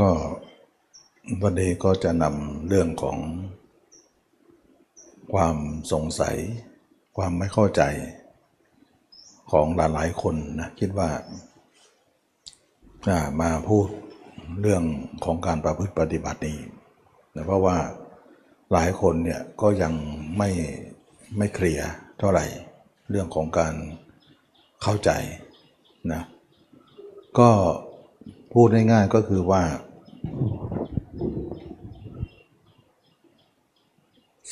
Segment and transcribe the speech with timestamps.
[0.00, 0.12] ก็
[1.42, 3.18] วันนี้ก็จะนำเรื่องของ
[5.32, 5.56] ความ
[5.92, 6.36] สงสัย
[7.16, 7.82] ความไม่เข้าใจ
[9.50, 11.10] ของหลายๆคนนะคิดว่า
[13.40, 13.86] มาพูด
[14.60, 14.82] เรื่อง
[15.24, 16.58] ของการประพฤติปฏิบัตินี้
[17.34, 17.76] นะเพราะว่า
[18.72, 19.92] หลายคนเนี่ยก็ยัง
[20.38, 20.50] ไม่
[21.36, 22.46] ไม่เคลียร์เท่าไหร่
[23.10, 23.74] เรื่องของการ
[24.82, 25.10] เข้าใจ
[26.12, 26.22] นะ
[27.38, 27.50] ก็
[28.52, 29.62] พูดง่ายๆก็คือว่า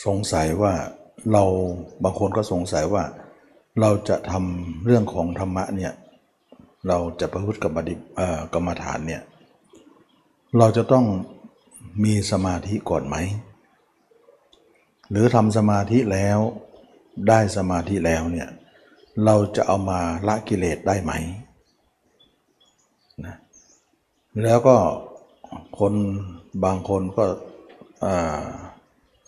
[0.05, 0.75] สงสัยว่า
[1.33, 1.45] เรา
[2.03, 3.05] บางคนก็สงสัยว่า
[3.81, 5.93] เราจะทำเรื่องของธรรมะเนี่ย
[6.89, 7.73] เราจะประพฤติกับ
[8.55, 9.23] กรรมฐานเนี่ย
[10.59, 11.07] เราจะต้อง
[12.05, 13.17] มีสมาธิก่อนไหม
[15.11, 16.39] หรือทำสมาธิแล้ว
[17.29, 18.49] ได้สมาธิแล้วเนี่ย
[19.25, 21.13] เราจะเอามาละกิเลสได้ไหม
[23.25, 23.37] นะ
[24.43, 24.77] แล้วก็
[25.81, 25.95] คน
[26.65, 27.25] บางคนก็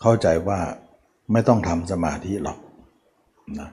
[0.01, 0.59] เข้าใจว่า
[1.31, 2.57] ไม่ต้องทำสมาธิหรอก
[3.59, 3.69] นะ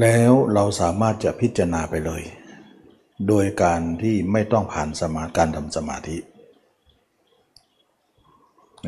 [0.00, 2.22] แล้วเราสามารถจะพิจารณาไปเลย
[3.28, 6.16] โดยการที่ไม่ต้องผ่านสมาการทำสมาธิ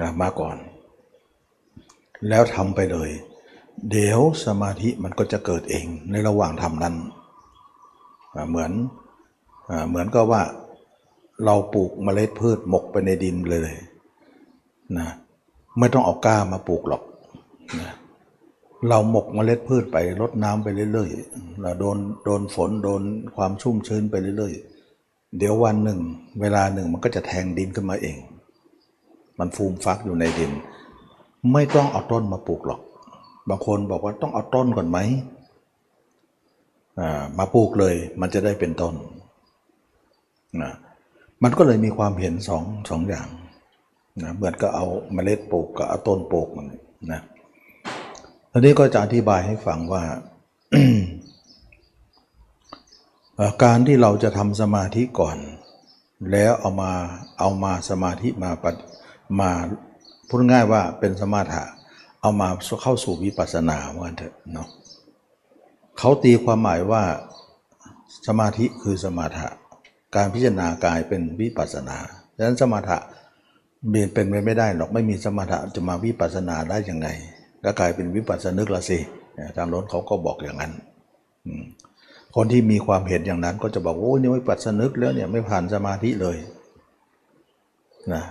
[0.00, 0.56] นะมาก่อน
[2.28, 3.10] แล้วทำไปเลย
[3.90, 6.94] เดี๋ยวสมาธิมันก็จะเกิดเองในระหว่างทำนั้น
[8.48, 8.72] เหมือน
[9.88, 10.42] เหมือนก็ว่า
[11.44, 13.70] เราปลูกเมล็ดพืชหมกไปในดินเลย
[14.98, 15.08] นะ
[15.78, 17.02] ไม่ต้องเอาก้ามาปลูกหรอก
[17.80, 17.90] นะ
[18.88, 23.02] เราหมกเมล็ดพืชไปรดน้ำไปเรื่อยๆเราโดนโดนฝนโดน
[23.36, 26.00] ความชุ่มชื้นไปเรื่อยๆ เดี๋ยววันหนึ่ง
[26.40, 28.16] เวลาหนึ่งมันก็จะแทงดินขึ้นมาเอง
[29.38, 30.52] มันฟูมฟักอยู่ในดิน
[31.52, 32.80] ไม่ต้องเอาต้นมาปลูกหรอก
[33.48, 34.98] บางคนบอกว่าต้องเอาต้นก่อนไหม
[37.38, 38.94] มาปลูกเลยมันจะได้เป็นต้น
[40.62, 40.72] นะ
[41.42, 43.28] มันก็เลยมีความเห็นสองสองอย่าง
[44.22, 46.66] นะเหมือนก็เอาเมล็ดปลูกกับเอาต้นปลูกมัน
[47.12, 47.20] นะ
[48.52, 50.02] ทีนี้ก็จะอธิบายให้ฟังว่า
[53.64, 55.36] การที่เราจะทำสมาธิก่อน
[56.32, 56.92] แล้วเอามา
[57.38, 58.50] เอามาสมาธิมา
[59.40, 59.50] มา
[60.28, 61.62] พูดง่ายว่าเป็นสมาธิ
[62.20, 62.48] เอามา
[62.82, 64.68] เข้าสู่วิปัสสนาว่าเถอะเนาะ
[65.98, 67.02] เขาตีความหมายว่า
[68.26, 69.46] สมาธิคือสมาธิ
[70.16, 71.98] การพิจารณากายเป็นวิปัสนา
[72.36, 72.98] ดังนั้นสมถะ
[73.88, 77.08] เบียนเป็นไปไม่ได้หรอกไม่มีสมถะจะมาวิปัสนาได้ยังไง
[77.64, 78.98] ก็กลายเป็นวิปัสสนึกละสิ
[79.56, 80.72] ทางรถเขาก็บอกอย่างนั้น
[82.34, 86.36] คนที่มีความเห็นอย่างนั้นก็จะบอกโอ้ยนี่วิปัสสนึกแล้วเนี่ยไม่ผ่านสมาธิเลย
[88.12, 88.24] นะ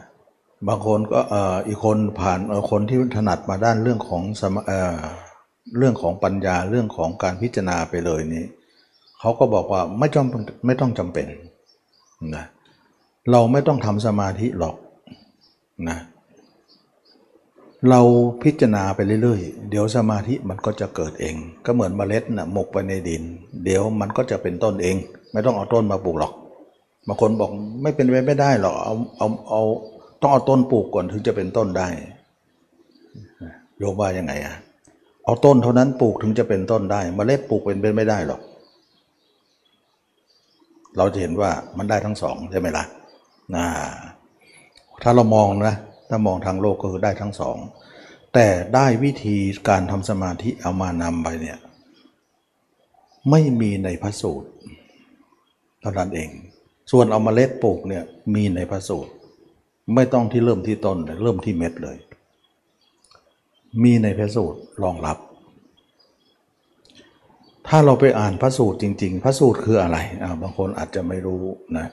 [0.68, 1.20] บางคนก็
[1.68, 2.40] อีกคนผ่าน
[2.72, 4.58] คนที่ถนัดมาด้านเรื่องของสม
[5.78, 8.46] เรื่องของปัญญาเรื่องของการพิจารณาไปเลยนี้
[9.20, 11.28] เขาก็บอกว่าไม่จำไม่ต้องจำเป็น
[12.36, 12.46] นะ
[13.32, 14.76] เราไม่ต้องทำสมาธิหรอก
[15.90, 15.98] นะ
[17.90, 18.02] เรา
[18.44, 21.36] พิจารณาไปเรื่อยๆ เดี๋ยวสมาธิมันก็จะเกิดเอง
[21.66, 23.24] ก็เหมือนเมล็ดนะ่ะหมกไปในดิน
[23.64, 24.96] เดี๋ยวมันก็จะเป็นต้นเอง
[25.32, 26.34] ไม่ต้องเอาต้นมาปลูกหรอก
[27.08, 27.52] บางคนบอก
[27.84, 29.62] ไม่เป็นไปไม่ได้หรอกเอาเอาเอา
[30.22, 31.88] ต้องเอาต้นปลูกก่อนถึงจะเป็นต้นได้
[33.78, 34.56] โยมว่ายังไงอะ
[35.26, 38.42] เอาต้นเท่านั้นปลูกถึงจะเป็นต้นได้เมล็ดปลูกเป็นไปไม่ได้หรอก
[40.98, 42.86] เราจะเห็นว่ามันได้ทั้งสองใช่ไหมละ่ะ
[43.56, 43.66] นะ
[45.04, 45.76] ถ้าเรามองนะ
[46.10, 47.58] ถ้ามองทางโลกก็คือได้ทั้งสอง
[48.34, 49.38] แต่ได้วิธี
[49.70, 51.58] การทำสมาธิเอามานำไปเนี่ย
[53.30, 54.50] ไม่มีในพระสูตร
[55.82, 56.30] เท่านั้นเอง
[56.92, 58.04] ส่วนเอามาเล็ดปลูกเนี่ย
[58.36, 59.12] มีในพระสูตร
[59.96, 61.98] ไม่ต้องที่เริ่มที่ต้นเริ่มที่เม็ดเลย
[63.84, 65.18] มีในพระสูตรรองรับ
[67.70, 71.44] ถ้าเราไปอ่านพระสูตรจริง ๆ พระสูตรคืออะไรอ่าบางคนอาจจะไม่รู้
[71.78, 71.88] นะ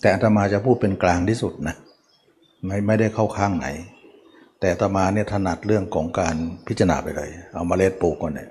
[0.00, 1.76] แต่อาตมาจะพูดเป็นกลางที่สุดนะ
[2.66, 3.66] ไม่ไม่ได้เข้าข้างไหน
[4.60, 6.36] แต่อาตมาเนี่ยถนัดเรื่องของการ
[6.66, 8.48] พิจารณาไปเลย เอามาเล็ดปลูกก่อนเนี่ย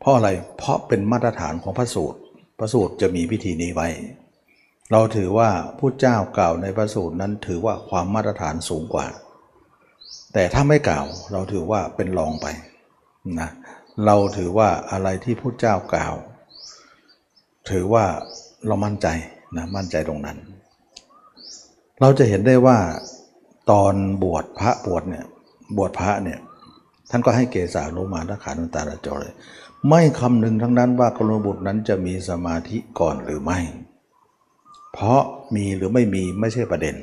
[0.00, 0.28] เพราะอะไร
[0.58, 2.18] เพราะเป็นมาตรฐานของพระสูตร
[2.58, 3.88] พระสูตรจะมีพิธีนี้ไว้
[4.92, 9.06] เราถือว่าผู้เจ้ากล่าวในพระสูตรนั้นถือว่าความมาตรฐานสูงกว่า
[10.32, 12.46] แต่ถ้าไม่กล่าวเราถือว่าเป็นรองไป
[13.40, 16.14] นะเเราถือว่าอะไรที่พระเจ้ากล่าว
[17.70, 18.04] ถือว่า
[18.66, 19.06] เรามั่นใจ
[19.56, 20.38] นะมั่นใจตรงนั้น
[22.00, 22.78] เราจะเห็นได้ว่า
[23.70, 25.24] ตอนบวชพระบวชเนี่ย
[25.76, 26.38] บวชพระเนี่ย
[27.10, 29.34] ท่านก็ให้เกศาโลมาทัขานุตาลจเลย
[29.88, 33.58] ไม่คำนึงทั้งนั้นว่ากรณบุตรนั้นจะมีสมาธิก่อนหรือไม่
[34.92, 35.22] เพราะ
[35.54, 36.94] มีหรือไม่มีไม่ใช่ประเด็น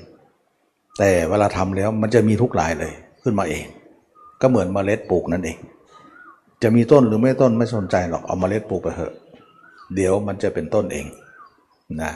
[0.99, 2.93] แต่เวลาทำแล้วมันจะมีทุกหลายเลย
[3.23, 3.65] ขึ้นมาเอง
[4.41, 5.57] ก็เหมือนเมล็ดปลูกนั่นเอง
[6.63, 9.13] จะมีต้นหรือไม่ต้นไม่สนใจหรอกเอามาเล็ดปลูกไปเถอะ
[9.95, 11.05] เดี๋ยวมันจะเป็นต้นเอง
[12.01, 12.11] นะ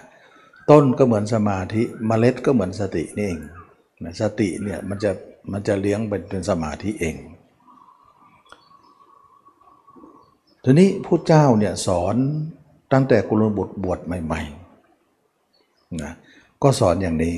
[0.69, 3.39] ต้นก็เหมือนสมาธิเมล็ดก็เหมือนสตินี่เอง
[4.03, 5.11] นะสติเนี่ยมันจะ
[5.51, 7.15] มันจะเลี้ยงเป็นเป็นสมาธิเอง
[10.63, 12.15] ทีนี้ผู้เจ้าเนี่ยสอน
[12.93, 16.13] ตั้งแต่กุลบุตรบวชใหม่ๆนะ
[16.63, 17.35] ก็สอนอย่างนี้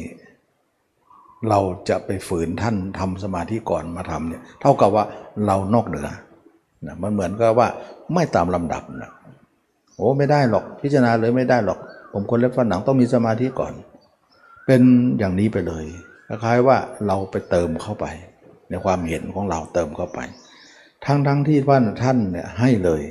[1.50, 1.59] เรา
[1.89, 5.06] จะไปฝืนท่านทำสมาธิก่อนมาทำเนี่ยเท่ากับว่า
[5.45, 6.07] เรานอกเหนือ
[6.85, 7.67] นะมันเหมือนกับว่า
[8.13, 9.11] ไม่ตามลำดับนะ
[9.95, 11.79] โอ้ไม่ได้หรอกพิจารณาเลยไม่ได้หรอก
[12.11, 13.73] ผมคนเล็บฟันหนังต้องมีสมาธิก่อน
[14.65, 14.81] เป็น
[15.19, 15.85] อย่างนี้ไปเลย
[16.27, 16.77] คล้ายๆว่า
[17.07, 18.05] เราไปเติมเข้าไป
[18.69, 20.19] ในความเห็นของเราเติมเข้าไป
[21.05, 23.01] ทั้งทั้งที่ว่าท่านเนี่ยให้เลย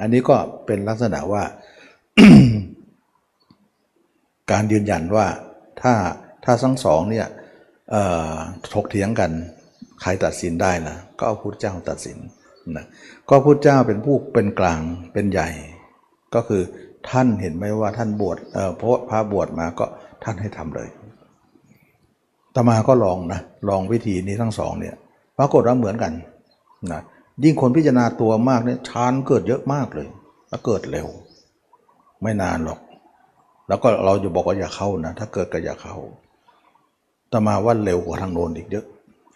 [0.00, 0.36] อันนี้ก็
[0.66, 1.42] เป็นลักษณะว่า
[4.50, 5.26] การยืนยันว่า
[5.82, 5.94] ถ้า
[6.44, 7.26] ถ้าทั้งสองเนี่ย
[8.74, 9.30] ถกเถียงกัน
[10.02, 12.18] ใครตัดสินได้นะก็เอาพุทธเจ้าตัดสิน
[12.76, 12.86] นะ
[13.28, 14.80] ก็พุทธเจ้าเป็นผู้เป็นกลาง
[15.12, 15.48] เป็นใหญ่
[16.34, 16.62] ก็คือ
[17.10, 19.86] ท่านเห็นไหมว่าท่านบวชเออพราะพระบวชมาก็
[20.24, 20.88] ท่านให้ทำเลย
[22.54, 24.94] ตมาก็ลองนะลองวิธีนี้ทั้งสองเนี่ย
[25.38, 26.12] ปรากฏว่าเหมือนกัน
[26.92, 27.00] นะ
[27.44, 30.08] ยิ่งคนพิจารณาตัวมากเนี่ยฌานเกิดเยอะมากเลย
[30.48, 31.08] แล้วเกิดเร็ว
[32.22, 32.80] ไม่นานหรอก
[33.68, 35.96] แล้วก็เราจะบอกว่าอย่าเข้านะถ้าเกิดก็อย่าเข้า
[37.32, 38.86] ตมาว่าเร็วกว่าทางโน้นอีกเยอะ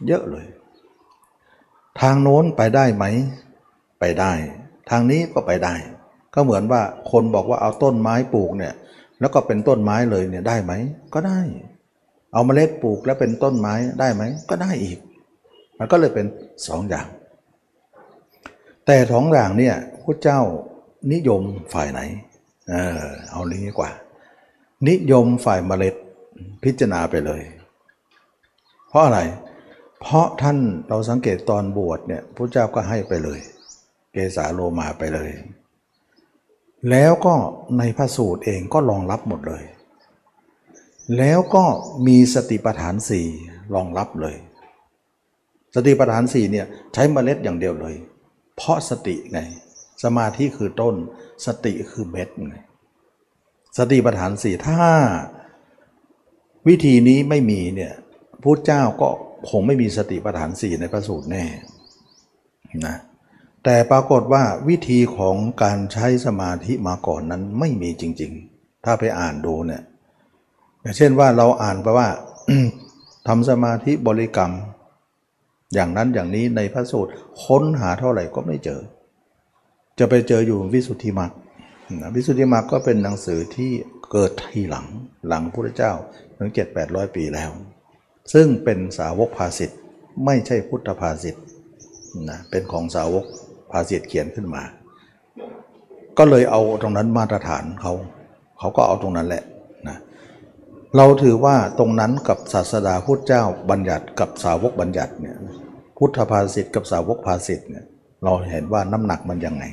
[0.08, 0.46] เยอะเลย
[2.00, 3.04] ทางโน้นไปได้ไหม
[4.00, 4.32] ไปได้
[4.90, 5.74] ทางนี้ก็ไปได้
[6.34, 8.74] ก็เหมือนว่าคนบอกว่าเอาต้นไม้ปลูกเนี่ย
[9.20, 10.72] แล้วก็เป็นต้นไม้เลยเนี่ยได้ไหม
[11.14, 11.40] ก็ได้
[12.32, 14.98] เอาเมล็ดปลูกแล้วเป็นต้นไม้ได้ไหม ก็ได้อีก
[15.78, 16.26] มันก็เลยเป็น
[16.66, 17.06] สองอย่าง
[18.86, 20.40] แต่สองอย่างเนี่ยพระเจ้า
[21.12, 21.42] นิยม
[21.72, 22.00] ฝ่ายไหน
[22.70, 23.90] เออเอานี้ดีกว่า
[24.88, 25.94] นิยมฝ่ายเมล็ด
[26.64, 27.42] พิจารณาไปเลย
[28.88, 29.20] เพราะอะไร
[30.00, 30.58] เพราะท่าน
[30.88, 33.40] เราสังเกตตอนบวชเนี่ยพระเจ้าก็ให้ไปเลย
[34.12, 35.30] เกสาโลมาไปเลย
[36.90, 37.34] แล้วก็
[37.78, 39.64] ในพระสูตรเองก็รองรับหมดเลย
[41.18, 41.64] แล้วก็
[42.06, 43.26] มีสติปัฏฐานสี่
[43.74, 44.36] รองรับเลย
[45.74, 47.94] สติปัฏฐานสี่เนี่ยใช้เมล็ดอย่างเดียวเลย
[48.56, 49.38] เพราะสติไง
[50.02, 50.94] สมาธิคือต้น
[51.46, 52.56] สติคือเม็ดไง
[53.78, 54.82] สติปัฏฐานสี่ถ้า
[56.68, 57.92] วิธีนี้ไม่มีเนี่ย
[58.42, 59.08] พุทธเจ้าก็
[59.50, 61.44] คงไม่มีสติปัฏฐานสี่ในพระสูตรแน่
[62.86, 62.96] นะ
[63.64, 69.82] แต่ปรากฏว่าวิธีของการใช้สมาธิมาก่อนนั้นไม่มีจริง ๆ ถ้าไปอ่านดูเนี่ย
[70.80, 72.08] อย่างเช่นว่าเราอ่านไปว่า
[73.28, 74.52] ทำสมาธิบริกรรม
[75.74, 77.12] อย่างนั้นอย่างนี้ในพระสูตร
[77.44, 78.80] ค้นหาเท่าไหร่ก็ไม่เจอ
[79.98, 81.32] จะไปเจออยู่วิสุทธิมรรค
[82.00, 83.70] นะวิสุทธิมรรคก็เป็นหนังสือที่
[84.12, 84.86] เกิดทีหลัง
[85.28, 85.92] หลังพระพุทธเจ้า
[86.36, 87.50] ถึงเจ็ดแปดร้อยปีแล้ว
[88.32, 89.78] ซึ่งเป็นสาวกภาสิทธ์
[90.24, 91.44] ไม่ใช่พุทธภาสิทธ์
[92.30, 93.24] นะเป็นของสาวก
[93.70, 94.62] ภาสิทธ์เขียนขึ้นมา
[96.18, 97.92] ก็เลยเอาตรงนั้นมาตรฐานเขา
[98.58, 99.44] เขาก็เอาตรงนั้นแหละ
[99.88, 99.96] นะ
[100.96, 105.36] เราถือว่าตรงนั้นกับศาสดาพุทธเจ้าบัญญัติกับสาวกบัญญัติเนี่ย
[105.98, 107.84] พุทธภาสิทธ์กับสาวกภาสิทธ์เนี่ย
[108.24, 109.64] เราเห็นว่าน้ำหนักมันยังไง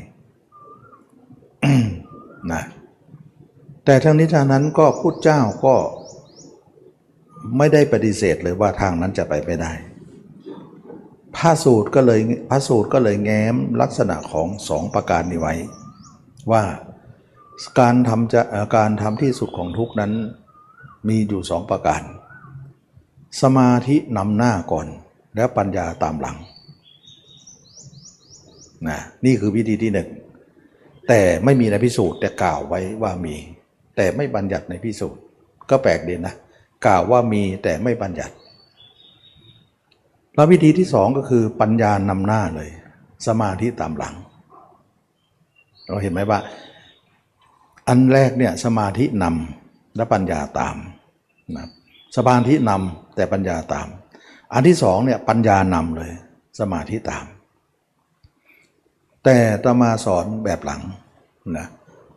[2.52, 2.64] นะ
[3.86, 5.76] แต่ทั้งนี้ทางนั้นก็พุทธเจ้าก็
[7.58, 9.72] ไม่ได้ปฏิเสธเลยว่าทางนั้นจะไปไม่ได้
[11.36, 12.20] พระสูตรก็เลย
[12.50, 15.54] พระสูตรก็เลยแง้มลักษณะของสองประการนี้ไว้
[16.52, 16.64] ว่า
[17.80, 18.42] การทำจะ
[18.76, 20.12] การทำที่สุดของทุกนั้น
[21.08, 22.02] มีอยู่สองประการ
[23.42, 24.88] สมาธินำหน้าก่อน
[25.36, 26.38] แล้วปัญญาตามหลัง
[28.88, 30.10] นะนี่คือวิธีที่หนึ่ง
[31.08, 33.36] แต่ไม่มีในพิสูจน์แต่กล่าวไว้ว่ามี
[33.96, 35.22] แต่ไม่บัญญัติในพิสูจน์
[35.70, 36.36] ก็แปลกดีนะ
[36.86, 38.36] กล่าวว่ามีแต่ไม่บัญญัติ
[40.36, 42.70] แล้ววิธีที่สองก็คือปัญญานำหน้าเลย
[43.28, 44.16] สมาธิตามหลัง
[45.88, 46.40] เราเห็นไหมว่า
[47.88, 50.76] อันแรกเนี่ยสมาธินำและปัญญาตาม
[51.56, 51.68] นะ
[52.16, 53.88] สมาธินำแต่ปัญญาตาม
[54.54, 56.12] อันที่สองเนี่ยปัญญานำเลย
[56.60, 57.26] สมาธิตาม
[59.24, 60.82] แต่ตมาสอนแบบหลัง
[61.58, 61.68] นะ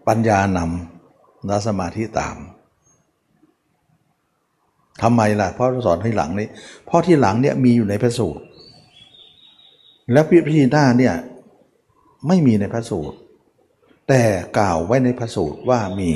[0.08, 2.36] ปัญญานำและสมาธิตาม
[5.02, 6.48] ทำไมล่ะเพราะสอนที่หลังนี้
[6.86, 8.44] เพราะที่หลังเนี่ยมีอยู่ในพระสูตร
[10.12, 11.14] และพิธีหน้าเนี่ย
[12.28, 13.16] ไม่มีในพระสูตร
[14.08, 14.22] แต่
[14.58, 16.10] กล่าวไว้ในพระสูตรว่ามี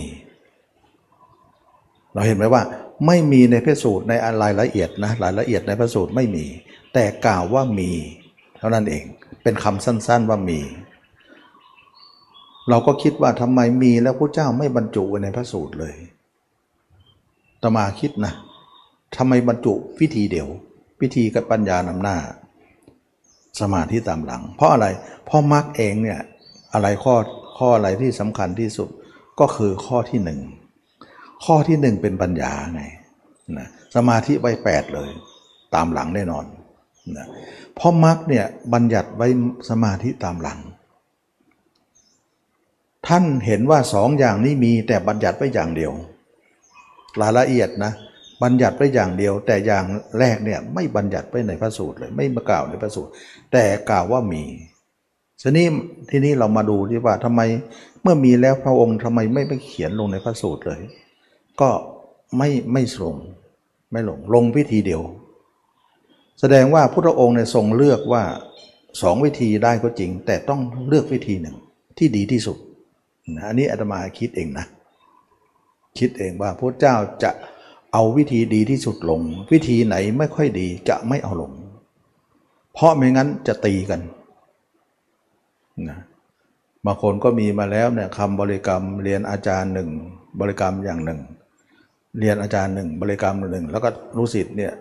[2.13, 2.63] เราเห็นไหมว่า
[3.07, 6.47] ไม่มีในพระสูตรในรายละเอียดนะรายละเอียดในพระสูตรไม่มี
[6.95, 7.91] แต่กล่าวว่ามี
[8.59, 9.05] เท่านั้นเอง
[9.43, 10.61] เป็นคำสั้นๆว่ามี
[12.69, 15.95] เราก็คิดว่าทำไมมีแล้วพระเจ้าไม่บรรจุไว้ในพระสูตรเลย
[17.63, 18.33] ตมาคิดนะ
[19.17, 20.49] ทำไมบรรจุวิธีเดียว
[21.01, 22.17] วิธีกับปัญญานำหน้า
[23.61, 24.87] สมาธิตามหลัง เพราะอะไร
[25.25, 26.21] เพราะมรรคเองเนี่ย
[26.73, 27.15] อะไรข้อ
[27.59, 28.89] ข้ออะไรที่สำคัญที่สุด
[29.41, 30.41] ก็คือข้อที่หนึ่ง
[31.45, 32.83] ข้อที่หนึ่งเป็นปัญญาไง
[33.59, 35.11] นะสมาธิไว้แปดเลย
[35.75, 36.45] ตามหลังแน่นอน
[37.17, 37.27] นะ
[37.75, 39.29] เพราะมรรคเนี่ยบัญญัติไว้
[39.71, 40.59] สมาธิตามหลัง
[43.07, 45.93] ท่านเห็นว่าสองอย่างนี้มีแต่บัญญัติไว้อย่างเดียว
[47.21, 47.93] รายละเอียดนะ
[48.43, 49.85] บัญญัติไว้อย่างเดียว แต่อย่าง
[50.19, 53.11] แรกเนี่ยไม่บัญญัติไว้ในพระสูตรเลยไม่มากล่าวในพระสูตร
[53.53, 54.43] แต่กล่าวว่ามี
[55.43, 55.67] ทีนี้
[56.11, 57.41] ทีนี้เรามาดูที่ว่าทำไม
[58.03, 60.81] เมื่อมีแล้วพระองค์ทำไมไม่ไปเขียนลงในพระสูตรเลย
[61.61, 61.71] ก็
[62.37, 63.17] ไม่ไม่ลง
[63.93, 65.03] ไม่ลงลงวิธีเดียว
[66.41, 68.23] แสดงว่าพระองค์เนี่ยทรงเลือกว่า
[69.03, 71.57] สองวิธีได้ก็จริง แต่ต้องเลือกวิธีหนึ่ง
[71.99, 72.57] ที่ดีที่สุด
[73.37, 74.67] นะอันนี้อาตมาคิดเองนะ
[75.99, 77.31] คิดเองว่าพระเจ้าจะ
[77.93, 79.21] เอาวิธีดีที่สุดลง
[79.53, 81.53] วิธีไหนไม่ค่อยดีจะไม่เอาลง
[82.75, 84.01] เพราะไม่งั้นจะตีกัน
[85.89, 85.99] นะ
[86.87, 89.91] บางคนก็มีมาแล้วเนี่ยคำบริกรรมเรียนอาจารย์หนึ่ง
[90.41, 91.21] บริกรรมอย่างหนึ่ง
[92.19, 94.73] เรียนอาจารย์หนึ่งบริกรรมหนึ่งแล้วก็รู้สิทธิ์เนี่ย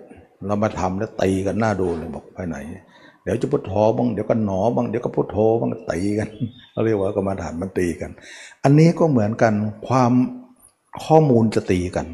[0.45, 2.57] เรามาทำแล้วตีกันหน้าดูเลยบอกไปไหน
[3.23, 6.29] เดี๋ยวจะพุทโธบ้างเดี๋ยวก็หนอบ้างเดี๋ยวก็พุทโธบ้างตีกัน
[6.71, 8.11] เขาเรียกว่ากรรมฐานมันตีกัน
[8.63, 9.53] อันนี้ก็เหมือนกัน
[9.87, 10.11] ความ
[11.05, 12.07] ข้อมูลจะตีกัน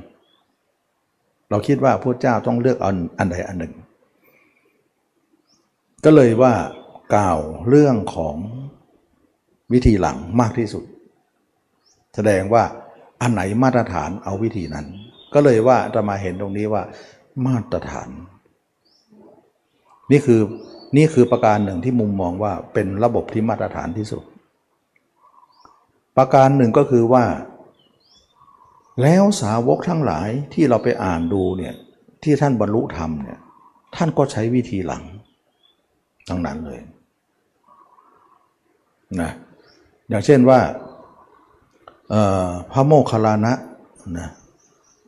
[1.55, 3.74] เราคิดว่าพระเจ้าต้องเลือกอันอันใดอันหนึ่ง
[6.05, 6.53] ก็เลยว่า
[7.15, 8.35] กล่าวเรื่องของ
[9.74, 10.83] วิธีหลังมากที่สุด
[12.15, 12.63] แสดงว่า
[13.21, 14.85] อันไหนมาตรฐานเอาวิธีนั้น
[15.33, 16.83] ก็เลยว่าจะมาเห็นตรงนี้ว่า
[17.47, 18.09] มาตรฐาน
[20.12, 20.41] นี่คือ
[20.97, 24.24] นี่คือประการหนึ่งที่มุมมองว่าเป็นระบบที่มาตรฐานที่สุด
[26.17, 27.24] ประการหนึ่งก็คือว่า
[29.01, 31.75] แล้วสาวกทั้งหลายที่เราไปอ่านดูเนี่ย
[32.23, 33.39] ที่ท่านบรรลุธรรมเนี่ย
[33.95, 35.03] ท่านก็ใช้วิธีหลัง
[36.27, 36.79] ทั้งนั้นเลย
[39.21, 39.31] นะ
[40.09, 40.59] อย่างเช่นว่า
[42.71, 43.53] พระโมคคัลลานะ
[44.17, 44.29] นะ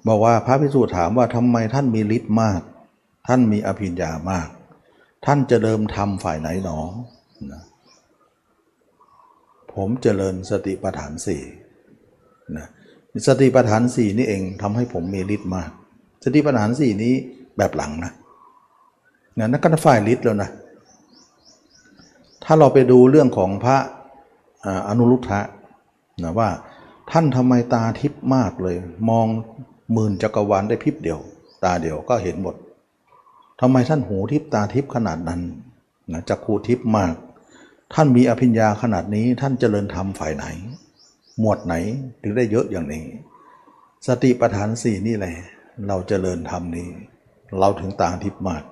[0.07, 2.61] บอกว่าพระพิสุถามว่าทำไมท่านมีฤทธิ์มาก
[3.27, 4.47] ท่านมีอภิญญามาก
[5.25, 6.79] ท่านจะเดิมทำฝ่ายไหนหนอ
[7.51, 7.63] นะ
[9.73, 11.41] ผมเจริญสติปัฏฐานสี่
[12.57, 12.67] นะ
[13.25, 15.69] สติปัฏฐานสี่นี่เองทำให้ผมมีฤทธิ์มาก
[16.23, 17.13] สติปัฏฐานสี่นี้
[17.57, 18.11] แบบหลังนะ
[19.37, 20.49] นะนั่นก็ฝ่ายฤทธิ์แล้วนะ
[22.43, 23.77] ถ้าเราไปดูเรื่องของพระ
[24.87, 25.41] อนุรุทธะ
[26.23, 26.49] นะว่า
[27.11, 28.75] ท่านทำไมตาทิพย์มากเลย
[29.09, 29.27] มอง
[29.93, 31.19] หมื่นจักรวาลได้พริบเดียว
[31.63, 32.55] ตาเดียวก็เห็นหมด
[33.61, 35.41] ทำไมท่านหูทิพย์ตาทิพย์ขนาดนั้น
[36.11, 37.13] นะจักขูทิพย์มาก
[37.93, 40.45] ท่านมีอภิญญาขนาดนี้ท่านเจริญธรรมฝ่ายไหน
[41.39, 41.73] หมวดไหน
[42.21, 43.05] ถึงได้เยอะอย่างนี้
[44.07, 45.35] สติปัฏฐานสี่นี่แหละ
[45.87, 46.89] เราเจริญธรรมนี้
[47.59, 48.63] เราถึงต่างทิพย์มาก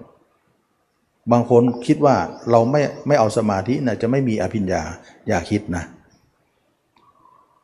[1.31, 2.15] บางคนคิดว่า
[2.51, 4.81] เราไม่ไม่เอาสมาธินะจะไม่มีอภิญญา
[5.27, 5.83] อย่าคิดนะ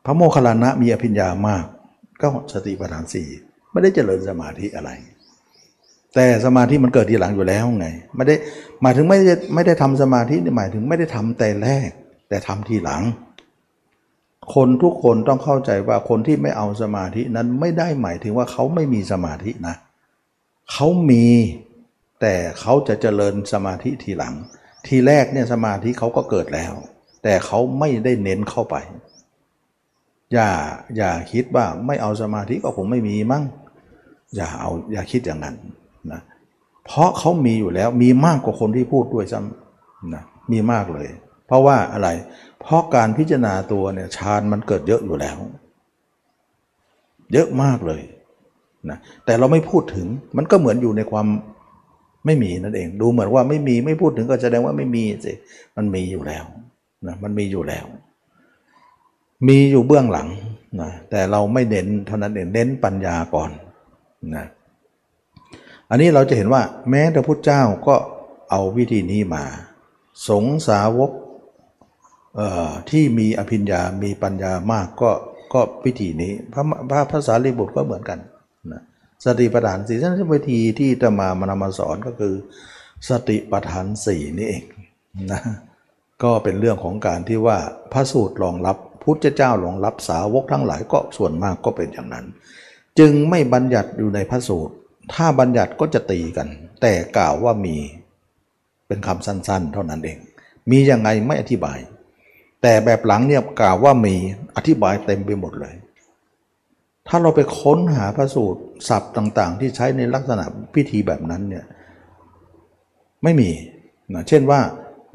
[0.04, 1.64] พระโมคคัลลานะมีอภิญญามาก
[2.20, 3.28] ก็สติปัฏฐานสี่
[3.70, 4.90] ไม่ได้เจริญสมาธิอะไร
[6.14, 8.34] แต่สมาธิมันเกิดทีหลังอยู่แล้วไงไม่ได้
[8.82, 11.90] หมายถึงไม่ได้ไม่ได้ทำสมาธิหมายถึงไม่ได้ทำแต่แรก
[12.28, 13.02] แต่ทำทีหลัง
[14.54, 19.76] คนทุกคนต้องเข้าใจว่าคนที่ไม่เอาสมาธินั้นไม่ได้หมายถึงว่าเขาไม่มีสมาธินะ
[20.72, 21.26] เขามี
[22.20, 24.34] แต่เขาจะเจริญสมาธิทีหลัง
[24.86, 26.72] ทีแรกเนี่ยสมาธิเขาก็เกิดแล้ว
[27.22, 28.76] แต่เขาไม่ได้เน้นเข้าไป
[30.32, 30.48] อย่า
[30.96, 33.44] อย่าคิดว่าไม่เอาสมาธิก็คงไม่มีมั้ง
[34.36, 35.56] อย่าเอาอย่าคิดอย่างนั้น
[36.12, 36.20] นะ
[36.86, 40.22] เพราะเขามีอยู่แล้วมีมากกว่าคนที่พูดด้วยซ้ำนะ
[40.52, 41.08] มีมากเลย
[41.46, 42.08] เพราะว่าอะไร
[42.62, 45.36] เพราะการพิจารณาตัวเนี่ยฌานมันเกิดเยอะอยู่แล้ว
[47.32, 48.02] เยอะมากเลย
[48.90, 51.26] นะแต่เราไม่พูดถึงมันก็เหมือนอยู่ในความ
[52.26, 55.32] ไม่มีนั่นเอง ดูเหมือนว่าไม่มีไม่พูดถึงก็แสดงว่าไม่มีสิ
[55.76, 56.44] มันมีอยู่แล้ว
[57.06, 57.86] นะมันมีอยู่แล้ว
[59.48, 60.28] มีอยู่เบื้องหลัง
[60.80, 63.50] นะแต่เราไม่เน้นเท่านั้นเองเน้นปัญญาก่อน
[64.36, 64.46] นะ
[65.90, 67.94] อันนี้เราจะเห็นว่าแม้แต่พุทธเจ้าก็
[68.50, 69.44] เอาวิธีนี้มา
[70.28, 71.10] สงสาวก
[72.90, 75.10] ที่มีอภิญญา มีปัญญามากก็
[75.52, 78.18] ก็วิธีนี้ พระพระภาษาลิบุตรก็เหมือนกัน
[78.72, 78.82] นะ
[79.24, 82.34] สติปัฏฐานสี่นั้นวิธีที่จะมามานำมาสอนก็คือ
[83.08, 84.64] สติปัฏฐานสี่นี่เอง
[85.32, 85.40] นะ
[86.22, 87.58] ก็เป็นเรื่องของการที่ว่า
[87.92, 92.26] พระสูตรรองรับพุทธเจ้าหลงรับสาวกทั้งหลายก็ส่วนมากก็เป็นอย่างนั้น
[92.98, 94.74] จึงไม่บัญญัติอยู่ในพระสูตร
[95.14, 96.48] ถ้าบัญญัติก็จะตีกัน
[96.82, 97.76] แต่กล่าวว่ามี
[98.86, 100.18] เป็นคำสั้นๆ เท่านั้นเอง
[100.70, 101.78] มียังไงไม่อธิบาย
[102.62, 104.14] แต่แบบหลังเนี่ยกล่าวว่ามี
[104.56, 105.74] อธิบายเต็มไปหมดเลย
[107.08, 111.64] ถ้าเราไปค้นหาพระสูตรศัพท์ต่างๆ ที่ใช้ในลักษณะพิธีแบบนั้นเนี่ย
[113.22, 113.50] ไม่มี
[114.14, 114.60] นะเช่นว่า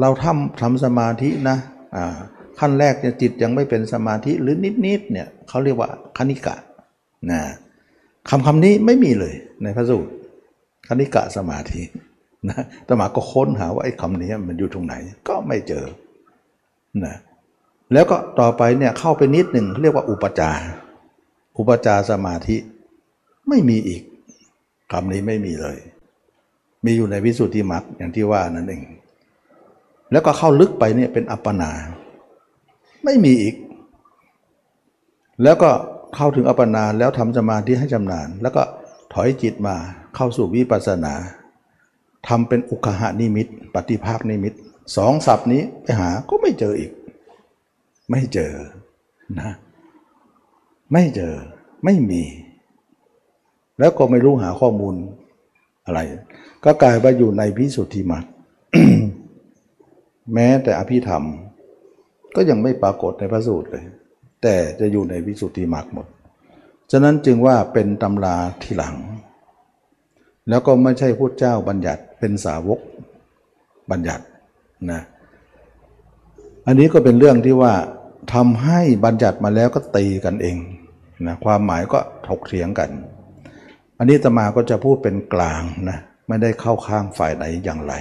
[0.02, 1.58] เราทำทำสมาธินะ
[2.60, 6.56] ขั้นแรกเนี่ยจิตยังไม่เป็นสมาธิหรือนิดๆเนี่ยเขาเรียกว่าคณิกะ
[7.32, 7.42] นะ
[8.30, 10.12] คำคำนี้ไม่มีเลยในพระสูตร
[10.88, 11.82] คณิกะสมาธิ
[12.50, 14.94] นะตมาก็ค้นหาว่าไอ้คำนี้มันอยู่ตรงไหน
[15.28, 15.86] ก็ไม่เจอ
[17.06, 17.16] นะ
[17.94, 20.52] แล้วก็ต่อไปเนี่ยเข้าไปนิดหนึ่งเรียกว่าอุปจา
[21.58, 22.58] อุปจารสมาธิ
[23.50, 24.02] ไม่มีอีก
[24.92, 25.78] คำนี้ไม่มีเลย
[26.86, 28.84] มีอยู่ในวิสุทธิมรรคอย่างที่ว่านั่นเอง
[30.12, 31.72] แล้วก็เข้าลึกไปเนี่ยเป็นอัปปนา
[33.04, 33.56] ไม่มีอีก
[35.44, 35.70] แล้วก็
[36.16, 38.64] เข้าถึงอัปปนาแล้วทำสมาธิให้ชำนาญแล้วก็
[39.14, 39.76] ถอยจิตมา
[40.16, 41.14] เข้าสู่วิปัสสนา
[42.28, 44.54] ทำเป็นอุคหานิมิต ปฏิภาคนิมิต
[44.98, 46.92] สองศัพท์นี้ไปหาก็ไม่เจออีก
[48.12, 48.54] ไม่เจอ
[49.40, 49.52] นะ
[50.94, 51.34] ไม่เจอ
[51.84, 52.24] ไม่มี
[53.80, 54.96] แล้วก็ไม่รู้หาข้อมูล
[55.86, 56.00] อะไร
[56.64, 58.26] ก็กลายว่าอยู่ในพิสุทธิมรรค
[60.34, 61.24] แม้แต่อภิธรรม
[62.36, 63.86] ก็ยังไม่ปรากฏในพระสูตรเลย
[64.44, 66.08] แต่จะอยู่ในวิสุทธิมรรคหมด
[66.92, 68.96] ฉะนั้นจึงว่าเป็นตำราที่หลัง
[70.50, 72.80] แล้วก็ไม่ใช่พุทธเจ้าบัญญัติเป็นสาวก
[73.92, 74.26] บัญญัติ
[74.92, 75.02] นะ
[76.68, 77.74] อันนี้ก็เป็นเรื่องที่ว่า
[78.34, 80.58] ทำให้บัญญัติมาแล้วก็ตีกันเอง
[81.28, 82.90] นะความหมายก็ถกเถียงกัน
[83.98, 87.94] อันนี้ตมาก็จะพูดเป็นกลางนะไม่ได้เข้าข้างฝ่ายไหนอย่างไร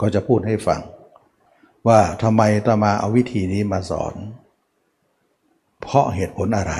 [0.00, 0.80] ก็จะพูดให้ฟัง
[1.88, 4.14] ว่าทำไมตมาเอาวิธีนี้มาสอน
[5.80, 6.74] เพราะเหตุผลอะไร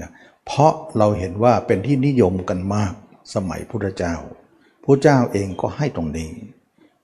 [0.00, 0.10] นะ
[0.46, 2.92] เพราะเราเห็นว่าเป็นที่นิยมกันมาก
[3.34, 4.14] สมัยพุทธเจ้า
[4.84, 6.30] พระเจ้าเองก็ให้ตรงนี้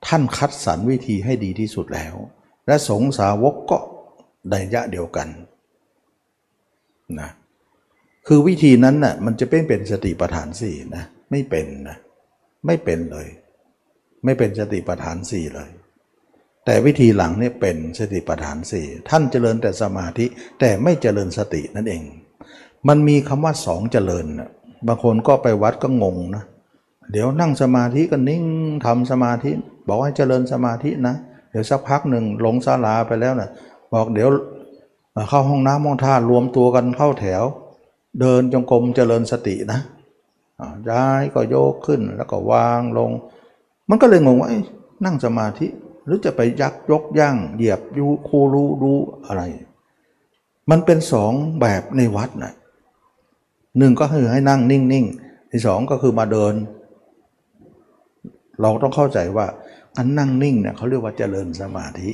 [0.06, 2.14] ท่านคัดสรรวิธีให้ดีที่สุดแล้ว
[2.66, 3.78] และสงสาวกก็
[4.48, 5.28] ไดยะเดียวกัน
[7.20, 7.30] นะ
[8.26, 11.96] คือวิธีนั้นน่ะมันจะเป็นเป็นสติปัฏฐานสี่นะไม่เป็นนะ
[12.66, 13.28] ไม่เป็นเลย
[14.24, 15.70] ไม่เป็นสติปัฏฐานสี่เลย
[16.64, 20.26] แต่วิธีหลังเนี่ยเป็นสติปัฏฐานสี่ท่านเจริญแต่สมาธิ
[20.60, 22.02] แต่ไม่เจริญสตินั่นเอง
[22.88, 24.50] มันมีคำว่าสองเจริญนะ
[24.86, 26.44] บางคนก็ไปวัดก็งงนะ
[27.12, 28.44] เดี๋ยวนั่งสมาธิก็นิ่ง
[28.86, 29.50] ทำสมาธิ
[29.88, 31.14] บอกให้เจริญสมาธินะ
[31.50, 33.50] เดี๋ยวสักพักหนึ่งหลงศาลาไปแล้วน่ะ
[33.92, 34.28] บอกเดี๋ยว
[35.28, 37.42] เข้าห้องน้ำห้องท่ารวมตัวกันเข้าแถว
[38.20, 39.80] เดินจงกรมเจริญสตินะ
[40.90, 43.10] ย้ายก็โยกขึ้นแล้วก็วางลง
[43.88, 44.48] มันก็เลยงงว่า
[45.04, 45.66] นั่งสมาธิ
[46.04, 48.92] หรือจะไปยักยกย่าง เหยียบยูคูรู้ดู
[49.26, 49.42] อะไร
[50.70, 52.52] มันเป็นสองแบบในวัดนะ
[53.78, 56.54] หนึ่งก็คือให้นั่งนิ่งๆที่สองก็คือมาเดิน
[58.60, 59.46] เราต้องเข้าใจว่า
[59.96, 62.10] อันนั่งนิ่งเนี่ยเขาเรียกว่าเจริญสมาธิ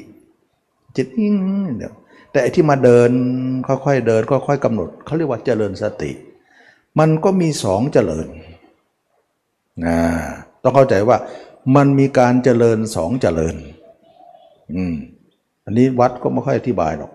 [0.97, 1.35] จิตนิ่ง
[1.77, 1.93] เดี๋ยว
[2.33, 3.11] แต่ที่มาเดิน
[3.69, 6.11] ค่อยๆเดินค่อยๆกำหนดเขาเรียกว่าเจริญสติ
[6.99, 8.27] มันก็มีสองเจริญ
[9.85, 9.97] นะ
[10.63, 11.17] ต้องเข้าใจว่า
[11.77, 13.57] มันมีการเจริญสองเจริญ
[14.75, 14.95] อืม
[15.65, 17.13] อันนี้วัดก็ไม่ค่อยอธิบายหรอก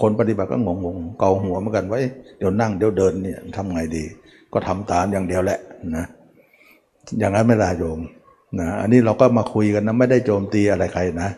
[0.00, 1.98] คนปฏิบัติก็งงๆเกาหัวเหมือนกันว่า
[2.38, 4.04] เดี๋ยวนั่งเดี๋ยวเดินเนี่ยทำไงดี
[4.52, 5.58] ก็ทำตามอย่างเดียวแหละ
[5.96, 6.06] นะ
[7.18, 8.00] อย่างนั้นไม่ได้โยม
[8.60, 11.30] นะอันนี้เราก็มาคุยกันนะไม่ได้โจมตีอะไรใครนะ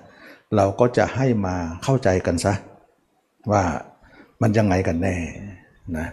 [0.57, 2.55] เราก็จะให้มาเข้าใจกันซะ
[3.53, 3.65] ว่า
[4.43, 5.17] มันยังไงกันแน่
[5.97, 6.07] นะ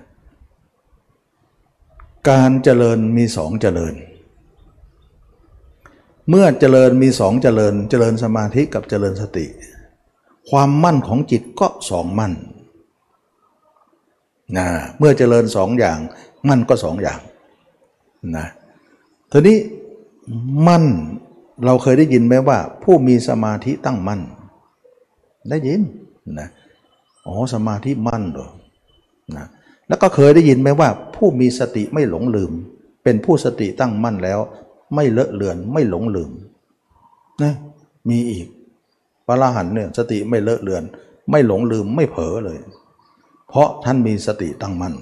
[2.29, 3.93] การเจริญมีสองเจริญ
[6.29, 9.45] เมื่อเจริญมีสองเจริญ เจริญสมาธิกับเจริญสติ
[10.49, 12.33] ความมั่นของจิตก็สองมั่น
[14.57, 15.97] นะเมื่อเจริญสองอย่าง
[16.47, 17.19] มั่นก็สองอย่าง
[18.37, 18.47] นะ
[19.31, 19.57] ทีนี้
[20.67, 20.85] มั่น
[21.65, 24.21] เราเคยได้ยินไหมว่า ผู้มีสมาธิตั้งมั่น
[25.49, 25.81] ได้ยิน
[26.39, 26.49] นะ
[27.25, 28.49] อ๋อสมาธิมั่นเหรอ
[29.37, 29.45] นะ
[29.87, 32.51] แล้วก็เคยได้ยินไหมว่า ผู้มีสติไม่หลงลืม
[33.03, 34.39] เป็นผู้สติตั้งมั่นแล้ว
[34.95, 36.31] ไม่เลอะเลือนไม่หลงลืม
[37.43, 37.53] นะ
[38.09, 38.47] มีอีก
[39.27, 40.83] พระอรหันเนี่ยสติไม่เลอะเลือน
[41.31, 42.59] ไม่หลงลืมไม่เผลอเลย
[43.49, 44.93] เพราะท่านมีสติตั้งมั่น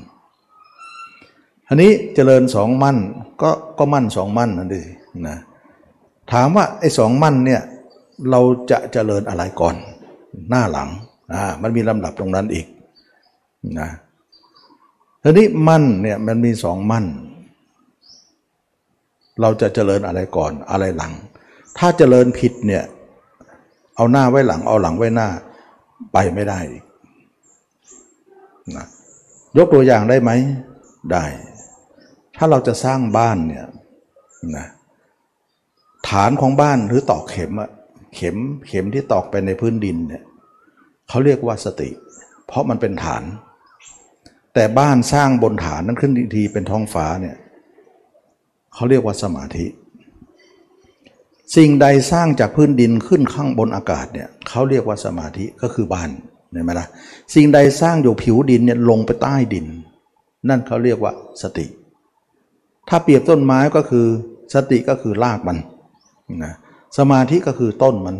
[1.67, 2.97] อันนี้เจริญสองมั่น
[3.41, 4.89] ก็ก็มั่นสองมั่นนั่นเอง
[5.27, 5.37] นะ
[6.31, 7.61] ถามว่าไอ้สองมั่นเนี่ย
[8.31, 9.75] เราจะเจริญอะไรก่อน
[10.49, 10.89] หน้าหลัง
[11.33, 12.67] อ่ามันมีลำดับตรงนั้นอีก
[13.79, 13.89] นะ
[15.23, 17.05] ทีนี้มั่นเนี่ยมันมีสองมั่น
[19.41, 21.13] เราจะเจริญอะไรก่อนอะไรหลัง
[21.77, 22.83] ถ้าเจริญผิดเนี่ย
[23.95, 25.29] เอาหน้าไว้หลังเอาหลังไว้หน้า
[26.13, 26.59] ไปไม่ได้
[28.75, 28.85] นะ
[29.57, 30.31] ยกตัวอย่างได้ไหม
[31.11, 31.23] ได้
[32.37, 33.65] ถ้าเราจะสร้างบ้านเนี่ย
[34.57, 34.67] นะ
[36.09, 37.69] ฐานของบ้านหรือตอกเข็มอะ
[38.15, 38.37] เข็ม
[38.67, 40.23] เข็มที่ตอกไปในพื้นดินเนี่ย
[41.09, 41.89] เขาเรียกว่าสติ
[42.47, 43.23] เพราะมันเป็นฐาน
[44.53, 47.35] แต่บ้านสร้างบนฐานนั้นขึ้นทีเป็นท้องฟ้าเนี่ย
[48.73, 49.65] เขาเรียกว่าสมาธิ
[51.55, 56.09] สิ่งใดสร้างจากพื้นดินขึ้นข้างบนอากาศเนี่ยเขาเรียกว่าสมาธิก็คือบ้าน
[56.51, 56.87] เห็นไหมล่ะ
[57.35, 59.65] สิ่งใดสร้างอยู่ผิวดินเนี่ยลงไปใต้ดิน
[60.49, 61.65] นั่นเขาเรียกว่าสติ
[62.89, 64.05] ถ้าเปรียบต้นไม้ก็คือ
[64.53, 65.57] สติก็คือรากมัน
[66.43, 66.53] นะ
[66.97, 68.15] สมาธิก็คือต้นมัน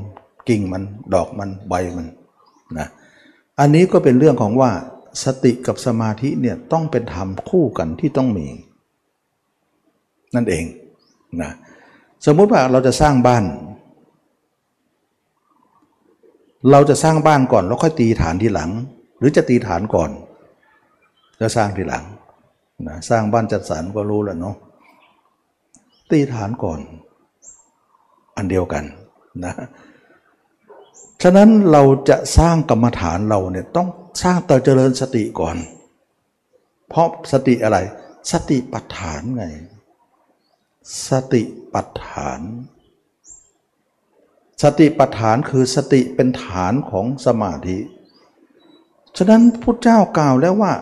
[0.49, 2.07] กิ่งมันดอกมันใบมัน
[2.77, 2.87] นะ
[3.59, 4.71] อันนี้ก็เป็นเรื่องของว่า
[5.23, 8.47] สติกับสมาธิเนี่ยต้องเป็นธรรมคู่กันที่ต้องมี
[10.35, 10.65] นั่นเอง
[11.41, 11.51] นะ
[12.25, 13.43] สมมุติว่าเราจะสร้างบ้าน
[16.71, 18.71] เราจะสร้างบ้านก่อนแล้วค่อยตีฐานทีหลัง
[19.17, 20.09] หรือจะตีฐานก่อน
[21.39, 22.03] จะสร้างทีหลัง
[22.87, 24.55] นะสร้างบ้านจัดสรรก็รู้แล้วเนาะ
[26.11, 26.79] ตีฐานก่อน
[28.37, 28.83] อันเดียวกัน
[29.45, 29.53] นะ
[31.23, 33.87] ฉะนั้นเราจะสร้างกรรมฐานเราเนี่ยต้อง
[34.23, 35.57] สร้างต่อเจริญสติก่อน
[36.89, 37.77] เพราะสติอะไร
[38.31, 39.45] สติปัฏฐานไง
[41.09, 41.41] สติ
[41.73, 42.41] ปัฏฐาน
[44.63, 47.77] สติปัฏฐานคือสติเป็นฐานของสมาธิ
[49.17, 50.73] ฉะนั้นพุทธเจ้ากล่าวแล้วว่า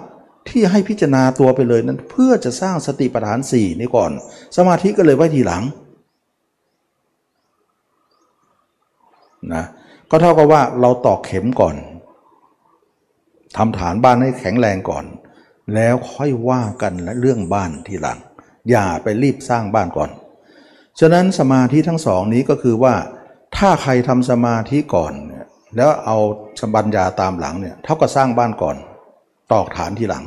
[0.49, 4.11] ที่ให้พิจารณาตัวไปเลยนั้น เพื่อจะสร้างสติปัฏฐานสี่นี้ก่อน
[4.57, 5.63] สมาธิก็เลยไว้ทีหลัง
[9.53, 9.65] นะ
[10.09, 11.75] ก็เท่ากับว่าเราตอกเข็มก่อน
[13.57, 15.05] ทำฐานบ้านให้แข็งแรงก่อน
[15.75, 18.19] แล้วค่อยว่ากันและเรื่องบ้านทีหลัง
[18.69, 20.09] อย่าไปรีบสร้างบ้านก่อน
[20.99, 22.93] ฉะนั้นสมาธิทั้งสองนี้ก็คือว่า
[23.57, 26.17] ถ้าใครทำสมาธิก่อนเนี่ยแล้วเอา
[26.59, 28.75] สบัญญาตามหลังเนี่ยเท่ากับสร้างบ้านก่อน
[29.51, 30.25] ตอกฐานทีหลัง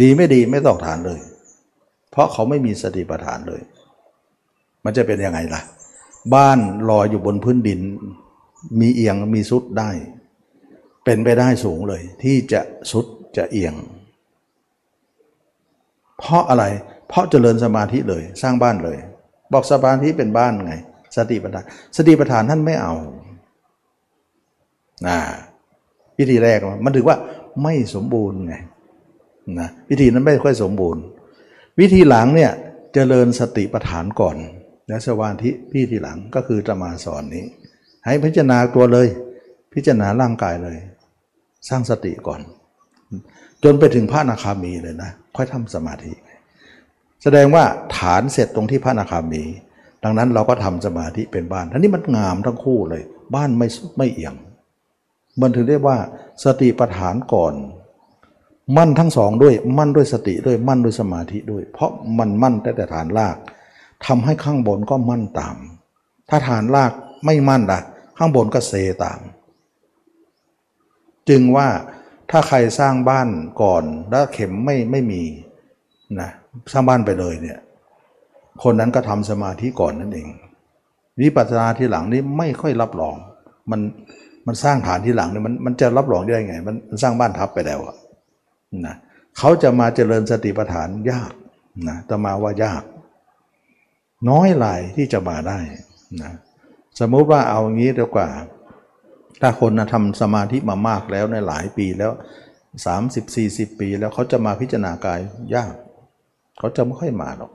[0.00, 1.20] ดีไม่ดีไม่ตอกฐานเลย
[2.10, 3.62] เพราะเขาไม่มีสติปัฏฐานเลย
[4.84, 5.62] มันจะเป็นยังไงล่ะ
[6.34, 6.58] บ้าน
[6.90, 7.80] ลอยอยู่บนพื้นดิน
[8.80, 9.90] มีเอียงมีซุดได้
[11.04, 12.60] เป็นไปได้สูงเลย ที่จะ
[12.90, 13.74] สุดจะเอียง
[16.18, 16.64] เพราะอะไร
[17.08, 18.98] เพราะเจริญสมาธิเลยสร้างบ้านเลย
[19.52, 20.74] บอกสมาธิเป็นบ้านไง
[21.16, 21.64] สติปัฏฐาน
[21.96, 22.94] สติปัฏฐานท่านไม่เอา
[25.06, 25.18] นะ
[26.18, 27.16] วิธีแรกมันถือว่า
[27.62, 28.54] ไม่สมบูรณ์ไง
[29.58, 31.02] นะวิธีนั้นไม่ค่อยสมบูรณ์
[31.80, 32.52] วิธีหลังเนี่ย
[32.94, 34.36] เจริญสติปัฏฐานก่อน
[34.88, 37.44] แล้วสมาธิพี่ทีหลังก็คือจะมาสอนนี้
[38.04, 39.08] ให้พิจารณาตัวเลย
[39.74, 40.78] พิจารณาร่างกายเลย
[41.68, 42.40] สร้างสติก่อน
[43.64, 46.12] จนไปถึงพระนาคามีเลยนะ ค่อยทำสมาธิ
[47.22, 47.64] แสดงว่า
[47.96, 49.42] ฐานเสร็จตรงที่พระนาคามี
[50.04, 53.02] ดังนั้นเราก็ทำสมาธิเป็นบ้านทั้งนี้มันงามทั้งคู่เลย
[53.34, 53.68] บ้านไม่
[53.98, 54.34] ไม่เอียง
[55.40, 55.98] มันถึงเรียกว่า
[56.44, 57.54] สติปัฏฐานก่อน
[58.76, 63.36] มั่นทั้งสองด้วยมั่นด้วยสติด้วยมั่นด้วยสมาธิด้วย เพราะมันมั่นแต่แต่ฐานลาก
[64.06, 65.56] ทำให้ข้างบนก็มั่นตาม
[66.28, 66.92] ถ้าฐานลาก
[67.26, 67.80] ไม่มั่นล่ะ
[68.16, 68.72] ข้างบนก็เซ
[69.04, 69.20] ตาม
[71.28, 71.68] จึงว่า
[72.30, 73.28] ถ้าใครสร้างบ้าน
[73.62, 75.22] ก่อนแล้วเข็มไม่ไม่มี
[76.20, 76.30] นะ
[76.72, 77.58] สร้างบ้านไปเลยเนี่ย
[78.62, 80.28] คนนั้นก็ทำสมาธิก่อนนั่นเอง
[81.20, 83.16] วิปัสสนาที่หลังนี้ไม่ค่อยรับรอง
[83.70, 83.80] มัน
[84.46, 87.96] มันสร้างฐานที่หลังเนี่ยมันมันจะรับรองได้ไง มันมันสร้างบ้านทับไปแล้วอะ
[88.86, 88.96] นะ
[89.38, 91.32] เขาจะมาเจริญสติปัฏฐานยาก
[91.88, 92.82] นะแต่มาว่ายาก
[94.30, 95.58] น้อยหลายที่จะมาได้
[96.22, 96.32] นะ
[97.00, 98.28] สมมุติว่าเอาอย่างนี้ดีกว่า
[99.40, 102.12] ถ้าคนนะทำสมาธิมามากแล้วในหลายปีแล้ว
[102.94, 105.20] 30-40 ปีแล้วเขาจะมาพิจารณากาย
[105.54, 105.74] ยาก
[106.58, 107.52] เขาจะไม่ค่อยมาหรอก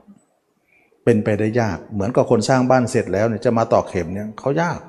[1.04, 4.80] เป็นไปได้ยากเหมือนกับคนสร้างบ้านเสร็จแล้วเนี่ยจะมาตอกเข็มเนี่ยเขายาก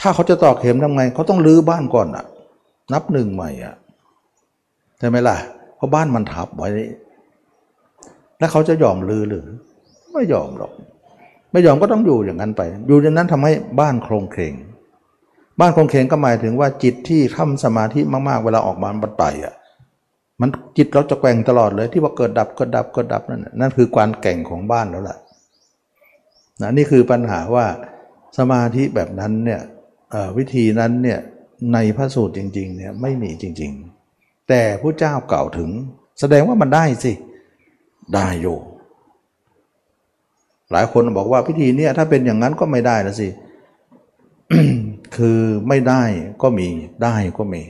[0.00, 2.24] ถ้าเขาจะตอกเข็มทำไงเขาต้องรื้อบ้านก่อนอะ
[2.92, 3.74] นับหนึ่งใหม่อะ
[4.98, 5.36] ใช่ไหมล่ะ
[5.76, 6.68] เพราะบ้านมันทับไว้
[8.38, 9.46] แล้วเขาจะยอมรื้อหรือ
[10.12, 10.72] ไม่ยอมหรอก
[11.52, 14.54] ไม่ยอมก็ต้องอยู่อย่างนั้นไป อยู่อย่างนั้นทำให้บ้านโครงเครง
[15.60, 19.54] บ้านคงเขงก็หมายถึงว่าจิตที่ทำสมาธิมากๆ เวลาออกมาบันไปอะ
[20.40, 25.16] มันจิตเราจะแกว่งตลอดเลยที่ว่าเกิดดับเกิดดับเกิดดับนั่นนั่นคือความแก่งของบ้านแล้วล่ะ
[26.60, 27.66] นะนี่คือปัญหาว่า
[28.38, 29.60] สมาธิแบบนั้นเนี่ย
[30.36, 31.18] วิธีนั้นเนี่ย
[31.72, 33.72] ในพระสูตรจริงๆเนี่ยไม่มีจริง
[34.10, 35.70] ๆ แต่พระเจ้ากล่าวถึง
[36.20, 37.12] แสดงว่ามันได้สิ
[38.14, 38.58] ได้อยู่
[40.72, 43.28] หลายคนบอกว่าพิธีเนี่ยถ้าเป็นอย่างนั้นก็ไม่ได้แล้วสิ
[45.16, 46.02] คือไม่ได้
[46.42, 46.68] ก็มี
[47.04, 47.62] ได้ก็มี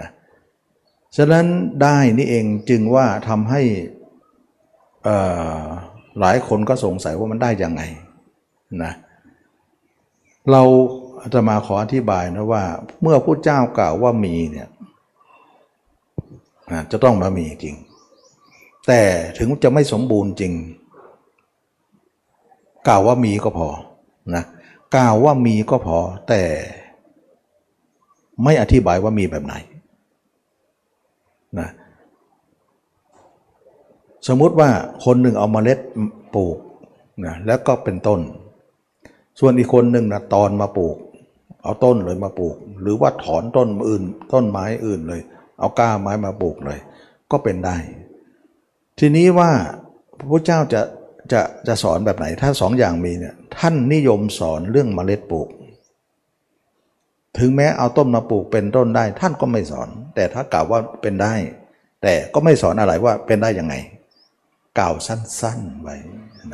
[0.00, 0.08] นะ
[1.16, 1.46] ฉะนั้น
[1.82, 3.62] ได้นี่เองจึงว่าทำให้
[6.20, 7.82] หลายคนก็สงสัยว่ามันได้ยังไง
[8.84, 8.92] นะ
[10.52, 10.62] เรา
[11.34, 12.64] จะมาขออธิบายนะว่า
[13.02, 14.68] เมื่อผู้เจ้ากล่าวว่ามีเนี่ย
[16.92, 17.76] จะต้องมามีจริง
[18.86, 19.02] แต่
[19.38, 20.52] ถึงจะไม่สมบูรณ์จริง
[22.88, 23.68] กล่าวว่ามีก็พอ
[24.34, 24.44] นะ
[24.96, 26.42] กล่าวว่ามีก็พอแต่
[28.44, 29.54] ไม่อธิบายว่ามีแบบไหน
[31.58, 31.68] นะ
[34.26, 34.68] สมมุติว่า
[35.04, 35.78] คนหนึ่งเอามาเมล็ด
[36.34, 36.58] ปลูก
[37.24, 38.20] นะแล้วก็เป็นต้น
[39.40, 40.96] ส่วนอีกคนหนึ่งนะตอนมาปลูก
[41.62, 45.20] เอาต้นเลยมาปลูก หรือว่าถอนต้นอื่น ต้นไม้อื่นเลย
[45.58, 46.78] เอาก้าไม้มาปลูกเลย
[47.30, 47.76] ก็เป็นได้
[48.98, 49.50] ทีนี้ว่า
[50.18, 50.80] พระพุทธเจ้าจะ
[51.32, 55.48] จะจะสอนแบบไหน ถ้าสองอย่างมีเนี่ยท่านนิยมสอนเรื่องเมล็ดปลูก
[57.38, 61.34] ถึงแม้เอาต้นมาปลูกเป็นต้นได้ ท่านก็ไม่สอน แต่ถ้ากล่าวว่าเป็นได้
[62.02, 63.74] แต่ก็ไม่สอนอะไรว่าเป็นได้ยังไง
[64.78, 65.96] กล่าวสั้นๆไว้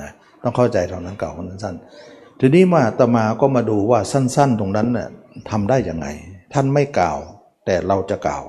[0.00, 0.10] นะ
[0.42, 5.08] ต้องเข้าใจเท่านั้นกล่าวสั้นๆทีนี้มาตมาก็มาดูว่าสั้น ๆ ตรงนั้นน่ะ
[5.50, 6.06] ทำได้ยังไง
[6.52, 7.18] ท่านไม่กล่าว
[7.66, 8.42] แต่เราจะกล่าว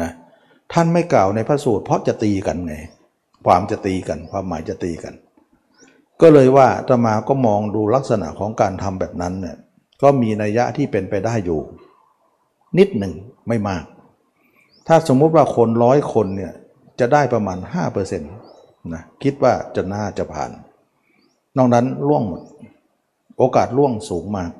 [0.00, 0.10] นะ
[0.72, 2.74] ท่านไม่กล่าวในพระสูตรเพราะจะตีกันไง
[3.46, 5.14] ความจะตีกัน ความหมายจะตีกัน
[6.20, 9.56] ก็เลยว่าตมาก็มองดูลักษณะของการทำแบบนั้นเนี่ย
[10.02, 11.60] ก็มีนัยยะที่เป็นไปได้อยู่
[12.78, 13.14] นิดหนึ่ง
[13.48, 13.84] ไม่มาก
[14.86, 16.52] ถ้าสมมุติว่าคนร้อยคนเนี่ย
[17.00, 17.58] จะได้ประมาณ
[18.04, 20.50] 5%นะคิดว่าจะน่าจะผ่าน
[21.56, 22.42] นอกนั้นล่วงหมด
[23.38, 24.50] โอกาสล่วงสูงมาก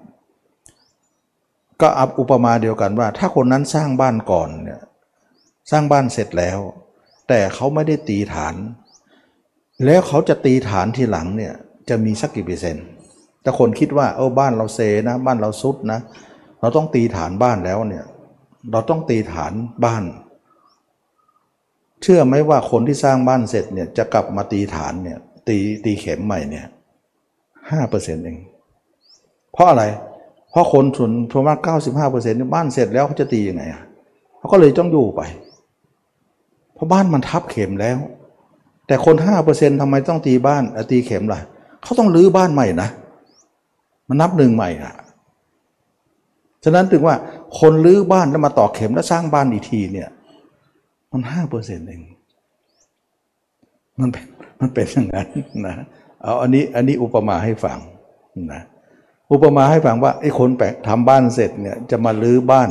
[1.81, 4.81] ก็อับอุปมาเดียวกันว่า ถ้าคนนั้นสร้างบ้านก่อนเนี่ย
[5.71, 6.59] สร้างบ้านเสร็จแล้ว
[7.29, 8.55] แต่เขาไม่ได้ตีฐาน
[9.85, 11.53] แล้วเขาจะตีฐานทีหลังเนี่ย
[11.89, 12.85] จะมีสักกี่เปอร์เซ็นต์
[13.43, 16.01] แต่คนคิดว่าเออบ้านเราเซนะบ้านเราซุดนะ
[16.61, 18.05] เราต้องตีฐานบ้านแล้วเนี่ย
[18.73, 19.53] เราต้องตีฐาน
[19.85, 20.03] บ้าน
[22.03, 26.67] เชื่อไหมว่าคนที่สร้างบ้านเสร็จเนี่ยจะกลับมาตีฐานเนี่ยตีตีเข็มใหม่เนี่ย
[27.71, 28.39] ห้าเปอร์เซ็นต์เอง
[29.53, 29.85] เพราะอะไร
[30.51, 33.83] เพราะคนส่วนประมาณเก้าสิบห้าเปอร์เซ็นต์บ้านเสร็จแล้วเขาจะตียังไงอะ
[34.39, 35.23] เขาก็เลยต้องอยู่ไป
[36.75, 37.97] เพราะบ้านมันทับเข็มแล้ว
[38.87, 41.41] แต่คนห้าเปอร์เซ็นต์ทำไมต้องตีบ้านตีเข็มล่ะ
[41.83, 42.89] เขาต้องรื้อบ้านใหม่นะ
[44.09, 44.95] มันนับหนึ่งใหม่อะ
[46.65, 47.17] ฉะนั้นถึงว่า
[47.61, 50.09] คนรื้อบ้านแล้วมาต่อเข็มแล้วสร้างบ้านอีกทีเนี่ย
[51.13, 52.03] มันห้าเปอร์เซ็นต์เอง
[54.01, 54.25] มันเป็น
[54.61, 55.29] มันเป็นอย่างนั้น
[55.67, 55.75] นะ
[56.23, 57.79] เอาอันนี้อันนี้อุปมาให้ฟัง
[58.53, 58.63] นะ
[59.33, 62.71] อุปมาให้ฟังว่าไอ้คนแปลกทำบ้านเสร็จเนี่ยจะมารื้อบ้าน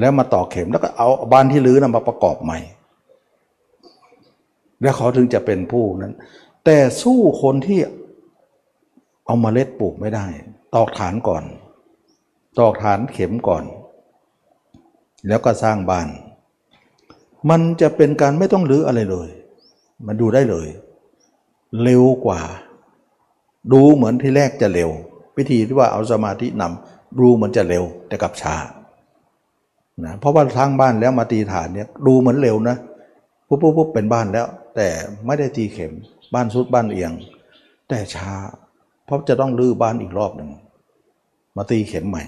[0.00, 2.58] แล้วมาต่อเข็มแล้วก็เอาบ้านที่รื้อนะมาประกอบใหม่
[4.82, 6.14] แล้วเขาถึงจะเป็นผู้นั้น
[6.64, 7.80] แต่สู้คนที่
[9.26, 10.26] เอามาเล็ดปลูกไม่ได้
[10.74, 11.44] ตอกฐานก่อน
[12.58, 13.64] ตอกฐานเข็มก่อน
[15.28, 16.08] แล้วก็สร้างบ้าน
[17.50, 19.28] มันจะเป็นการไม่ต้องรื้ออะไรเลย
[20.06, 20.68] มันดูได้เลย
[21.82, 22.40] เร็วกว่า
[23.72, 24.90] ดูเหมือนที่แรกจะเร็ว
[25.36, 28.56] วิธีที่ว่าเอาสมาธินำดูเหมือนจะเร็วแต่กับช้า
[30.04, 32.76] นะเพราะว่าสร้างบ้านแล้วมาตีฐานเนี่ยดูเหมือนเร็วนะ
[33.52, 34.88] ปุ๊บปุ๊บปุ๊บเป็นบ้านแล้ว แต่
[35.26, 35.92] ไม่ได้ตีเข็ม
[36.34, 37.12] บ้านสุดบ้านเอียง
[37.88, 38.32] แต่ช้า
[39.04, 40.50] เพราะจะต้องรื้อบ้านอีกรอบหนึ่ง
[41.56, 42.24] มาตีเข็มใหม่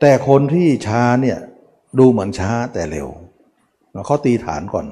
[0.00, 1.38] แต่คนที่ช้าเนี่ย
[1.98, 3.08] ดูเหมือนช้าแต่เร็ว
[4.06, 4.86] เขาตีฐานก่อน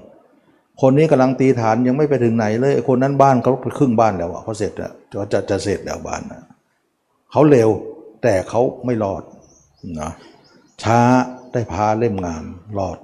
[0.80, 6.42] คนนี้กำลังตีฐานยังไม่ไปถึงไหนเลยคนนั้นบ้านเขาครึ่งบ้านแล้วเขาเสร็จแล้วจะจะจะเสร็จแล้วบ้านนะ
[7.32, 7.70] เขาเร็ว
[8.22, 9.22] แต่เขาไม่รอด
[10.00, 10.10] นะ
[10.82, 11.00] ช้า
[11.52, 12.44] ได้พาเล่มงาม
[12.78, 12.98] รอด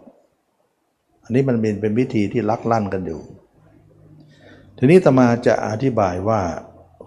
[1.25, 3.21] อันนี้มันเป็นเป็นวิธีที่ลักลั่นกันอยู่
[4.79, 6.41] ทีนี้ตมาจะอธิบายว่า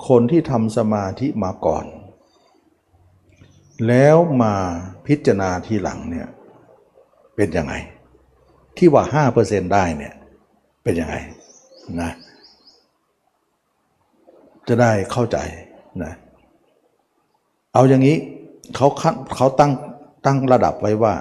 [0.08, 1.86] คนที่ทำสมาธิมาก่อน
[3.88, 4.54] แล้วมา
[5.08, 6.28] พิจารณาทีหลังเนี่ย
[7.36, 7.74] เป็นยังไง
[8.78, 10.14] ที่ว่า 5%ได้เนี่ย
[10.84, 11.16] เป็นยังไง
[12.02, 12.12] นะ
[14.68, 15.38] จะได้เข้าใจ
[16.04, 16.14] นะ
[17.74, 18.18] เอาอย่างนี้
[18.76, 18.88] เขา
[19.36, 19.72] เขาตั้ง
[20.26, 21.14] ตั้งระดับไว้ว่า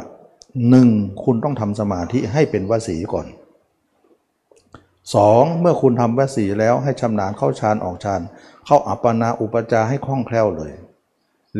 [0.70, 0.88] หนึ่ง
[1.24, 3.26] คุณต้องทำสมาธิให้เป็นวสีก่อน
[5.14, 8.20] สองเมื่อคุณทำวสีแล้วให้ชำนาญเข้าฌานออกฌาน
[8.66, 10.72] เข้าอัปปนาอุปจาให้คล่องแคล่วเลย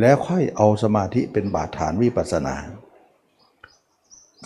[0.00, 2.54] แล้วค่อยเอาสมาธิเป็นบาดฐานวิปัสนา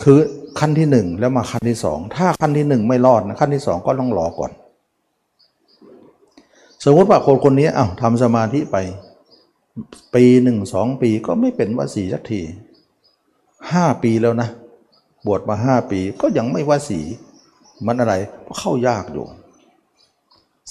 [0.03, 0.19] คือ
[0.59, 4.51] ขั้นที่หนึ่งแล้วมาขั้นที่สองถ้าขั้นที่หนึ่งไม่รอดนะขั้นที่สองก็ต้องรอก่อน
[6.85, 8.77] สมมติว่าคนคนนี้อ้าวทำสมาธิไป
[10.15, 12.41] ปีหนึ่งสองปีก็ไม่เป็นวสีสักที
[13.71, 14.49] ห้าปีแล้วนะ
[15.27, 17.01] บวชมาห้าปีก็ยังไม่ว่าสี
[17.85, 19.25] มันอะไรเพราะเข้ายากอยู่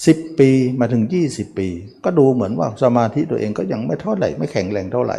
[0.05, 0.49] สิบปี
[0.79, 1.67] มาถึงยี่สิบปี
[2.03, 5.17] ก็ดูเหมือนว่าสมาธิตัวเองก็ยังไม่เท่าไหร่ไม่แข็งแรงเท่าไหร่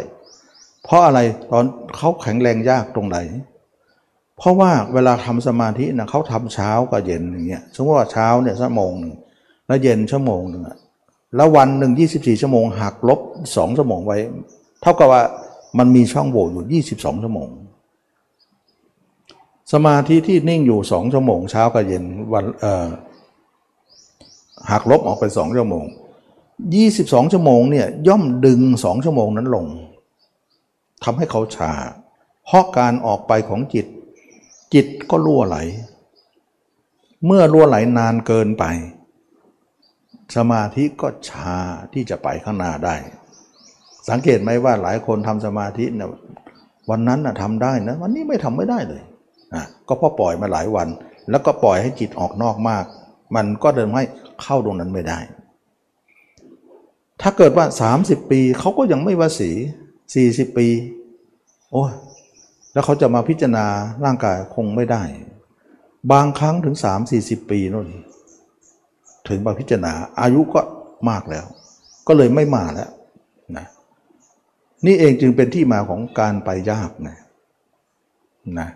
[0.83, 1.19] เพราะอะไร
[1.51, 1.65] ตอน
[1.97, 3.17] เขาแข็งแรงยากตรงไหน
[4.37, 9.13] เพราะว่าเวลาทำสมาธินะเขาทำเช้ากับเย็นอย่างเงี้ยสมมติว่าเช้าเนี่ยชั่วโมงหนึ่ง
[9.67, 10.63] แล้วเย็นชั่วโมงหนึ่ง
[11.35, 13.19] แล้ววันหนึ่งยี่สิบสี่ชั่วโมงหักลบ
[13.55, 14.17] สองชั่วโมงไว้
[14.81, 15.23] เท่ากับว่า
[15.77, 17.49] มันมีช่องโหว่อยู่ยี่สิบสองชั่วโมง
[19.73, 22.87] สมาธิที่นิ่งอยู่สองชั่วโมงเช้ากับเย็นวันเอ่อ
[24.71, 25.85] หักลบออกไปสองชั่วโมง
[26.75, 29.65] ยี่สิบสองชั่วโมงเนี่ยย่อมดึงสองชั่วโมงนั้นลง
[31.03, 31.71] ทำให้เขาชา
[32.45, 33.85] เพราะการออกไปของจิต
[34.73, 35.57] จิตก็ล่วไหล
[37.25, 38.63] เมื่อล่วไหลนานเกินไป
[40.35, 41.57] สมาธิก็ชา
[41.93, 42.95] ที่จะไปข้างหน้าได้
[44.09, 46.09] สังเกตไหมว่าหลายคนทำสมาธินะ
[46.89, 49.01] วันนั้นนะทำได้นะวันนี้ไม่ทำไม่ได้เลย
[49.87, 50.87] ก็เพราะปล่อยมาหลายวัน
[51.29, 52.83] แล้วก็ปล่อยให้จิตออกนอกมาก
[53.35, 54.03] มันก็เดินให้
[54.41, 55.19] เข้าตรงนั้นไม่ได้
[57.21, 57.65] ถ้าเกิดว่า
[57.99, 59.51] 30 ปีเขาก็ยังไม่วสี
[60.03, 60.67] 40 ปี
[61.71, 61.83] โอ้
[62.73, 63.65] แล้วเขาจะมาพิจารณา
[64.05, 65.03] ร่างกายคงไม่ได้
[66.11, 66.75] บางครั้งถึง
[67.13, 67.87] 3-40 ปีนู่น
[69.27, 70.61] ถึงมาพิจารณาอายุก็
[71.09, 71.45] มากแล้ว
[72.07, 72.89] ก็เลยไม่มาแล้ว
[74.85, 77.17] นี่เองจึงเป็นที่มาของการไปยากนะ
[78.59, 78.69] นะ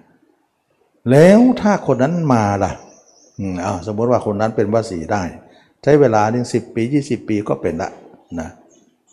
[1.11, 2.71] แล้วถ้าคนนั้นมาล่ะ
[3.65, 5.23] อ้าวสมมติว่าคนนั้นเป็นวสีได้
[5.83, 7.91] ใช้เวลาหนึ่งสิปี 20 ปีก็เป็นละ
[8.39, 8.49] นะ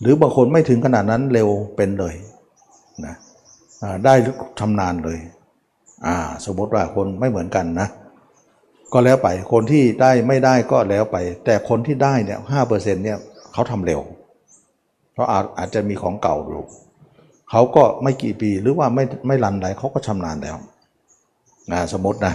[0.00, 2.14] หรือบางคนไม่ถึงขนาดนั้นเร็วเป็นเลย
[3.04, 3.14] นะ
[4.04, 4.14] ได้
[4.58, 5.18] ชำนาญเลย
[6.06, 7.88] อ่าสมมติว่าคนไม่เหมือนกันนะ
[8.92, 13.18] ก็แล้วไปคนที่ได้ไม่ได้ก็แล้วไป แต่คนที่ได้เนี่ยห้าเปอร์เซ็นต์เนี่ย
[13.52, 14.00] เขาทำเร็ว
[15.12, 16.64] เพราะอาจอาจจะมีของเก่าอยู่
[17.56, 20.56] เขาก็ไม่กี่ปีหรือว่าไม่ไม่รันใดเขาก็ชำนาญแล้ว
[21.72, 22.34] นะสมมตินะ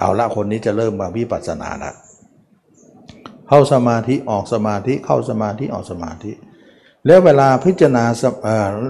[0.00, 1.92] เอาละคนนี้จะเริ่มมาวิปัสสนาละ
[3.48, 6.32] เข้าสมาธิออกสมาธิเข้าสมาธิออกสมาธิ
[7.06, 8.04] แล้วเวลาพิจารณา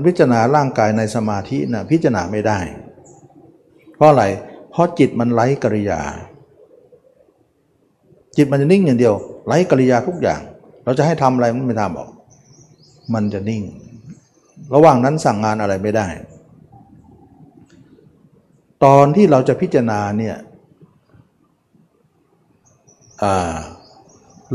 [0.07, 2.59] พิจารณาร่างกายในสมาธินะพิจารณาไม่ได้
[3.97, 4.25] เพราะอะไร
[4.71, 6.01] เพราะจิตมันไร้กริยา
[8.37, 9.15] จิตมันจะนิ่งอย่างเดียว
[9.47, 10.41] ไร้กริยาทุกอย่าง
[10.85, 12.09] เราจะให้ทำอะไรมันไม่ทำบอก
[13.15, 13.63] มันจะนิ่ง
[14.75, 16.09] ระหว่างนั้นสั่งงานอะไรไม่ได้
[18.85, 20.37] ตอนที่เราจะพิจารณาเนี่ย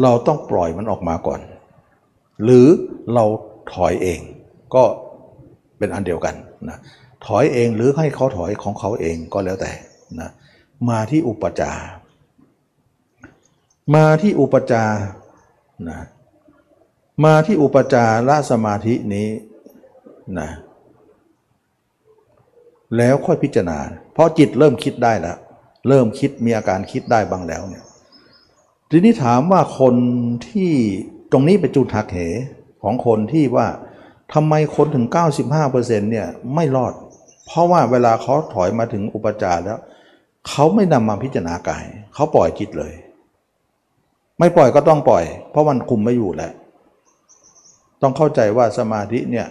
[0.01, 1.39] เราต้องปล่อยมันออกมาก่อน
[2.43, 2.67] หรือ
[3.13, 3.25] เรา
[3.73, 4.19] ถอยเอง
[4.75, 4.83] ก็
[5.77, 6.35] เป็นอันเดียวกัน
[6.69, 6.77] นะ
[7.25, 9.71] ถอยเองหรือให้เขาถอยของเขาเองก็แล้วแต่
[10.19, 10.29] นะ
[10.89, 11.71] มาที่อุปจา
[13.95, 14.83] มาที่อุปจา
[15.89, 15.99] นะ
[17.25, 19.27] มาที่อุปจาระสมาธินี้
[20.39, 20.49] นะ
[22.97, 23.79] แล้วค่อยพิจารณา
[24.13, 25.37] เพราะจิตเริ่มคิดได้แล้ว
[25.87, 27.85] เริ่มคิดมีอาการคิดได้บ้างแล้วเนี่ย
[28.89, 29.95] ทีนี้ถามว่าคน
[30.47, 30.71] ที่
[31.31, 32.17] ตรงนี้เป็นจุดหักเห
[32.83, 33.67] ของคนที่ว่า
[34.33, 35.05] ทำไมคนถึง
[35.53, 36.93] 95%เนี่ยไม่รอด
[37.45, 39.79] เพราะว่าเวลาเขาถอยมาถึงอุปจารแล้ว
[40.49, 42.93] เขาไม่นำมาพิจารณากาย เขาปล่อยจิตเลย
[44.39, 46.53] ไม่ปล่อยก็ต้องปล่อย เพราะมันคุมไม่อยู่แล้ว
[48.01, 49.47] ต้องเข้าใจว่าสมาธิเนี่ย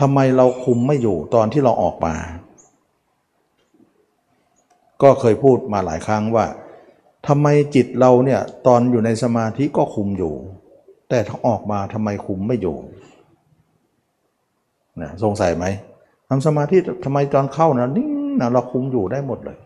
[0.00, 2.14] ทำไมเราคุมไม่อยู่ตอนที่เราออกมา
[5.02, 6.46] ก็เคยพูดมาหลายครั้งว่า
[7.26, 10.34] ทำไมจิตเราเนี่ยตอนอยู่ในสมาธิก็คุมอยู่
[11.08, 12.76] แต่ถ้าออกมาทำไมคุมไม่อยู่
[15.00, 15.64] นะสงสัยไหม
[16.28, 19.58] ทำสมาธิทำไมตอนเข้านะนิ่งนะเราคุมอยู่ได้หมดเลย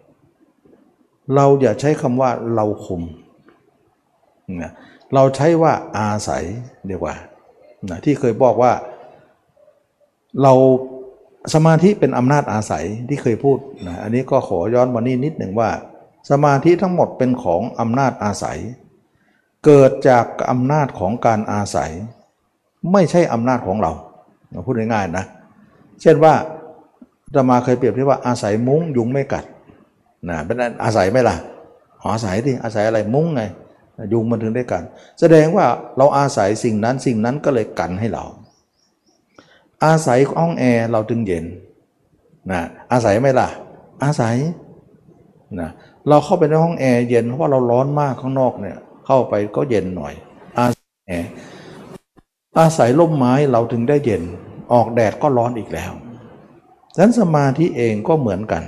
[1.35, 3.03] เราอย่าใช้คำว่าเราคุม
[4.63, 4.73] นะ
[5.15, 6.45] เราใช้ว่าอาศัย
[6.91, 7.15] ดีกว่า
[7.91, 8.73] นะที่เคยบอกว่า
[10.43, 10.53] เรา
[11.55, 15.71] สมาธิเป็นอำนาจอาศัยที่เคยพูดนะอันนี้ก็ขอย้อนมานี่นิดหนึ่งว่า
[16.31, 18.59] สมาธิทั้งหมดเป็นของอำนาจอาศัย
[19.65, 21.91] เกิดจากอำนาจของการอาศัย
[22.93, 23.93] ไม่ใช่อำนาจของเรา
[24.67, 25.25] พูดง่ายๆนะ
[26.03, 26.35] เช่นว่า
[27.35, 29.45] ธรรมาเคยเปรียบเทียบว่าอาศัยมุ้งยุงไม่กัด
[30.29, 31.37] นะเป็นอาศัยไหมล่ะ
[32.13, 33.43] อาศัยดิอาศัยอะไรมุ้งไง
[34.13, 34.83] ยุงมันถึงได้กัน
[35.21, 35.67] แสดงว่า
[35.97, 38.25] เราอาศัยสิ่งนั้นสิ่งนั้นก็เลยกันให้เรา
[39.85, 41.45] อาศัยห้องแอร์เราจึงเย็น
[42.51, 42.61] นะ
[42.93, 43.49] อาศัยไหมล่ะ
[44.05, 44.37] อาศัย
[45.61, 45.71] นะ
[46.09, 50.15] เราเข้าไปในห้องแอร์เย็นเพราะว่าเราร้อนมากข้างนอกเนี่ย เข้าไปก็เย็นหน่อย
[50.59, 51.29] อาศัยแอร์
[52.59, 54.23] อาศัยร่มไม้เราถึงได้เย็น
[54.73, 55.93] ออกแดดก็ร้อนอีกแล้ว
[56.95, 58.63] ดังนั้นสมาธิเองก็เหมือนกัน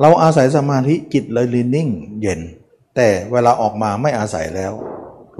[0.00, 1.88] เราอาศัยสมาธิจิตเลยลินิ่ง
[2.22, 2.40] เย็น
[2.96, 4.72] แต่เวลาออกมาไม่อาศัยแล้ว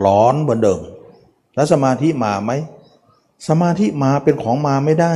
[0.07, 0.81] ร้อนเหมือนเดิม
[1.55, 2.51] แล้วสมาธิมาไหม
[3.49, 5.15] สมาธิมาเป็นของมาไม่ได้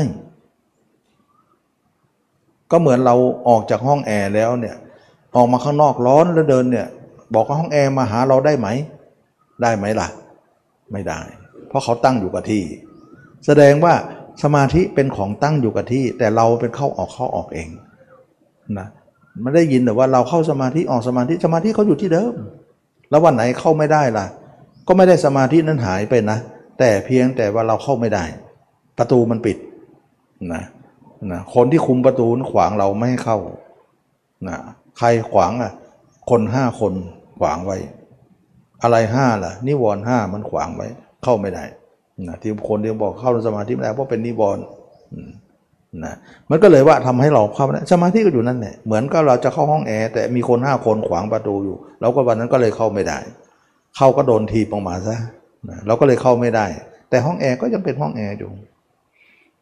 [2.70, 3.14] ก็เหมือนเรา
[3.48, 4.76] ออกจากห้องแอร์แล้วเนี่ย
[5.37, 6.87] ออกมาข้างนอกร้อนแล้วเดินเนี่ย
[7.34, 8.68] บอกว่าห้องแอร์มาหาเราได้ไหม
[9.62, 10.08] ได้ไหมล่ะ
[10.92, 11.20] ไม่ได้
[11.68, 12.62] เพราะเขาตั้งอยู่กับที่
[13.46, 13.94] แสดงว่า
[14.42, 17.68] สมาธิเป็นของตั้งอยู่กับที่ แต่เราเป็นเข้าออกเข้าออกเอง
[18.79, 18.87] นะ
[19.42, 22.35] ไม่ได้ยินแต่ว่าเราเข้าสมาธิออกสมาธิสมาธิเขาอยู่ที่เดิม
[23.10, 24.27] แล้ววันไหนเข้าไม่ได้ล่ะ
[24.87, 26.38] ก็ไม่ได้สมาธินั้นหายไปนะ
[26.79, 28.25] แต่เพียงแต่ว่าเราเข้าไม่ได้
[28.98, 29.56] ประตูมันปิด
[30.52, 30.62] นะ
[31.33, 33.38] นะคนที่คุมประตูนขวางเราไม่ให้เข้า
[34.48, 34.56] นะ
[34.98, 35.72] ใครขวางอะ
[36.31, 36.94] คนห้าคน
[37.38, 37.77] ขวางไว้
[38.83, 40.87] อะไรห้าล่ะ นิวรณ์ห้ามันขวางไว้
[41.25, 41.64] เข้าไม่ได้
[42.29, 44.64] นะที่คนเดียวบอกเข้าสมาธิไม่ได้เพราะเป็นนิวรณ์
[46.04, 46.14] นะ
[46.50, 53.18] มันก็เลยว่าทำให้เราเข้าไม่ได้สมาธิก็อยู่นั่นแหละเหมือนก็เราจะเข้าห้องแอร์แต่มีคนห้าคนขวางประตูอยู่เราก็วันนั้นก็เลยเข้าไม่ได้
[53.96, 55.16] เข้าก็โดนทีปออกมาซะ
[55.69, 56.67] นะเราก็เลยเข้าไม่ได้
[57.10, 58.50] แต่ห้องแอร์ก็ยังเป็นห้องแอร์อยู่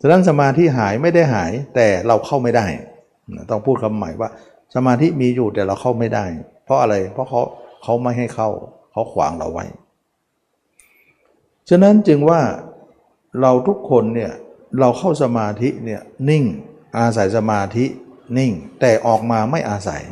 [0.00, 2.66] ฉะนั้นสมาธิหายไม่ได้หาย แต่เราเข้าไม่ได้
[3.50, 4.28] ต้องพูดคำใหม่ว่า
[4.74, 6.24] สมาธิมีอยู่แต่เราเข้าไม่ได้
[6.64, 7.40] เพราะอะไรเพราะเขา
[7.82, 8.48] เขาไม่ให้เข้า
[8.92, 9.64] เขาขวางเราไว้
[11.68, 12.40] ฉะนั้นจึงว่า
[13.40, 14.32] เราทุกคนเนี่ย
[14.80, 16.44] เราเข้าสมาธิเนี่ยนิ่ง
[16.98, 17.84] อาศัยสมาธิ
[18.38, 20.02] นิ่ง แต่ออกมาไม่อาศัย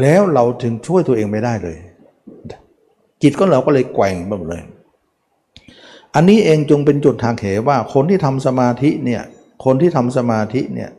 [0.00, 1.78] แล้วเราถึงช่วยตัวเองไม่ได้เลย
[3.22, 4.62] จิตก็เราก็เลยแกว่งไปหมดเลย
[6.14, 9.22] อันนี้เองจงเป็นจุดทางเหว่าคนที่ทำสมาธิเนี่ย
[9.64, 10.90] คนที่ทำสมาธิเนี่ย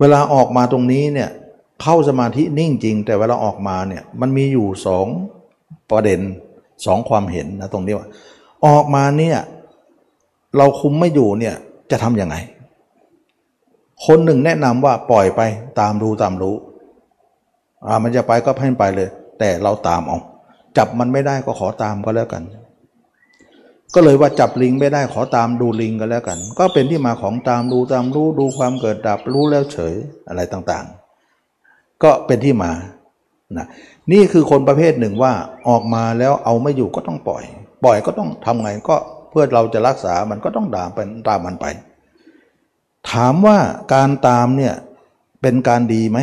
[0.00, 1.30] เวลาออกมาตรงนี้เนี่ย
[1.82, 5.06] เข้าสมาธินิ่งจริง แต่เวลาออกมาเนี่ยมันมีอยู่สอง
[5.90, 6.20] ประเด็น
[6.86, 8.08] สองความเห็นนะตรงนี้ว่า
[8.66, 9.38] ออกมาเนี่ย
[10.56, 11.54] เราคุมไม่อยู่เนี่ย
[11.90, 12.36] จะทำยังไง
[14.06, 15.40] คนหนึ่งแนะนำว่าปล่อยไป
[15.80, 16.56] ตามดูตามรู้
[17.86, 20.18] อ่ามันจะไปก็ให้ไปเลย แต่เราตามเอา
[20.76, 22.42] จับมันไม่ได้ก็ขอตามก็แล้วกัน
[23.94, 29.94] ก็เลยว่าจับลิงไม่ได้ขอตามดูลิงก็แล้วกัน ก็เป็นที่มาของตามดูตามรู้ดูความเกิดดับรู้แล้วเฉย
[30.28, 32.72] อะไรต่างๆ ก็เป็นที่มา
[33.58, 33.66] นะ
[34.12, 35.32] นี่คือคนประเภทหนึ่งว่า
[35.68, 37.44] ออกมาแล้วเอาไม่อยู่ก็ต้องปล่อย
[37.84, 38.96] ปล่อยก็ต้องทำไงก็
[39.30, 41.66] เพื่อเราจะรักษามันก็ต้องด่าเป็นตามมันไป
[43.10, 43.58] ถามว่า
[43.94, 44.74] การตามเนี่ย
[45.42, 46.18] เป็นการดีไหม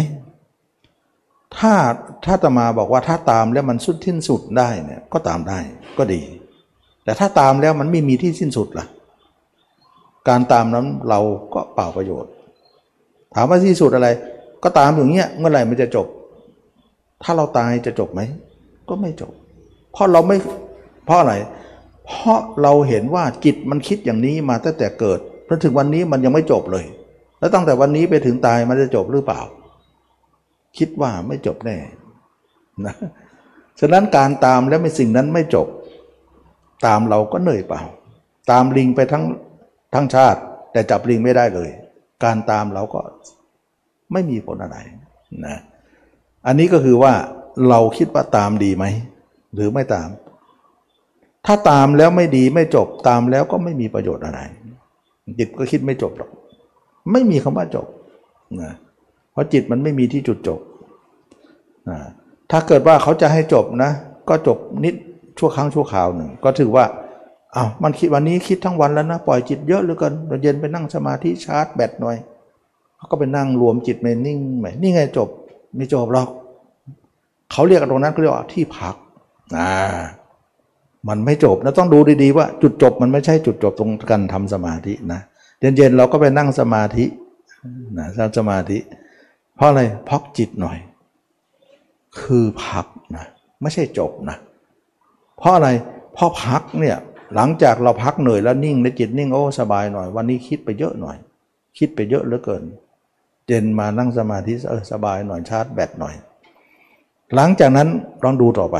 [1.60, 1.74] ถ้า
[2.26, 5.60] ถ้าตมาบอกว่าถ้าตามแล้วมันสุดทิ้นสุดได้เนี่ยก็ตามได้
[5.98, 6.22] ก็ดี
[7.04, 8.86] แต่ถ้าตามแล้วมันไม่มีที่สิ้นสุดล่ะ
[10.28, 11.20] การตามนั้นเรา
[11.54, 12.32] ก็เปล่าประโยชน์
[13.36, 14.08] ถามว่าที่สุดอะไร
[14.64, 16.08] ก็ตามอย่างเงี้ยเมื่อไหร่มันจะจบ
[17.24, 18.22] ถ้าเราตายจะจบไหม
[18.90, 19.32] ก็ไม่จบ
[19.92, 20.38] เพราะเราไม่
[21.06, 21.34] เพราะอะไร
[22.06, 26.86] เพราะเราเห็นว่าจิตมันคิดอย่างนี้มาตั้งแต่เกิดจนถึงวันนี้มันยังไม่จบเลย
[27.40, 29.42] แล้วตั้งแต่วันนี้ไปถึงตายมันจะจบหรือเปล่า
[30.78, 31.78] คิดว่าไม่จบแน่
[32.86, 32.96] นะ
[33.80, 35.68] ฉะนั้นการตามแล้วไม่สิ่งนั้นไม่จบ
[36.86, 37.82] ตามเราก็เหนื่อยเปล่า
[38.52, 39.24] ตามลิงไปทั้ง
[39.94, 40.40] ทั้งชาติ
[40.72, 41.70] แต่จับลิงไม่ได้เลย
[42.24, 43.02] การตามเราก็
[44.14, 44.78] ไม่มีผลอะไร
[45.46, 45.58] นะ
[46.48, 47.14] อันนี้ก็คือว่า
[47.70, 48.86] เราคิดว่าตามดีไหม
[49.54, 50.10] หรือไม่ตาม
[51.46, 54.40] ถ้าตามแล้วไม่ดีไม่จบตามแล้วก็ไม่มีประโยชน์อะไร
[55.38, 56.30] จิตก็คิดไม่จบหรอก
[57.12, 57.88] ไม่มีคำว่าจบ
[58.62, 60.60] นะเพราะจิตมันไม่มีที่จุดจบ
[62.52, 63.92] ถ้าเกิดว่าเขาจะให้จบนะ
[64.30, 64.96] ก็จบนิด
[65.40, 66.86] ชั่วครั้งชั่วคราวหนึ่ง ก็ถือว่า
[67.56, 72.18] อา้าวมันคิดวันนี้คิดทั้งวันแล้วนะ ปล่อยจิตเยอะเหลือเกินเราเย็นไปนั่งสมาธิชาร์จแบตหน่อย
[72.98, 75.30] เขาก็ไปนั่งรวมจิตไปนิ่งไหมนี่ไงจบ
[75.76, 76.28] ไม่จบหรอก
[77.52, 78.96] เขาเรียกตรงนั้นเขาเรียกว่าที่พัก
[79.58, 79.74] อ่า
[81.10, 85.20] มันไม่จบนะต้องดูดีๆว่าจุดจบมันไม่ใช่จุดจบตรงการทำสมาธินะ
[85.60, 87.06] เย็นๆเราก็ไปนั่งสมาธิ
[87.98, 88.08] นะ
[88.38, 88.78] สมาธิ
[89.56, 90.78] เพราะอะไรพักจิตหน่อย
[92.22, 92.86] คือพัก
[93.16, 93.26] นะ
[93.62, 94.38] ไม่ใช่จบนะ
[95.38, 95.70] เพราะอะไร
[96.14, 96.98] เพราะพักเนี่ย
[97.36, 101.18] หลังจากเราพักเหนื่อยแล้วนิ่งในจิตนิ่งโอ้สบายหน่อย วันนี้คิดไปเยอะหน่อย
[101.78, 102.64] คิดไปเยอะเหลือเกิน
[103.48, 106.16] เจนมานั่งสมาธิเออสบายหน่อยชาร์จแบตหน่อย
[107.36, 107.88] หลังจากนั้น
[108.24, 108.78] ลองดูต่อไป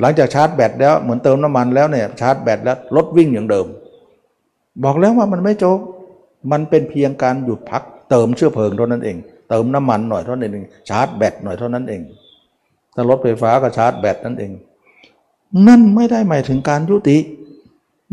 [0.00, 3.66] หลังจากชาร์จแบตแล้วเหมือนเติมน้ำมันแล้วเนี่ยชาร์จแบตแล้วรถวิ่งอย่างเดิม
[4.84, 5.78] บอกแล้วว่ามันไม่จบ
[6.52, 9.16] มันเป็นเพียงการหยุดพักเติมเชื้อเพลิงเท่านั้นเอง
[9.48, 12.02] เติมน้ำมันหน่อยเท่านั้นเองชาร์จแบตหน่อยเท่านั้นเอง
[12.94, 14.52] ถ้ารถไฟฟ้าก็ชาร์จแบตนั่นเอง
[15.68, 17.18] นั่นไม่ได้หมายถึงการยุติ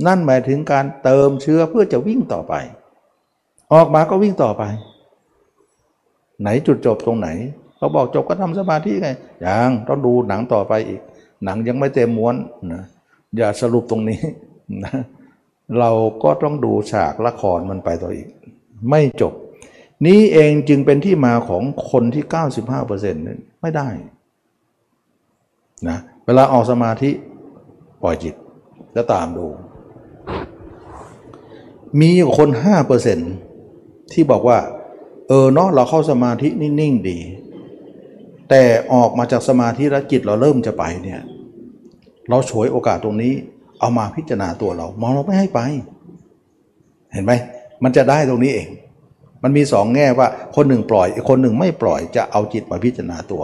[0.08, 2.54] นั่นหมายถึงการเติมเชื้อเพื่อจะวิ่งต่อไป
[3.74, 4.64] ออกมาก็วิ่งต่อไป
[6.42, 7.30] ไหนจุดจบตรงไหน
[7.78, 9.10] เขาบอกจบก็ทำสมาธิไง
[9.46, 11.02] ยังต้องดูหนังต่อไปอีก
[11.44, 12.36] หนังยังไม่เต็มม้วน
[12.74, 12.84] นะ
[13.38, 14.20] อย่าสรุปตรงนี้
[14.84, 14.94] นะ
[15.80, 15.92] เรา
[16.24, 18.28] ก็ต้องดูฉากละครมันไปต่ออีก
[18.90, 19.34] ไม่จบ
[20.06, 22.24] นี้เองจึงเป็นที่มาของคนที่
[22.70, 23.90] 95%นั้นไม่ได้
[25.90, 27.12] นะเวลาออกสมาธิ
[28.04, 28.36] ปล่อยจิต
[28.94, 29.46] แล้วตามดู
[32.02, 32.50] มีคน
[33.32, 34.60] 5%ที่บอกว่า
[35.28, 37.20] เออเนาะเราเข้าสมาธินิ่งๆดี
[38.50, 41.22] แต่ออกมาจากสมาธิแล้วจิตเราเริ่มจะไปเนี่ย
[42.30, 43.34] เราฉวยโอกาสตรงนี้
[43.80, 45.60] เอามาพิจารณาตัวเรา มองเราไม่ให้ไป
[47.14, 47.32] เห็นไหม
[47.84, 48.68] มันจะได้ตรงนี้เอง
[49.44, 53.44] มันมีสองแง่ว่าคนหนึ่งปล่อยอีกคนหนึ่งไม่ปล่อยจะเอาจิตมาพิจารณาตัว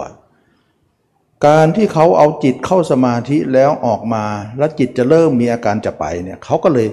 [1.46, 4.24] การที่เขาเอาจิตเข้าสมาธิแล้วออกมา
[4.58, 6.88] แล้วจิตจะเริ่มมีอาการจะไปเนี่ยเขาก็เลย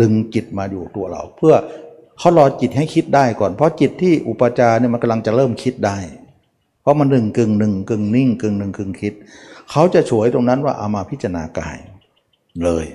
[0.00, 1.54] ดึงจิตมาอยู่ตัวเรา เพื่อ
[2.18, 5.98] เขารอจิตให้คิดได้ก่อน เพราะจิตที่อุปจารเนี่ยมันกำลังจะเริ่มคิดได้
[6.82, 9.14] เพราะมันหนึ่งกึ่งหนึ่งกึ่งนิ่งกึ่งหนึ่งกึ่งคิด
[9.70, 11.76] เขาจะฉวยตรงนั้นว่าเอามาพิจารณากาย
[12.64, 12.86] เลย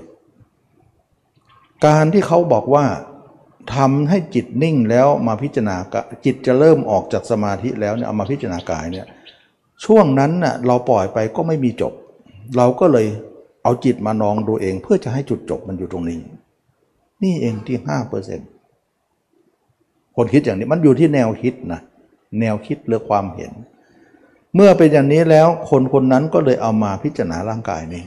[1.86, 2.86] การที่เขาบอกว่า
[3.76, 5.76] ทำให้จิตนิ่งแล้วมาพิจารณา
[6.26, 9.06] จิตจะเริ่มออกจากสมาธิแล้วเนี่ยเอามาพิจารณากายเนี่ย
[9.86, 11.94] ช่วงนั้นน่ะเราปล่อยไปก็ไม่มีจบ
[12.58, 13.08] เราก็เลย
[13.64, 16.20] เอาจิตมานองดูเอง เพื่อจะให้จุดจบมันอยู่ตรงนี้
[17.24, 18.50] นี่เองที่ห้าเปอร์เซ็นต์
[20.16, 21.82] คนคิดอย่างนี้มันอยู่ที่แนวคิดนะ
[22.40, 23.52] แนวคิดหรือความเห็น
[24.56, 28.04] เมื่อเป็นอย่างนี้แล้วคนคนนั้นก็เลยเอามาพิจารณาร่างกายนี้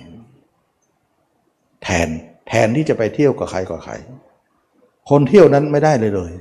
[1.82, 2.08] แทน
[2.48, 3.94] แทนที่จะไปเที่ยวกับใครกับใคร
[5.10, 6.32] คนเที่ยวนั้นไม่ได้เลยเลย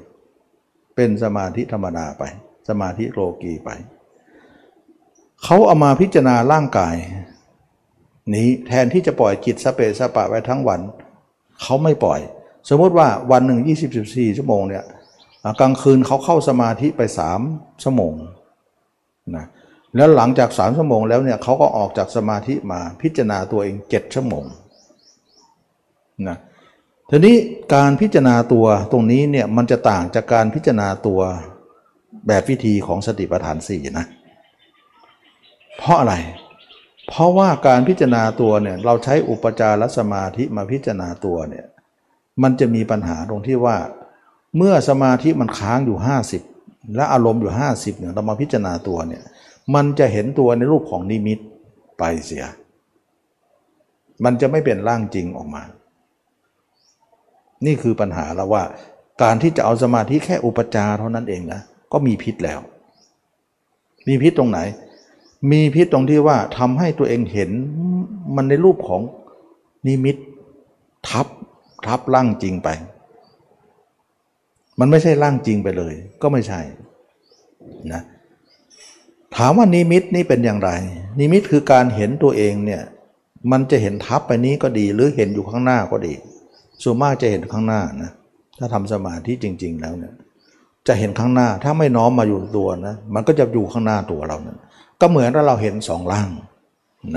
[0.95, 2.24] เป็นสมาธิธรรมดาไป
[2.70, 3.70] สมาธิโลกีไป
[5.43, 6.95] เขาเอามาพิจารณาร่างกาย
[8.36, 10.80] นี้แทนที่จะปล่อยจิตสเปสปะไว้ทั้งวัน
[11.61, 12.20] เขาไม่ปล่อย
[12.70, 13.59] สมมติว่าวันหนึ่ง
[13.99, 14.84] 24 ชั่วโมงเนี่ย
[15.59, 17.39] กลางคืนเขาเข้าสมาธิไปสาม
[17.84, 18.14] ชั่วโมง
[19.36, 19.45] นะ
[19.95, 24.45] แล้วหลังจากสามชั่วโมงแล้วเนี่ยเขาก็ออกจากสมาธิมาพิจารณาตัวเองเจ็ดชั่วโมง
[26.28, 26.38] นะ
[27.16, 27.38] ทีนี้
[27.76, 31.22] การพิจารณาตัวตรงนี้เนี่ยมันจะต่างจากการพิจารณาตัว
[32.28, 34.05] แบบวิธีของสติปัฏฐานสี่นะ
[35.78, 36.16] เพราะอะไร
[37.07, 41.66] เพราะว่าการพิจารณาตัวเนี่ยเราใช้อุปจารสมาธิมาพิจารณาตัวเนี่ย
[42.43, 43.78] มันจะมีปัญหาตรงที่ว่า
[44.57, 45.97] เมื่อสมาธิมันค้างอยู่
[46.45, 49.24] 50 และอารมณ์อยู่ 50เนี่ยเรามาพิจารณาตัวเนี่ย
[49.76, 51.39] มันจะเห็นตัวในรูปของนิมิต
[51.97, 52.45] ไปเสีย
[54.24, 55.64] มันจะไม่เป็นร่างจริงออกมา
[57.66, 58.64] นี่คือปัญหาแล้วว่า
[59.24, 61.61] การที่จะเอาสมาธิแค่อุปจารเท่านั้นเองนะ
[61.91, 62.59] ก็มีพิษแล้ว
[64.07, 64.59] มีพิษตรงไหน
[65.51, 67.49] มีพิษตรงที่ว่าทำให้ตัวเองเห็น
[68.36, 69.01] มันในรูปของ
[69.88, 70.16] นิมิต
[71.07, 71.28] ทับ
[71.86, 72.70] ทับร่างจริงไป
[74.80, 76.61] มันไม่ใช่ร่างจริงไปเลย ก็ไม่ใช่
[77.93, 78.01] นะ
[79.36, 80.70] ถามว่านิมิตนี่เป็นอย่างไร
[81.20, 82.82] นิมิตคือการเห็นตัวเองเนี่ย
[83.51, 86.14] มันจะเห็นทับไปนี้ก็ดี หรือเห็นอยู่ข้างหน้าก็ดี
[86.84, 88.12] ส่วนมากจะเห็นข้างหน้านะ
[88.60, 90.14] ถ้าทำสมาธิจริง ๆ แล้วเนี่ย
[90.88, 94.58] จะเห็นข้างหน้าถ้าไม่น้อมมาอยู่ตัวนะมันก็จะอยู่ข้างหน้าตัวเรานะ
[95.02, 96.30] ก็เหมือนถ้าเราเห็นสองร่าง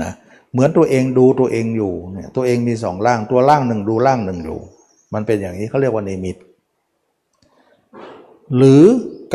[0.01, 0.11] นะ
[0.53, 4.59] เหมือนตัวเองดูตัวเองอยู่เนี่ยตัวเองมีสองร่างตัวร่างหนึ่งดูร่างหนึ่งอยู่
[5.13, 6.35] มันเป็นอย่างนี้เขาเรียกว่านิมิต
[8.55, 8.83] หรือ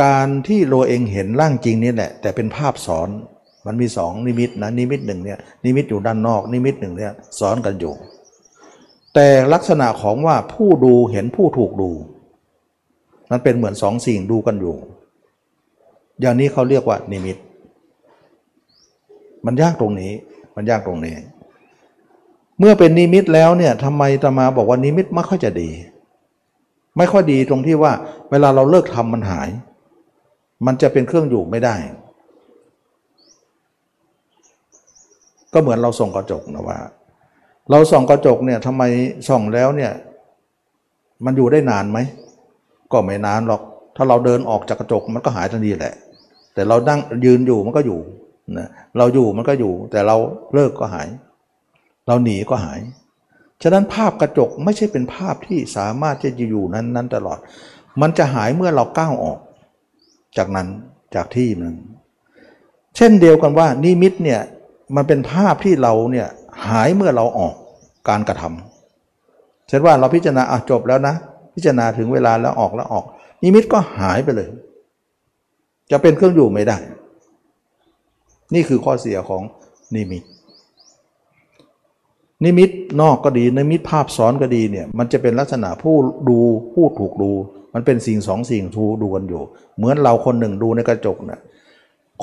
[0.02, 3.08] การที่เราเองเห็นร่างจริงนี่แหละ แต่เป็นภาพสอน
[3.66, 7.94] มันมีสองนิมิตนะนิมิตหนึ่งเนี่ยนิมิตอยู่ด้านนอก นิมิตหนึ่งเนี่ยสอนกันอยู่
[9.14, 11.90] แต่ลักษณะของว่าผู้ดูเห็นผู้ถูกดู
[13.30, 14.76] มันเป็นเหมือนสองสิ่งดูกันอยู่
[16.20, 17.36] อย่างนี้เขาเรียกว่านิมิต
[19.46, 20.12] มันยากตรงนี้
[20.56, 21.16] มันยากตรงนี้
[22.58, 25.70] เมื่อเป็นนิมิตแล้วเนี่ยทำไมตมาบอกว่านิมิตไม่ค่อยจะดี
[26.96, 27.92] ไม่ค่อยดีตรงที่ว่า
[28.30, 29.48] เวลาเราเลิกทำมันหาย
[30.66, 31.76] มันจะเป็นเครื่องอยู่ไม่ได้
[35.52, 36.78] ก็เหมือนเราส่งกระจกนะว่า
[37.70, 38.82] เราส่องกระจกเนี่ยทำไม
[39.28, 39.92] ส่องแล้วเนี่ย
[41.24, 41.98] มันอยู่ได้นานไหม
[42.92, 43.62] ก็ไม่นานหรอก
[43.96, 45.94] ถ้าเราเดินออกจากกระจกมันก็หายทันทีแหละ
[46.54, 48.00] แต่เราดั้งยืนอยู่มันก็อยู่
[48.58, 50.16] นะเราอยู่มันก็อยู่ แต่เรา
[50.54, 51.08] เลิกก็หาย
[52.06, 52.80] เราหนีก็หาย
[53.62, 57.38] ฉะนั้นภาพกระจกไม่ใช่เป็นภาพที่สามารถจะอยู่นั้นนั้นตลอด
[58.00, 59.38] มันจะหายเมื่อเราก้าวออก
[60.36, 60.68] จากนั้น
[61.14, 61.76] จากที่นั้น
[62.96, 64.40] เช่นเดียวกันว่านิมิตเนี่ย
[64.96, 66.28] มันเป็นภาพที่เราเนี่ย
[66.68, 67.54] หายเมื่อเราออก
[68.08, 71.14] การกระทำเช่นว่าเราพิจารณาอะจบแล้วนะ
[71.54, 73.04] พิจารณาถึงเวลาแล้วออกแล้วออก
[73.42, 74.48] นิมิตก็หายไปเลย
[75.90, 76.78] จะเป็นเครื่องอยู่ไม่ได้
[78.54, 79.42] นี่คือข้อเสียของ
[79.94, 80.24] นิมิต
[82.44, 85.96] นิมิตนอกก็ดี นิมิตภาพซ้อนก็ดีเนี่ย มันจะเป็นลักษณะผู้
[86.28, 86.38] ดู
[86.74, 87.30] ผู้ถูกดู
[87.74, 89.42] มันเป็นสิ่งสองสิ่งทูดูกันอยู่
[89.76, 91.40] เหมือนเราคนหนึ่งดูในกระจกน่ะ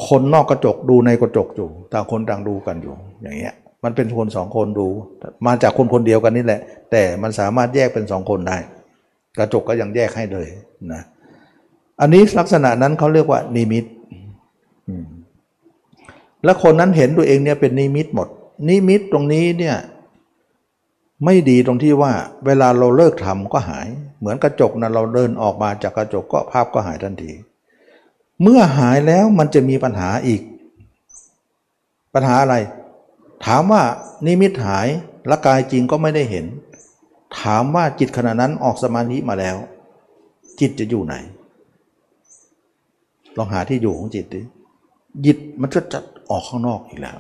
[0.08, 4.88] คนนอกกระจกดูในกระจกอยู่ต่างคนต่างดูกันอยู่อย่างเงี้ย มันเป็นคนสองคนดู
[5.48, 6.62] มาจากคนคนเดียวกันนี่แหละ
[6.92, 8.58] แต่มันสามารถแยกเป็นสองคนได้
[9.38, 10.48] กระจกก็ยังแยกให้เลย
[10.94, 11.02] นะ
[12.02, 13.86] อันนี้ลักษณะนั้นเขาเรียกว่านิมิต
[16.44, 18.28] แล้วคนนั้นเห็นตัวเองเนี่ยเป็นนิมิตหมด
[18.70, 19.76] นิมิตตรงนี้เนี่ย
[21.26, 22.12] ไม่ดีตรงที่ว่า
[22.46, 23.88] เวลาเราเลิกทำก็หาย
[24.20, 27.32] เหมือนกระจกนะเราเดินออกมาจากกระจกก็ภาพก็หายทันที
[28.42, 30.42] เมื่อหายแล้วมันจะมีปัญหาอีก
[32.14, 32.56] ปัญหาอะไร
[33.46, 33.84] ถามว่า
[34.26, 34.88] นิมิตหาย
[35.30, 36.46] ละกายจริงก็ไม่ได้เห็น
[37.40, 39.58] ถามว่าจิตขณะนั้นออกสมาธิมาแล้ว
[40.60, 41.16] จิตจะอยู่ไหน
[43.38, 44.42] ลองหาที่อยู่ของจิตดิ
[45.26, 47.18] จิตมันจะจัดออกข้างนอกอีกแล้ว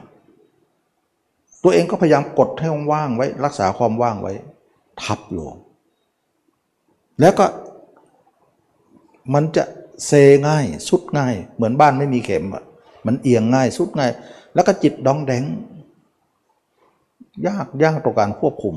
[1.64, 4.34] ตัวเองก็พยายามกดให้ว่างไว้ รักษาความว่างไว้
[5.02, 5.46] ทับอยู่
[7.20, 7.46] แล้วก็
[9.34, 9.64] มันจะ
[10.06, 10.12] เซ
[10.48, 12.64] ง่าย สุดง่าย เหมือนบ้านไม่มีเข็มอะ
[13.06, 14.12] มันเอียงง่าย สุดง่าย
[14.54, 15.44] แล้วก็จิตดองแดง
[17.48, 18.76] ยากยากต่อการควบคุม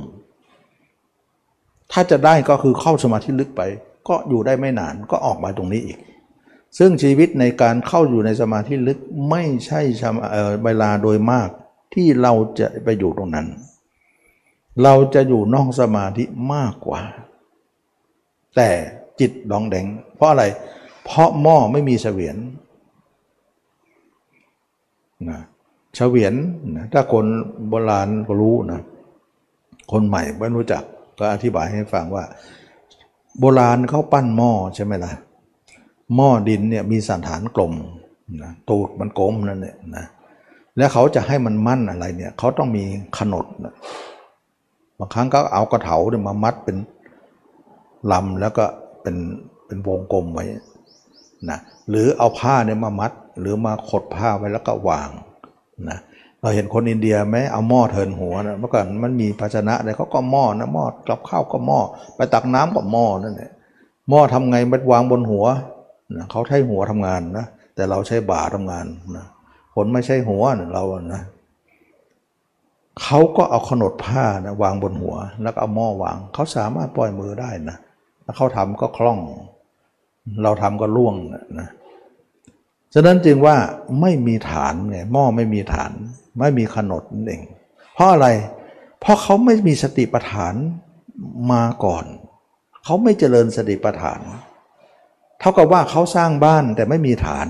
[1.93, 3.63] ถ้าจะได้ก็คือเข้าสมาธิลึกไป
[4.09, 5.99] ก็อยู่ได้ไม่นานก็ออกมาตรงนี้อีก
[6.79, 8.99] ซึ่งชีวิตในการเข้าอยู่ในสมาธิลึก
[9.31, 9.81] ไม่ใช่
[10.65, 11.49] เวลาโดยมาก
[11.95, 13.47] ที่เราจะไปอยู่ตรงนั้น
[14.83, 16.25] เราจะอยู่นอกสมาธิ
[16.55, 17.01] มากกว่า
[18.57, 18.71] แต่
[19.21, 19.87] จิตดองแดง
[20.17, 20.45] เพราะอะไร
[21.05, 22.37] เพราะหม้อไม่มีเสวียน
[25.31, 25.41] นะ
[25.95, 26.35] เฉวียน
[26.77, 27.27] นะถ้าคน
[27.69, 28.81] โบราณก็รู้นะ
[29.93, 30.83] คนใหม่ไม่รู้จัก
[31.19, 32.25] ก็อธิบายให้ฟังว่า
[33.39, 35.13] โบราณเขาปั้นหม้อใช่ไหมล่ะ
[36.17, 37.73] หม้อดินเนี่ยมีสันฐานกลม
[38.43, 40.05] นะตูดมันกลมนั่นเนี่ยนะ
[40.77, 42.85] แล้วเขาจะให้มันมั่นอะไรเนี่ยเขาต้องมี
[43.19, 43.75] ขนดนะ
[44.99, 46.77] บางครั้งก็เอากระเถาเนี่ยมามัดเป็น
[48.13, 48.65] ลำแล้วก็
[49.03, 49.17] เป็น
[49.67, 50.45] เป็นวงกลมไว้
[51.51, 55.11] นะหรือเอาผ้าเนี่ยมามัด หรือมาขดผ้าไว้แล้วก็วาง
[55.91, 55.99] นะ
[56.41, 61.81] เราเห็นคนอินเดียไหมเอาหม้อเทินหัวนะเมื่อก่อนมันมีภาชนะอะไรเขาก็หม้อนะหม้อกับข้าวก็หม้อ
[62.17, 63.51] ไปตักน้ำก็หม้อนั่นแหละ
[64.09, 65.45] หม้อทำไงมันวางบนหัว
[66.17, 69.25] นะเขาใช้หัวทำงานนะแต่เราใช้บ่าทำงานนะ
[69.75, 71.23] คนไม่ใช่หัวนะเรานะ
[73.03, 77.77] เขาก็เอาขนดผ้านะวางบนหัว แล้วก็เอาหม้อวาง เขาสามารถปล่อยมือได้นะ
[78.23, 79.19] แล้วเขาทำก็คล่อง
[80.43, 81.15] เราทำก็ล่วง
[81.61, 81.69] นะ
[82.95, 83.57] ฉะนั้นจึงว่า
[84.01, 85.91] ไม่มีฐานไงหม้อไม่มีฐาน
[86.39, 87.43] ไม่มีขนดนั่นเอง
[87.95, 88.29] เพราะอะไร
[89.01, 90.55] เพราะเขาไม่มีสติปัฏฐาน
[91.53, 92.05] มาก่อน
[92.85, 94.21] เขาไม่เจริญสติปัฏฐาน
[95.39, 97.47] เท่ากับว่าเขาสร้างบ้านแต่ไม่มีฐาน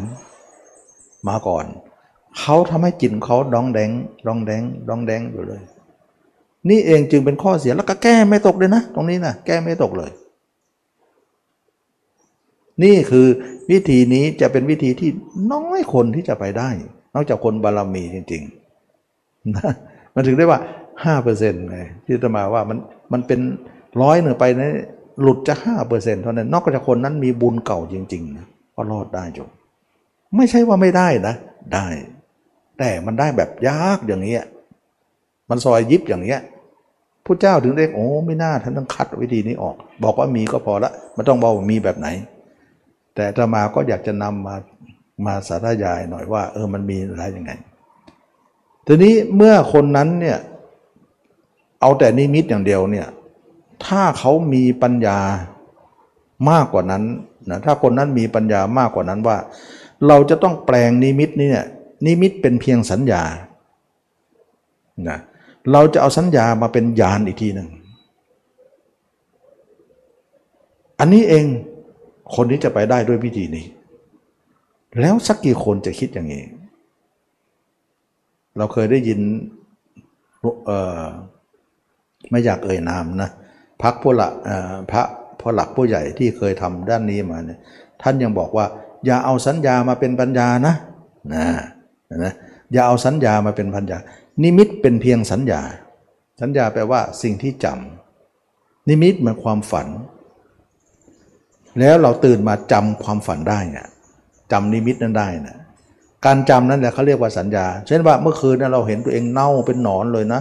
[1.28, 1.64] มาก่อน
[2.40, 3.90] เขาทำให้จิตเขาดองแดง
[4.26, 5.62] ดองแดงดองแดงอยู่เลย
[6.70, 10.10] นี่เองจึงเป็นข้อเสียแล้วก็แก้ไม่ตกเลยนะ ตรงนี้นะแก้ไม่ตกเลย
[12.84, 13.26] นี่คือ
[13.70, 15.10] วิธีนี้จะเป็นวิธีที่
[15.52, 16.70] น้อยคนที่จะไปได้
[17.14, 19.72] นอกจากคนบารมีจริงๆนะ
[20.14, 20.60] มันถึงได้ว่า
[21.04, 22.78] ห้าเปอร์เซ็นต์ไงที่จะมาว่ามัน
[23.12, 23.40] มันเป็น
[24.02, 24.70] ร้อยหนึ่งไปนะ
[25.22, 29.48] หลุดจะห้าเปอร์เซ็นต์เท่านั้น นอกจากคนนั้นมีบุญเก่าจริงๆนะก็รอดได้จบ
[30.36, 31.34] ไม่ใช่ว่าไม่ได้นะ
[31.74, 31.86] ได้
[32.78, 34.36] แต่มันได้แบบยากอย่างนี้
[35.50, 36.40] มันซอยยิบอย่างเนี้ย
[37.24, 39.74] ผู้เจ้าถึงได้โอ้ไม่น่าท่านต้องคัดวิธีนี้ออก
[40.04, 42.08] บอกว่ามีก็พอละมันต้องบอกว่ามีแบบไหน
[43.14, 44.56] แต่ตมาก็อยากจะนำมา
[45.26, 47.52] มาสาธยายหน่อยว่า เออมันมีอะไรยังไง
[48.86, 50.38] ทีนี้เมื่อคนนั้นเนี่ย
[51.80, 53.06] เอาแต่นิมิตอย่างเดียวเนี่ย
[53.86, 55.18] ถ้าเขามีปัญญา
[56.50, 57.02] มากกว่านั้น
[57.50, 59.36] นะถ้าคนนั้นมีปัญญามากกว่านั้นว่า
[60.08, 61.66] เราจะต้องแปลงนิมิตนี่เนี่ย
[62.06, 63.22] นิมิตเป็นเพียงสัญญา
[65.08, 65.18] นะ
[65.72, 67.68] เราจะเอาสัญญามาเป็นญาณอีกทีหนึ่ง
[70.98, 71.44] อันนี้เอง
[72.34, 73.66] คนนี้จะไปได้ด้วยวิธีนี้
[75.00, 76.44] แล้วสักกี่คนจะคิดอย่างนี้
[78.56, 79.20] เราเคยได้ยิน
[82.30, 83.30] ไม่อยากเอ่ยนามนะ
[83.82, 84.32] พักผู้หลัก
[84.90, 85.02] พระ
[85.40, 87.58] ผู้หลักผู้ใหญ่ที่เคยทำด้านนี้มาเนี่ย
[88.02, 88.66] ท่านยังบอกว่า
[89.06, 90.74] อย่าเอาสัญญามาเป็นปัญญานะ
[91.34, 91.44] นะ
[92.24, 92.32] นะ
[92.72, 93.98] อย่าเอาสัญญามาเป็นปัญญา
[94.42, 95.60] นิมิตเป็นเพียงสัญญา
[96.40, 99.88] สัญญาแปลว่าสิ่งที่จำนิมิตเหมือนความฝัน
[101.78, 103.86] แล้วเราตื่นมาจำความฝันได้เนี่ย
[104.52, 105.56] จำนิมิตนั้นได้นะ
[106.24, 110.40] การจำนั้นแหละเขาเรียกว่าสัญญา เช่นว่าเมื่อคืนนเราเห็นตัวเองเน่าเป็นหนอนเลยนะ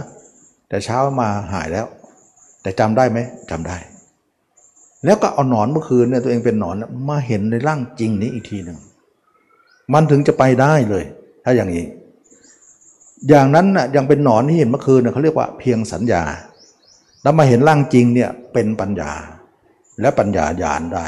[0.68, 1.86] แต่เช้ามาหายแล้ว
[2.62, 3.18] แต่จำได้ไหม
[3.50, 3.76] จำได้
[5.04, 6.76] แล้วก็เอาหนอนเมื่อคืนเนี่ยตัวเองเป็นหนอน
[7.10, 8.78] มาเห็นในร่างจริงนี้อีกทีหนึ่ง
[9.92, 11.04] มันถึงจะไปได้เลย
[11.44, 11.86] ถ้าอย่างนี้
[13.28, 16.22] อย่างนั้นน่ะยังเป็นหนอนที่เห็นเมื่อคืนเขาเรียกว่าเพียงสัญญา
[17.22, 19.12] แล้วมาเห็นร่างจริงเนี่ยเป็นปัญญา
[20.02, 21.06] และปัญญาญาณได้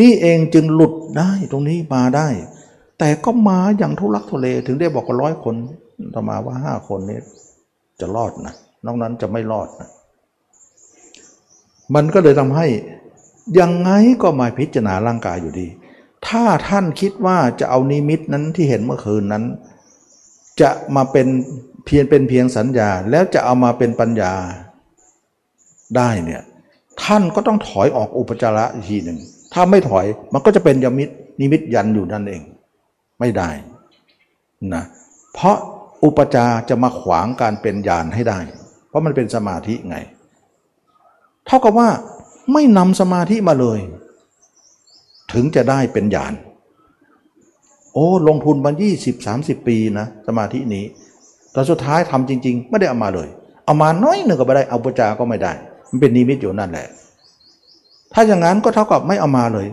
[0.00, 2.28] นี่เองจึงหลุดได้ตรงนี้มาได้
[2.98, 5.54] แต่ก็มาอย่างทุลักทุเลถึงได้บอกว่าร้อยคน
[6.14, 7.20] ต่อมาว่าห้าคนนี้
[8.00, 8.54] จะรอดนะ
[8.86, 9.88] นอกนั้นจะไม่รอดนะ
[11.94, 12.66] มันก็เลยทำให้
[13.60, 13.90] ยังไง
[14.22, 15.66] ก็มาพิจารณาร่างกายอยู่ดี
[16.26, 19.44] ถ้าท่านคิดว่าจะเอานิมิตนั้นที่เห็นเมื่อคืนนั้น
[20.60, 21.26] จะมาเป็น
[21.86, 24.32] เพียงเป็นเพียงสัญญาแล้วจะเอามาเป็นปัญญา
[25.96, 26.42] ได้เนี่ย
[27.04, 29.18] ท่านก็ต้องถอยออกอุปจาระอีกทีหนึ่ง
[29.52, 31.08] ถ้าไม่ถอยมันก็จะเป็นยมิต
[31.40, 32.42] นิมิตยันอยู่นั่นเอง
[33.20, 33.50] ไม่ได้
[34.74, 34.84] นะ
[35.34, 35.56] เพราะ
[36.04, 38.38] อุปจาจะมาขวางการเป็นญาณให้ได้
[38.88, 39.96] เพราะมันเป็นสมาธิไง
[41.46, 41.88] เท่ากับว่า
[42.52, 43.78] ไม่นำสมาธิมาเลย
[45.32, 46.32] ถึงจะได้เป็นญาณ
[47.92, 48.70] โอ้ลงทุนมา
[49.02, 50.84] 20 30 ปีนะสมาธินี้
[51.52, 53.28] แต่สุดท้ายทำจริง ๆ ไม่ได้เอามาเลย
[53.64, 55.52] เอามาน้อยหนึ่งก็ไม่ได้เอาปจาก็ไม่ได้
[55.92, 56.86] มันเป็นนิมิตอยู่นั่นแหละ
[58.12, 59.66] ถ้าอย่างนั้นก็เท่ากับไม่เอามาเลย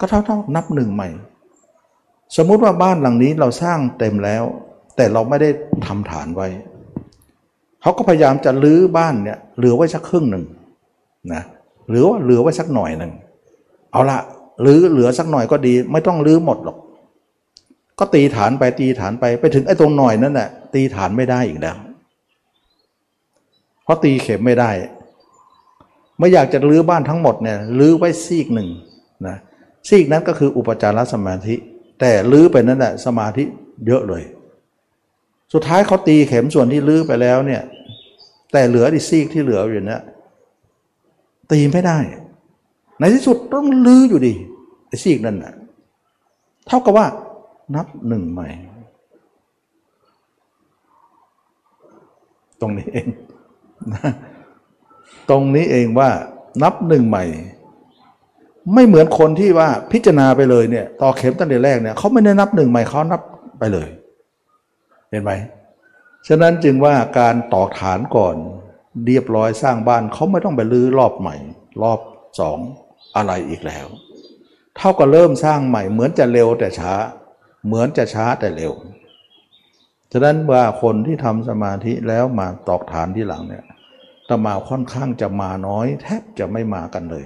[0.00, 1.08] ก็เท่าเท่านับหนึ่งใหม่
[2.36, 4.42] สมมุติว่าบ้านหลังนี้เราสร้างเต็มแล้ว
[4.96, 5.48] แต่เราไม่ได้
[5.86, 6.48] ทำฐานไว้
[7.82, 10.44] เขาก็พยายามจะลื้อบ้านเนี่ยเหลือไว้สักครึ่งหนึ่ง
[11.34, 11.42] นะ
[11.88, 13.12] หรือว่าเหลือไว้สักหน่อยหนึ่ง
[13.92, 14.18] เอาละ
[14.62, 16.78] หรือเหลือสักหน่อยก็ดี ไม่ต้องลื้อหมดหรอก
[17.98, 21.76] ก็ตีฐานไปตีฐานไปไปถึงไอ้ตรงหน่อยนั่นแหละตีฐานไม่ได้อีกแล้ว
[23.84, 24.70] เพราะตีเข็มไม่ได้
[26.22, 28.68] ไม่อยากจะรื้อบ้านทั้งหมดเนี่ยรื้อไว้ซีกหนึ่ง
[29.26, 29.36] นะ
[29.88, 31.54] ซีกนั้นก็คืออุปจารสมาธิ
[32.00, 33.44] แต่ลื้อไปนั้นแหละสมาธิ
[33.86, 34.22] เยอะเลย
[35.52, 37.62] สุดท้ายเขาตีเข็มส่วนที่ลื้อไปแล้วเนี่ย
[38.52, 40.02] แต่เหลืออีกซีกที่เหลืออยู่เนี่ย
[41.50, 41.98] ตีไม่ได้
[42.98, 44.34] ในที่สุดต้องลื้ออยู่ดี
[44.86, 45.54] ไอ้ซีกนั่นน่ะ
[46.66, 47.06] เท่ากับว่า
[47.74, 48.48] นับหนึ่งใหม่
[52.60, 53.06] ตรงนี้เอง
[53.92, 54.10] นะ
[55.30, 56.10] ตรงนี้เองว่า
[56.62, 57.24] นับหนึ่งใหม่
[58.74, 63.20] ไม่เหมือนคนที่ว่าพิจารณาไปเลยเนี่ยต่อเข็มตั้งแต่แรกเนี่ยเขาไม่ได้นับหนึ่งใหม่เขานับ
[63.58, 63.88] ไปเลย
[65.10, 65.32] เห็นไหม
[66.28, 68.36] ฉะนั้นจึงว่าการตอกฐานก่อน
[69.06, 71.36] เรียบร้อยสร้างบ้านเขาไม่ต้องไปรื้อรอบใหม่
[71.82, 72.00] รอบ
[72.40, 72.58] สอง
[73.16, 73.86] อะไรอีกแล้ว
[74.76, 76.92] เท่ากับเริ่มสร้างใหม่ เหมือนจะเร็วแต่ช้า
[77.66, 78.72] เหมือนจะช้าแต่เร็ว
[80.12, 83.64] ฉะนั้นว่าคนที่ทำสมาธิแล้วมาตอกฐานที่หลังเนี่ย
[84.46, 87.24] มาค่อนข้างจะมาน้อย แทบจะไม่มากันเลย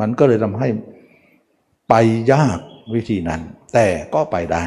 [0.00, 0.68] มันก็เลยทำให้
[1.88, 1.94] ไป
[2.32, 2.58] ยาก
[2.94, 3.40] วิธีนั้น
[3.74, 4.64] แต่ก็ไปได้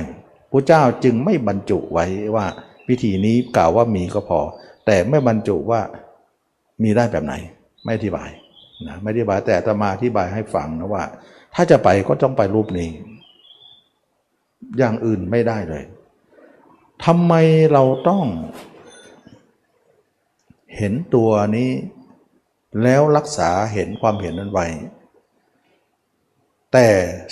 [0.52, 2.06] พระเจ้าจึงไม่บรรจุไว้
[2.36, 2.46] ว่า
[2.90, 4.40] วิธีนี้กล่าวว่ามีก็พอ
[4.86, 5.82] แต่ไม่บรรจุว่า
[6.84, 7.34] มีได้แบบไหน
[7.84, 8.30] ไม่อธิบาย
[8.88, 11.04] นะไม่อธิบายแต่ตมาอธิบายให้ฟังนะว่า
[11.56, 12.90] ถ้าจะไปก็ต้องไปรูปนี้
[14.78, 15.84] อย่างอื่นไม่ได้เลย
[17.06, 17.34] ทำไม
[17.74, 18.26] เราต้อง
[20.78, 21.72] เห็นตัวนี้
[22.84, 24.68] แล้วรักษาเห็นความเห็นนั้นไว้
[26.74, 26.88] แต่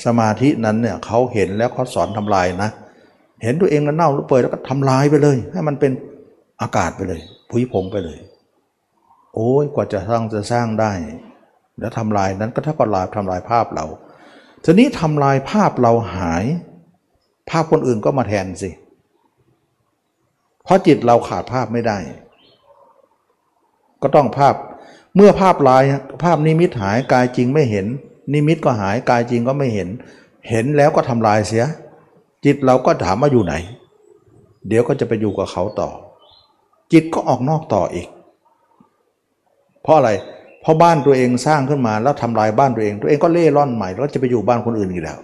[0.06, 2.70] สมาธินั้นเนี่ยเขาเห็นแล้วเขาสอนทำลายนะ
[3.44, 5.92] เห็นตัวเองแล้วเน่าแล้วเปื่อยแล้วก็ทำลายไปเลย ให้มันเป็น
[6.62, 8.20] อากาศไปเลยผุยผงไปเลย
[9.34, 10.92] โอ้ยกว่าจะสร้างจะสร้างได้
[11.80, 13.86] แล้วทำลายนั้นก็เท่ากับลายทำลายภาพเรา
[14.64, 16.46] ทีนี้ทำลายภาพเราหาย
[17.50, 18.70] ภาพคนอื่นก็มาแทนสิ
[20.64, 21.98] เพราะจิตเราขาดภาพไม่ได้
[24.02, 24.56] ก็ต้องภาพ
[25.16, 25.84] เมื่อภาพลาย
[26.24, 27.86] ภาพนิมิตหายกายจริงไม่เห็น
[28.34, 29.90] นิมิตก็หายกายจริงก็ไม่เห็น
[30.50, 31.66] เห็นแล้วก็ทำลายเสีย
[32.46, 33.54] จิตเราก็ถามว่าอยู่ไหน
[34.68, 35.90] เดี๋ยวก็จะไปอยู่กับเขาต่อ
[36.94, 38.08] จิตก็ออกนอกต่ออีก
[39.84, 40.12] เพราะอะไร
[40.62, 45.20] เพราะบ้านตัวเองสร้างขึ้นมาแล้วทำลายบ้านตัวเอง ตัวเองก็เล่ร่อนใหม่แล้วจะไปอยู่บ้านคนอื่นอีกแล้ว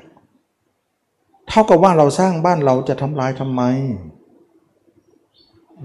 [1.48, 3.62] เท่ากับว่าเราสร้างบ้านเราจะทำลายทำไม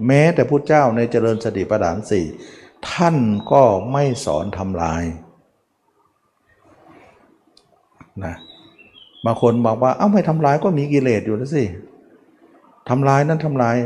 [0.07, 2.27] แม้แต่พุทธเจ้าในเจริญสติปัฏฐานสี่
[2.91, 3.17] ท่าน
[3.53, 3.63] ก็
[3.93, 5.03] ไม่สอนทำลาย
[8.25, 8.35] นะ
[9.25, 11.65] บางคนบอกว่า เอ้าไม่ทำลายก็มีกิเลสอยู่แล้วสิ
[12.89, 13.77] ทำลายนั้นทำลาย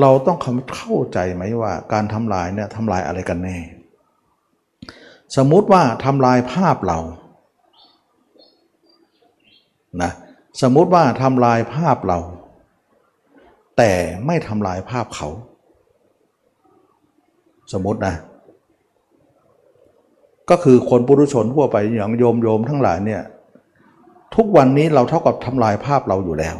[0.00, 0.38] เราต้อง
[0.76, 3.56] เข้าใจไหมว่า การทำลายเนี่ยทำลายอะไรกันแน่
[5.36, 6.98] สมมุติว่าทำลายภาพเรา
[10.02, 10.12] นะ
[10.62, 12.18] สมมุติว่าทำลายภาพเรา
[13.78, 13.92] แต่
[14.26, 15.28] ไม่ทำลายภาพเขา
[17.72, 18.14] สมมตินะ
[20.50, 23.22] ก็คือคนปุถุชนทั่วไปอย่างโยมโยมทั้งหลายเนี่ย
[24.36, 26.56] ทุกวันนี้เราเท่ากับทำลายภาพเราอยู่แล้ว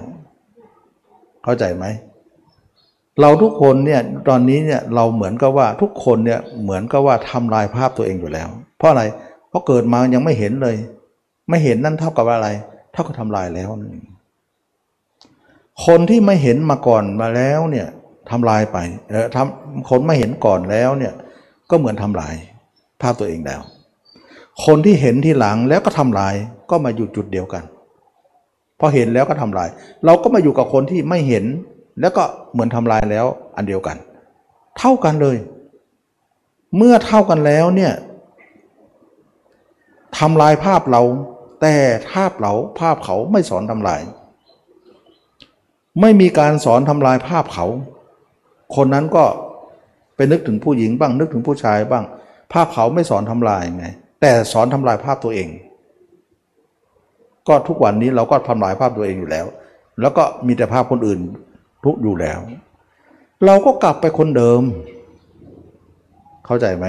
[1.44, 1.84] เข้าใจไหม
[3.20, 8.48] เราทุกคนเนี่ยตอนนี้เนี่ยเราเหมือนกับว่าทุกคนเนี่ยเหมือนกับว่าทำลายภาพตัวเองอยู่แล้ว
[8.78, 9.02] เพราะอะไร
[9.48, 10.76] เพราะเกิดมายังไม่เห็นเลย
[11.48, 12.48] ไม่เห็นนั่นเท่ากับอะไร
[12.92, 13.68] เท่ากับทำลายแล้ว
[15.86, 17.86] คนที่ไม่เห็นมาก่อนมาแล้วเนี่ย
[18.30, 18.78] ทำลายไป
[19.10, 21.14] เออทำคนไม่เห็นก่อนแล้วเนี่ย
[21.70, 22.34] ก็เหมือนทำลาย
[23.00, 23.60] ภาพตัวเองแล้ว
[24.64, 26.34] คนที่เห็นที่หลังแล้วก็ทำลาย
[26.70, 27.64] ก็มาอยู่จุดเดียวกัน
[28.78, 29.68] พอเห็นแล้วก็ทำลาย
[30.04, 31.44] เราก็มาอยู่กับคนที่ไม่เห็น
[32.00, 33.96] แล้วก็เหมือนทำลายแล้วอันเดียวกัน
[34.78, 35.36] เท่ากันเลย
[36.76, 37.92] เมื่อเท่ากันแล้วเนี่ย
[40.18, 41.02] ทำลายภาพเรา
[41.60, 41.74] แต่
[42.12, 44.00] ภาพเราภาพเขาไม่สอนทำลาย
[46.00, 47.66] ไม่มีการสอนทำลายภาพเขา
[48.76, 49.24] คนนั้นก็
[50.16, 52.04] ไปนึกถึงผู้หญิงบ้างนึกถึงผู้ชายบ้าง
[52.52, 53.86] ภาพเขาไม่สอนทำลายไง
[54.20, 55.48] แต่สอนทำลายภาพตัวเอง
[57.48, 59.46] ก็ทุกวันนี้เราก็ทำลายภาพตัวเองอยู่แล้ว
[60.00, 61.20] แล้วก็มีแต่ภาพคนอื่น
[61.84, 62.38] ทุกอยู่แล้ว
[63.46, 64.62] เราก็กลับไปคนเดิม
[66.46, 66.86] เข้าใจไหม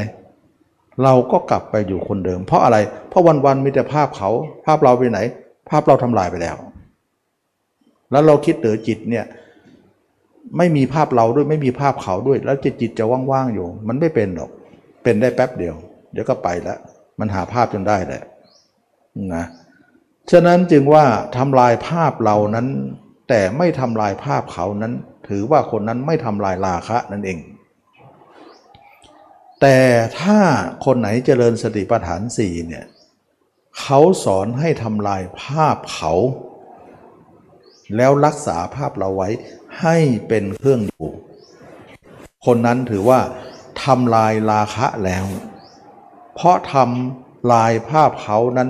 [1.03, 2.77] เราก็กลับไปอยู่คนเดิม เพราะอะไร
[3.09, 4.29] เพราะวันๆมีแต่ภาพเขา
[4.65, 5.19] ภาพเราไปไหน
[5.69, 6.55] ภาพเราทำลายไปแล้ว
[8.11, 9.25] แล้วเราคิดเดือจิตเนี่ย
[10.57, 14.49] ไม่มีภาพเราด้วยไม่มีภาพเขาด้วย แล้วจิตจิตจะว่างๆอยู่ มันไม่เป็นหรอก
[15.03, 15.75] เป็นได้แป๊บเดียว
[16.11, 16.77] เดี๋ยวก็ไปแล้ว
[17.19, 18.21] มันหาภาพจนได้แหละ
[19.35, 19.45] นะ
[20.31, 21.05] ฉะนั้นจึงว่า
[21.37, 22.67] ทำลายภาพเรานั้น
[23.29, 24.93] แต่ไม่ทำลายภาพเขานั้น
[25.27, 27.39] ถือว่าคนนั้นไม่ทำลายราคะนั่นเอง
[29.61, 29.77] แต่
[30.19, 30.39] ถ้า
[30.85, 32.85] คนไหนเจริญสติปัฏฐานสี่เนี่ย
[33.81, 36.13] เขาสอนให้ทำลายภาพเขา
[37.95, 39.29] แล้วรักษาภาพเราไว้
[39.79, 39.97] ให้
[40.27, 41.09] เป็นเครื่องอยู่
[42.45, 43.19] คนนั้นถือว่า
[43.83, 45.25] ทำลายราคะแล้ว
[46.35, 48.69] เพราะทำลายภาพเขานั้น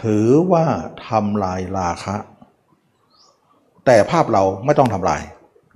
[0.00, 0.66] ถือว่า
[1.08, 2.16] ทำลายราคะ
[3.86, 5.22] แต่ภาพเราไม่ต้องทำลาย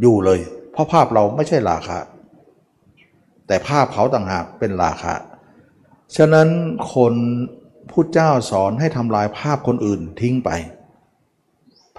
[0.03, 0.41] อยู่เลย
[0.73, 1.99] เพราะภาพเราไม่ใช่ราคะ
[3.47, 5.15] แต่ภาพเขาต่างหากเป็นราคะ
[6.17, 6.49] ฉะนั้น
[6.95, 7.15] คน
[7.91, 10.51] พุทธเจ้าสอนให้ทำลายภาพคนอื่นทิ้งไป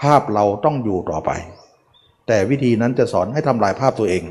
[0.01, 1.31] ภาพเราต้องอยู่ต่อไป
[2.27, 4.23] แต่วิธีนั้นจะสอนให้ทำลายภาพตัวเอง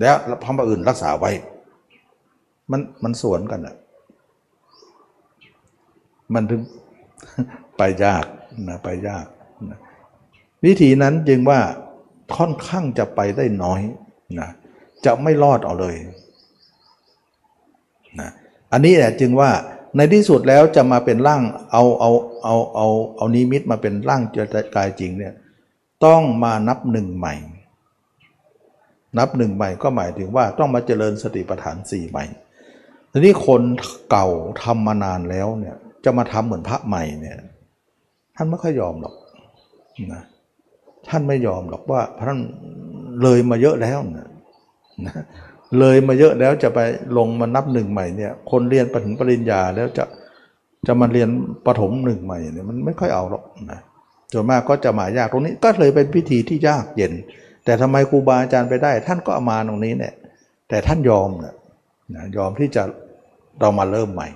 [0.00, 0.10] และ
[0.44, 1.30] ภาพอื่นรักษาไว้
[2.70, 3.76] มันมันสวนกันอะ
[6.34, 6.60] มันถึง
[7.76, 8.24] ไปยาก
[8.68, 9.26] นะไปยาก
[9.70, 9.78] นะ
[10.64, 11.60] วิธีนั้นจึงว่า
[12.36, 13.80] ค่อนข้างจะไปได้น้อย
[14.40, 14.48] นะ
[15.04, 15.94] จะไม่รอดเอาเลย
[18.20, 18.30] นะ
[18.72, 19.50] อันนี้แหละจึงว่า
[19.96, 21.42] ในที่สุดแล้วจะมาเป็นร่าง
[21.72, 22.10] เอาเอา
[22.44, 22.86] เอาเอา
[23.16, 25.34] เอานิมิตมาเป็นร่างจะกายจริงเนี่ย
[26.04, 27.34] ต้องมานับหนึ่งใหม่
[29.18, 32.24] นับหนึ่งใหม่ก็หมายถึงว่าต้องมาเจริญสติปัฏฐานสี่ใหม่
[33.12, 33.62] ทีนี้คน
[34.10, 34.28] เก่า
[34.62, 37.36] ทำมานานแล้วเนี่ยจะมาทำเหมือนพระใหม่เนี่ย
[38.36, 39.14] ท่านไม่ค่อยยอมหรอก
[40.12, 40.22] นะ
[41.08, 42.38] ท่านไม่ยอมหรอกว่าท่าน
[43.22, 44.28] เลยมาเยอะแล้วนะ
[45.06, 45.24] นะ
[45.78, 46.78] เลยมาเยอะแล้วจะไป
[47.18, 50.04] ลงมานับหนึ่งใหม่เนี่ยคนเรียนปถึงปริญญาแล้วจะ
[50.86, 51.28] จะมาเรียน
[51.66, 53.80] ประถมหนึ่งใหม่เนี่ยมันไม่ค่อยเอาหรอกนะ
[54.32, 57.12] ส่วนมากก็จะมายากตรงนี้ก็เลยเป็นพิธีที่ยากเย็น
[57.64, 60.14] แต่ทำไมครูบาอาจารย์ไปได้ ท่านก็ามาตรงนี้เนี่ย
[60.68, 61.54] แต่ท่านยอมนะ
[62.14, 62.82] นะยอมที่จะ
[63.60, 64.28] เรามาเริ่มใหม่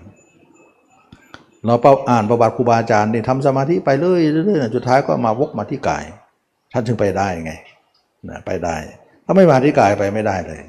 [1.67, 1.75] เรา
[2.11, 6.05] อ่านประวัติครูบาอาจารย์นี่ทำสมาธิไปเรื่อยๆสุดท้ายก็มาวกมาที่กาย
[6.73, 7.53] ท่านจึงไปได้ไง
[8.29, 8.77] นะไปได้
[9.25, 10.61] ถ้าไม่มาที่กายไปไม่ได้เลย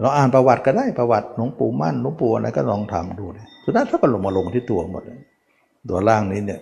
[0.00, 3.24] เราอ่านประวัติก็ได้ประวัติหลวงปู่มั่นหลวงปู่อะไรก็ลองทำดู
[3.64, 5.02] สุดท้ายถ้าก็ลงมาลงที่ตัวหมด
[5.88, 6.60] ตัวล่างนี้เนี่ย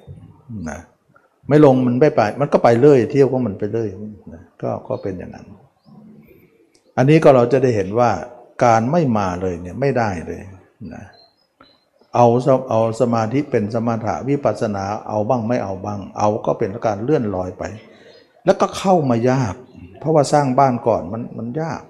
[0.69, 0.79] นะ
[1.49, 3.89] ไม่ลงมันไม่ไป มันก็ไปเรื่อยเที่ยวก็มันไปเรื่อย
[4.63, 5.47] ก็ก็เป็นอย่างนั้น
[6.97, 8.11] อันนี้ก็เราจะได้เห็นว่า
[8.65, 10.43] การไม่มาเลยเนี่ยไม่ได้เลย
[10.95, 11.05] นะ
[12.15, 12.27] เอา
[12.71, 17.65] เอาสมาธิเป็นสมาธิวิปัสสนาเอาบ้างไม่เอาบ้าง เอาก็เป็นการเลื่อนลอยไป
[18.45, 19.55] แล้วก็เข้ามายาก
[20.01, 21.83] เพราะว่าสร้างบ้านก่อนมันมันยาก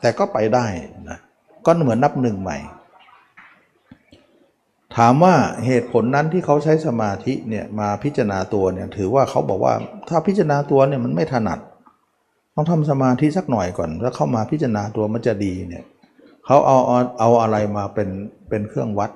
[0.00, 0.66] แต่ก็ไปได้
[1.10, 1.18] นะ
[1.66, 2.58] ก็เหมือนนับหนึ่งใหม่
[4.98, 5.34] ถามว่า
[5.66, 9.74] เหตุผลนั้นที่เขาใช้สมาธิเนี่ยมาพิจารณาตัวเนี่ยถือว่าเขาบอกว่า
[10.08, 11.58] ถ้าพิจารณาตัวเนี่ยมันไม่ถนัด
[12.54, 15.84] ต้องทำสมาธิสักหน่อยก่อน แล้วเข้ามาพิจารณาตัวมันจะดีเนี่ย
[16.46, 18.08] เขาเอาเอาเอาอะไรมาเป็น
[18.48, 19.10] เป็นเครื่องวัด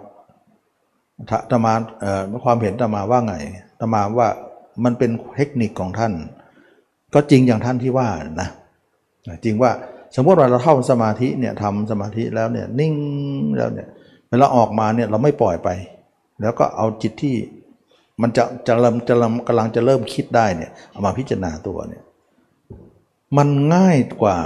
[1.50, 3.34] ธรรมาเอ่อความเห็นธรรมาว่าไง
[3.80, 4.28] ธรรมาว่า
[4.84, 6.12] มันเป็นเทคนิคของท่าน
[7.14, 8.08] ก็จริงอย่างท่านที่ว่า
[8.40, 8.48] นะ
[9.44, 9.70] จริงว่า
[10.16, 12.94] สมมติว่าเราเข้าสมาธิเนี่ยทำสมาธิแล้วเนี่ยนิ่ง
[13.56, 13.88] แล้วเนี่ย
[14.30, 15.68] เวลาออกมาเนี่ยเราไม่ปล่อยไป
[16.40, 17.36] แล้วก็เอาจิตที่
[18.22, 22.02] มันจะจะเริ่มจะเริ่มกำลังจะเริ่มคิดได้เนี่ยเอามาพิจารณาตัวเนี่ย
[23.36, 24.38] มันง่ายกว่า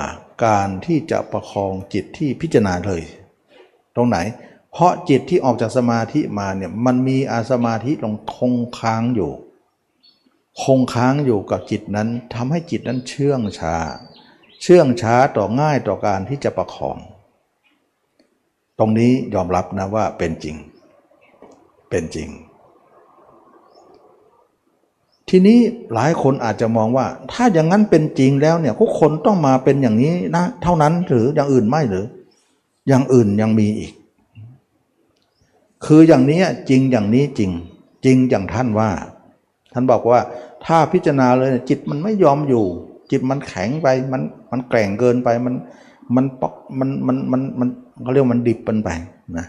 [0.45, 3.03] การที่จะประคองจิตที่พิจารณาเลย
[3.97, 4.19] ตรงไหน
[4.73, 9.33] เพราะจิตที่ออกจากสมาธิมาเนี่ยมันมีอาสมาธิลงคงค้างอยู่
[10.63, 13.77] คงค้างอยู่กับจิตนั้นทำให้จิตนั้นเชื่องช้า
[14.63, 16.99] เชื่องช้าต่อง่ายต่อการที่จะประคอง
[18.83, 20.57] รงนี้ยอมรับนะว่าเป็นจริง
[21.91, 22.29] เป็นจริง
[25.29, 25.59] ทีนี้
[25.95, 32.05] หลายคนอาจจะมองว่า ถ้าอย่างนั้นเป็นจริงแล้วเนี่ยทุกคนต้องมาเป็นอย่างนี้นะ เท่านั้นหรืออย่างอื่นไม่หรือ
[32.89, 33.93] อย่างอื่นยังมีอีก
[35.87, 37.51] คืออย่างนี้จริงอย่างนี้จริง
[38.05, 38.91] จริงอย่างท่านว่า
[39.73, 40.21] ท่านบอกว่า
[40.65, 42.65] ถ้าพิจารณาเลยจิตมันไม่ยอมอยู่
[43.11, 45.55] จิตมันแข็งไปมันมันแกร่งเกินไปมัน
[46.17, 47.69] มันปอกมันมันมันมัน
[48.01, 48.89] เขาเรียกมันดิบเป็นไป
[49.39, 49.47] นะ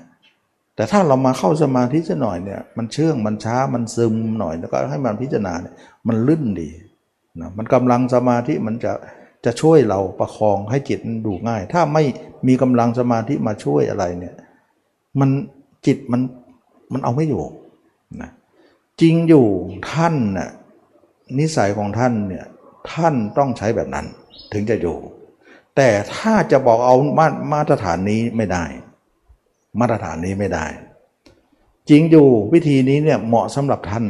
[0.75, 5.73] แต่ถ้าเรามาเข้าสมาธิสักหน่อยเนี่ยมันเชื่องมันช้ามันซึมหน่อยแล้วก็ให้มันพิจารณาเนี่ย
[6.07, 6.69] มันลื่นดี
[7.41, 8.93] นะมันกำลังสมาธิมันจะ
[9.45, 12.03] จะช่วยเราประคองให้จิตมันดูง่าย ถ้าไม่
[12.47, 14.35] มีกำลังสมาธิมาช่วยอะไรเนี่ย
[15.19, 15.29] มัน
[15.85, 16.21] จิตมัน
[16.93, 17.43] มันเอาไม่อยู่
[18.21, 18.29] นะ
[19.01, 19.47] จริงอยู่
[19.91, 20.49] ท่านน่ะ
[21.39, 22.45] นิสัยของท่านเนี่ย
[22.91, 24.05] ท่านต้องใช้แบบนั้น
[24.53, 24.95] ถึงจะอยู่
[25.78, 28.65] แต่ถ้าจะบอกเอามามาตรฐานนี้ไม่ได้
[29.80, 30.65] มาตรฐานนี้ไม่ได้
[31.89, 34.05] จริงอยู่วิธีนี้เนี่ยเหมาะสำหรับท่าน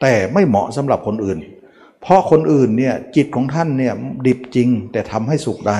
[0.00, 1.38] แต่ไม่เหมาะสำหรับคนอื่น
[2.02, 3.92] เพราะคนอื่นเนี่ยจิตของท่านเนี่ย
[4.26, 5.78] ดิบจริงแต่ทำให้สุขได้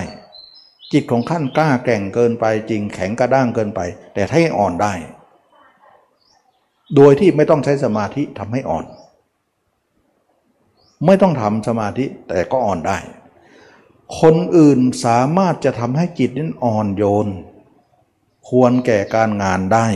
[0.93, 3.81] จิตของท่านกล้าแก่งเกินไปจริง แข็งกระด้างเกินไป
[4.15, 4.93] แต่ให้อ่อนได้
[6.97, 8.85] โดยที่ไม่ต้องใช้สมาธิทำให้อ่อน
[11.07, 12.99] ไม่ต้องทำสมาธิแต่ก็อ่อนได้
[14.21, 17.29] คนอื่นสามารถจะทำให้จิตนั้นอ่อนโยน
[18.49, 19.87] ควรแก่การงานได้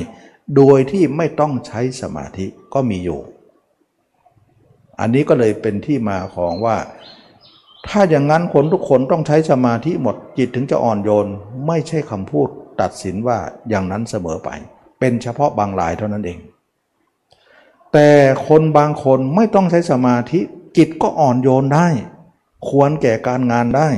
[0.57, 3.21] โดยที่ไม่ต้องใช้สมาธิก็มีอยู่
[5.01, 6.77] อันนี้ก็เลยเป็นที่มาของว่า
[7.89, 11.27] ถ้าอย่างนั้นคนทุกคนต้องใช้สมาธิหมดจิตถึงจะอ่อนโยน
[11.66, 12.49] ไม่ใช่คำพูด
[12.81, 13.39] ตัดสินว่า
[13.69, 14.51] อย่างนั้นเสมอไป
[15.01, 16.39] เป็นเฉพาะบางรายเท่านั้นเอง
[17.93, 18.11] แต่
[18.49, 20.41] คนบางคนไม่ต้องใช้สมาธิ
[20.77, 21.89] จิตก็อ่อนโยนได้
[22.69, 23.89] ควรแก่การงานได้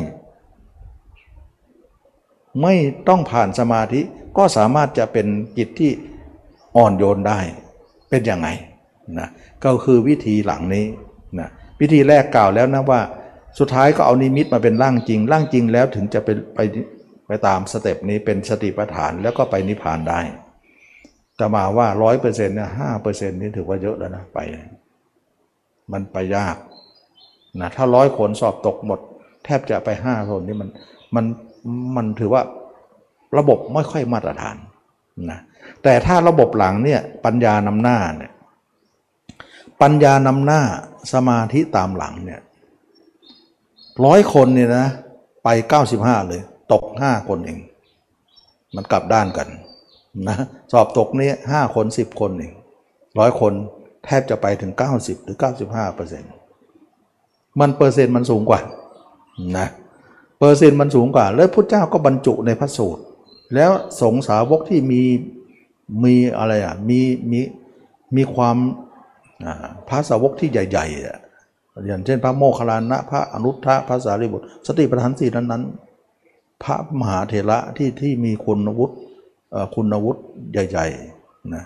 [2.62, 2.74] ไม่
[3.08, 4.00] ต้องผ่านสมาธิ
[4.36, 5.26] ก็สามารถจะเป็น
[5.58, 5.90] จิตที่
[6.76, 7.38] อ่อนโยนได้
[8.10, 8.48] เป็นยังไง
[9.18, 9.28] นะ
[9.64, 10.86] ก็คือวิธีหลังนี้
[11.38, 11.48] นะ
[11.80, 13.00] วิธีแรกกล่าวแล้วนะว่า
[13.58, 16.60] สุดท้ายก็เอานิมิตมาเป็นร่างจริง ร่างจริงแล้วถึงจะไปไป
[17.26, 20.20] ไปตามสเต็ปนี้เป็นสติปัฏฐานแล้วก็ไปนิพพานได้
[21.36, 24.38] แต่มาว่าร้อยเปอร์เซ็นต์เนี่ยห้าเปอร์เซ็นต์นี่ถือว่าเยอะแล้วนะไป
[25.92, 26.56] มันไปยาก
[27.60, 29.00] นะถ้าร้อยคนสอบตกหมด
[29.44, 30.68] แทบจะไปห้าคนนี่มัน
[31.14, 31.24] มัน
[31.96, 32.42] มันถือว่า
[33.38, 34.56] ระบบไม่ค่อยมาตรฐาน
[35.30, 35.40] นะ
[35.82, 38.32] แต่ถ้าระบบหลังเนี่ยปัญญานำหน้าเนี่ย
[39.82, 40.60] ปัญญานำหน้า
[41.12, 42.40] สมาธิตามหลังเนี่ย
[44.04, 44.86] ร้อยคนเนี่ยนะ
[45.44, 45.48] ไป
[45.90, 46.40] 95 เลย
[46.72, 47.58] ตก 5 คนเอง
[48.74, 49.48] มันกลับด้านกัน
[50.28, 50.36] นะ
[50.72, 52.52] สอบตกนี่ห้าคน 10 คนเอง
[53.18, 53.52] ร้อยคน
[54.04, 55.36] แทบจะไปถึง 90 หรือ
[55.66, 56.32] 95เปอร์เซ็นต์
[57.60, 58.60] มันเปอร์เซ็นต์มันสูงกว่า
[59.58, 59.68] นะ
[60.38, 63.02] เปอร์เซ็นต์มันสูงกว่า แล้วพุทธเจ้าก็บรรจุในพระสูตร
[63.54, 63.70] แล้ว
[64.00, 65.02] สงสาวกที่มี
[66.04, 67.40] มีอะไรอะมีมี
[68.16, 68.56] มีความ
[69.88, 71.18] พระสาวกที่ใหญ่ๆอะ
[71.86, 75.62] อย่างเช่นพระโมคคัลลานะพระอนุทธะพระสารีบุตร สติปัฏฐานสี่นั้นนั้น
[76.62, 78.94] พระมหาเถระที่ที่มีคุณวุฒิ
[79.74, 80.22] คุณวุฒิ
[80.52, 81.64] ใหญ่ๆนะ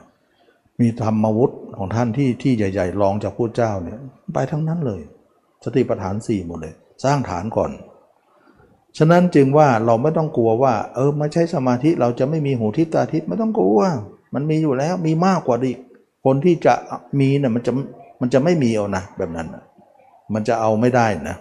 [0.80, 3.99] มีธรรมวุฒิของท่านที่ที่ใหญ่ ๆ รองจากพระเจ้าเนี่ย
[4.35, 5.01] ไปทั้งนั้นเลย
[5.65, 7.71] สติปัฏฐานสี่หมดเลย สร้างฐานก่อน
[8.99, 13.81] ฉะนั้นจึงว่าเราไม่ต้องกลัวว่า เออไม่ใช่สมาธิเราจะไม่มีหูทิพตาทิพไม่ต้องกลัว
[14.35, 15.79] มันมีอยู่แล้วมีมากกว่าอีก
[16.25, 16.75] คนที่จะ
[17.21, 17.73] มีนี่ยมันจะ
[18.21, 19.49] มันจะไม่มีเอานะแบบนั้น
[20.35, 21.37] มันจะเอาไม่ได้นะ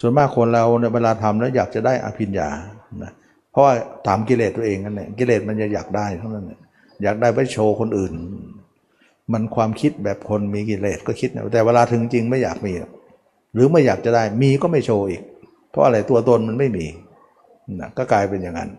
[0.00, 2.48] ส่วนมากคนเราในเวลาทำแล้วอยากจะได้อภิญญา
[3.02, 3.12] นะ
[3.50, 3.74] เพราะว่า
[4.06, 6.50] ถามกิเลสตัวเองนั่นแหละกิเลสมันจะอยากได้เท่านั้น
[7.02, 8.12] อยากได้ไปโชว์คนอื่น
[9.32, 12.72] มันความคิดแบบคนมีกิเลสก็คิดนะแต่เวลาถึงจริงไม่อยากมี
[13.54, 15.22] หรือไม่อยากจะได้มีก็ไม่โชว์อีก
[15.70, 16.86] เพราะอะไรตัวตนมันไม่มี
[17.80, 18.70] นะก็กลายเป็นอย่างนั้น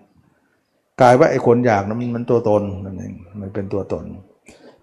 [1.02, 4.04] กลายว่าไอ้คนอยากนั้นมันตัวตนนั่นเองมันเป็นตัวตน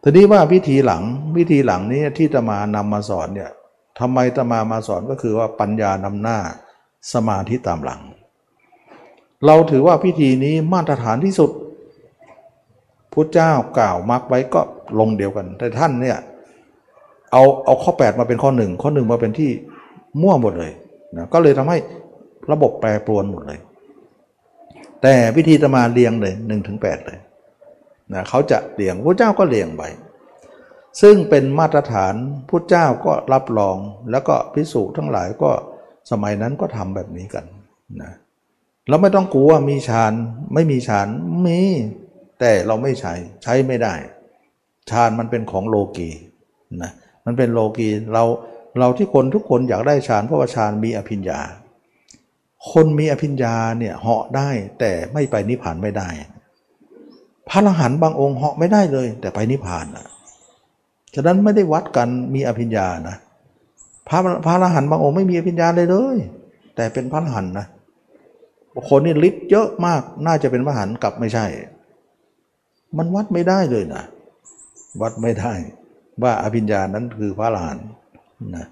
[0.03, 1.03] ทีนี้ว่าวิธีหลัง
[1.36, 3.51] วิธีหลังนี้ที่ตมานำมาสอนเนี่ย
[3.99, 6.38] ทำไมตมามาสอนก็คือว่าปัญญานำหน้า
[7.12, 8.01] สมาธิตามหลัง
[9.47, 11.51] เราถือว่าพิธีนี้มาตรฐานที่สุด
[13.12, 14.61] พุทธเจ้ากล่าวมักไว้ก็
[14.99, 16.18] ลงเดียวกัน แต่ท่านเนี่ย
[17.32, 19.51] เอาเอาข้อ 8 มาเป็นข้อหนึ่งข้อหนึ่งมาเป็นที่
[20.22, 20.72] มั่วหมดเลย
[21.16, 21.78] นะก็เลยทำให้
[22.50, 23.61] ระบบแปรปรวนหมดเลย
[25.02, 27.18] แต่พิธีตมาเรียงเลยหนึ่งถึงแปดเลย
[28.12, 29.82] นะเขาจะเลี่ยงพระเจ้าก็เลี่ยงไป
[31.00, 32.14] ซึ่งเป็นมาตรฐาน
[32.48, 33.76] พระเจ้าก็รับรอง
[34.11, 35.50] แล้วก็พิสูจน์ทั้งหลายก็
[36.11, 37.44] สมัยนั้นก็ทำแบบนี้กัน
[38.02, 38.12] นะ
[38.88, 40.12] เราไม่ต้องกลัวมีฌาน
[40.54, 41.08] ไม่มีฌาน
[41.46, 41.61] มี
[42.40, 43.94] แต่เราไม่ใช้ใช้ไม่ได้
[44.90, 46.11] ฌานมันเป็นของโลกี
[46.82, 46.92] นะ
[47.24, 48.24] มันเป็นโลกีเรา
[48.79, 51.41] เราที่คนทุกคนอยากได้ฌานเพราะว่าฌานมีอภิญญา
[52.73, 54.51] คนมีอภิญญาเนี่ยเหาะได้
[54.81, 56.09] แต่ไม่ไปนิพพานไม่ได้
[57.49, 60.07] พระอรหันต์บางองค์เหาะไม่ได้เลย แต่ไปนิพพานอะ
[61.14, 63.16] ฉะนั้นไม่ได้วัดกันมีอภิญญานะ
[64.09, 66.16] พระพระอรหันต์บางองค์ไม่มีอภิญญาเลยเลย
[66.77, 67.66] แต่เป็นพระอรหันต์นะ
[68.89, 71.47] คนนี่ฤทธิ์เยอะมากน่าจะเป็นพระอรหันต์กลับไม่ใช่
[72.97, 74.05] มันวัดไม่ได้เลยนะ
[75.01, 75.53] วัดไม่ได้
[76.23, 77.87] ว่าอภิญญานั้นคือพระอรหันต์
[78.57, 78.66] นะ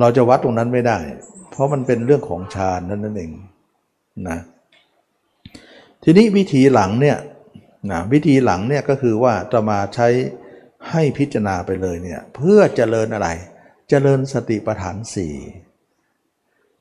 [0.00, 0.98] เราจะวัดตรงนั้นไม่ได้
[1.50, 3.32] เพราะมันเป็นเรื่องของฌานนั่นนั่นเอง
[4.28, 4.38] นะ
[6.04, 7.18] ทีนี้วิธีหลังเนี่ย
[7.90, 10.08] นะวิธีหลังเนี่ยก็คือว่าจะมาใช้
[10.90, 13.28] ให้พิจารณาไปเลยเนี่ยเพื่อเจริญอะไร
[13.88, 15.34] เจริญสติปัฏฐานสี่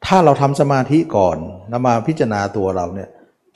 [0.06, 1.38] ถ้าเราทำสมาธิก่อน
[1.72, 3.10] นำมาพิจารณาตัวเราเนี่ย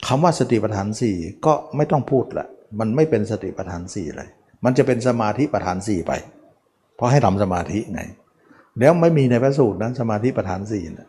[0.06, 2.46] คำว่าสติปัฏฐานสี่ก็ไม่ต้องพูดละ
[2.78, 4.28] มันไม่เป็นสติปัฏฐานสี่เลย
[4.64, 6.12] มันจะเป็นสมาธิปัฏฐานสี่ไป
[6.96, 8.02] เพราะให้ทำสมาธิไง
[8.78, 11.08] แล้วไม่มีในพระสูตรนั้นสมาธิปัฏฐานสี่นะ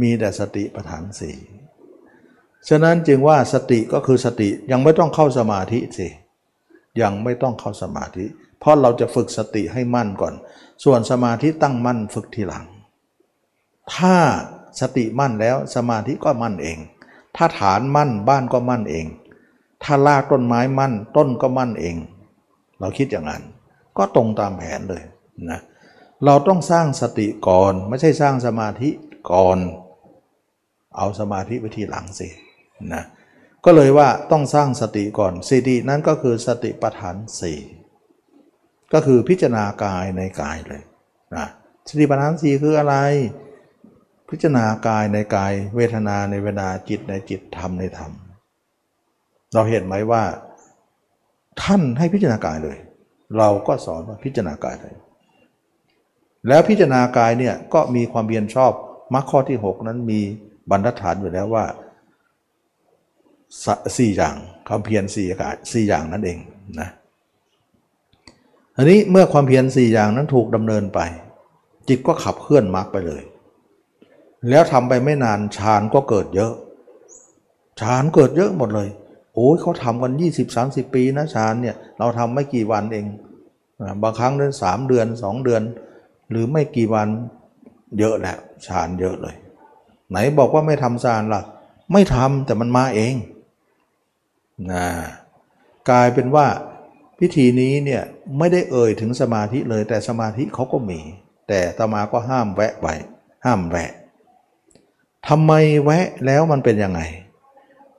[0.00, 1.36] มีแต่สติปัฏฐานสี่
[2.68, 6.08] ฉะนั้นจึงว่าสติก็คือสติยังไม่ต้องเข้าสมาธิสิ
[7.02, 8.24] ยังไม่ต้องเข้าสมาธิ
[8.60, 10.34] เพราะเราจะฝึกสติให้มั่นก่อน
[10.84, 12.64] ส่วนสมาธิตั้งมั่นฝึกทีหลัง
[13.94, 14.16] ถ้า
[14.80, 16.78] สติมั่นแล้วสมาธิก็มั่นเอง
[17.36, 19.06] ถ้าฐานมั่นบ้านก็มั่นเอง
[19.82, 21.96] ถ้าลากต้นไม้มั่นต้นก็มั่นเอง
[22.80, 23.42] เราคิดอย่างนั้น
[23.96, 25.02] ก็ตรงตามแผนเลย
[25.50, 25.60] นะ
[26.24, 28.90] เราต้องสร้างสติก่อน ไม่ใช่สร้างสมาธิ
[29.32, 29.58] ก่อน
[30.96, 32.28] เอาสมาธิไปทีหลังสิ
[32.94, 33.04] นะ
[33.64, 37.58] ก็เลยว่าต้องสร้างสติก่อนสตินั้นก็คือสติปัฏฐานสี่
[38.92, 40.82] ก็คือพิจารณากายในกายเลย
[41.36, 41.46] นะ
[41.88, 42.96] สติปัฏฐานสี่คืออะไร
[44.30, 48.12] พิจารณากายในกาย เวทนาในเวทนาจิตในจิตธรรมในธรรม
[49.54, 50.22] เราเห็นไหมว่า
[51.62, 52.78] ท่านให้พิจารณากายเลย
[53.38, 54.94] เราก็สอนว่าพิจารณากายเลย
[56.48, 58.72] แล้วพิจารณากายเนี่ยก็มีความเพียรชอบ
[59.14, 60.20] มรรคข้อที่ 6 นั้นมี
[60.70, 61.64] บรรทัดฐานอยู่แล้วว่า
[63.96, 64.36] สี่อย่าง
[64.68, 66.38] ความเพียรสี่อากาศสี่อย่างนั่นเอง
[66.80, 66.88] นะ
[68.76, 71.00] อันนี้เมื่อความเพียรสี่อย่างนั้นถูกดำเนินไป
[71.88, 73.22] จิตก็ขับเคลื่อนมรรคไปเลย
[74.50, 76.52] แล้วทำไปไม่นานฌานก็เกิดเยอะ
[77.80, 78.88] ฌานเกิดเยอะหมดเลย
[79.34, 80.12] โอ้ยเขาทำกัน
[80.52, 83.06] 20-30 ปีนะฌานเนี่ยเราทำไม่กี่วันเอง
[84.02, 85.62] บางครั้งเดือนสามเดือนสองเดือน
[86.30, 87.08] หรือไม่กี่วัน
[87.98, 89.36] เยอะแหละฌานเยอะเลย
[90.10, 91.42] ไหนบอกว่าไม่ทำฌานล่ะ
[91.92, 93.14] ไม่ทำแต่มันมาเอง
[94.72, 94.86] นะ
[95.90, 96.46] กลายเป็นว่า
[97.18, 98.02] พิธีนี้เนี่ย
[98.38, 101.00] ไม่ได้เอ่ยถึงสมาธิเลย แต่สมาธิเขาก็มี
[101.48, 102.86] แต่ตมาก็ห้ามแวะไป
[103.44, 103.90] ห้ามแวะ
[105.28, 105.52] ทำไม
[105.84, 107.00] แวะแล้วมันเป็นยังไง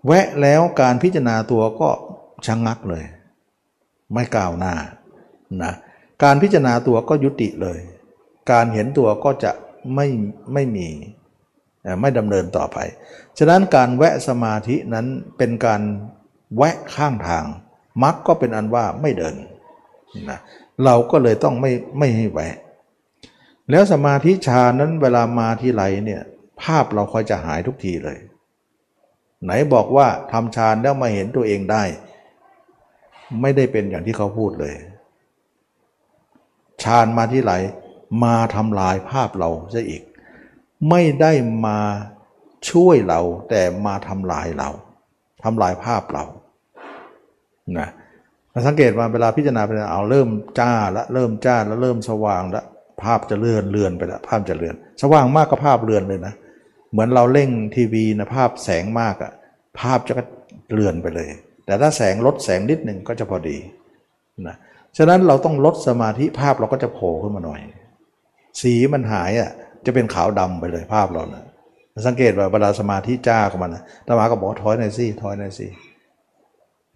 [0.07, 1.89] แวะแล้วการพิจารณาตัวก็
[2.45, 3.03] ชะงงักเลย
[4.13, 4.73] ไม่ก้าวหน้า
[5.63, 5.73] นะ
[6.23, 7.79] การพิจารณาตัวก็ยุติเลย
[8.51, 9.51] การเห็นตัวก็จะ
[9.95, 10.07] ไม่
[10.53, 10.87] ไม่มี
[12.01, 12.77] ไม่ดำเนินต่อไป
[13.37, 15.81] ฉะนั้นการแวะสมาธินั้นเป็นการ
[16.57, 17.45] แวะข้างทาง
[18.03, 19.35] มักก็เป็นอันว่าไม่เดิน
[20.29, 20.39] นะ
[20.85, 22.55] เราก็เลยต้องไม่ไม่ให้แวะ
[23.69, 26.21] แล้วสมาธิฌานนั้นเวลามาที่ไรเนี่ย
[26.61, 28.17] ภาพเราคอยจะหายทุกทีเลย
[29.43, 31.83] ไหนบอกว่าทำฌานแล้วมาเห็นตัวเองได้
[33.41, 34.73] ไม่ได้เป็นอย่างที่เขาพูดเลย
[36.83, 37.53] ฌานมาที่ไหล
[38.23, 40.03] มาทำลายภาพเราซะอีก
[40.89, 41.31] ไม่ได้
[41.65, 41.79] มา
[42.69, 44.69] ช่วยเราแต่มาทำลายเรา
[45.43, 46.23] ทำลายภาพเรา
[47.77, 47.89] นะ
[48.67, 52.65] สังเกตว่าเวลาพิจารณาไปเอาเริ่มจ้าแล้วเริ่มจ้าแล้วเริ่มสว่างแล้ว
[53.03, 56.33] ภาพจะเลื่อนเลือนไปล้วภาพจะเลือน สว่างมากก็ภาพเลือนเลยนะ
[56.91, 59.31] เหมือนเราเร่งทีวีนะภาพแสงมากอะ
[59.79, 60.13] ภาพจะ
[60.73, 61.29] เลือนไปเลย
[61.65, 63.57] แต่ถ้าแสงลดแสงนิดหนึ่งก็จะพอดี
[64.47, 64.55] นะ
[64.97, 67.61] ฉะนั้นเราต้องลดสมาธิภาพเราก็จะโผล่ขึ้นมาหน่อย
[68.61, 69.51] สีมันหายอะ
[69.85, 71.43] จะเป็นขาวดำไปเลยภาพเรานะ
[72.07, 75.67] สังเกตว่าเวลาสมาธิจ้าของมันนะตมาก็บอกถอยหน่อยสิถอยหน่อยสิ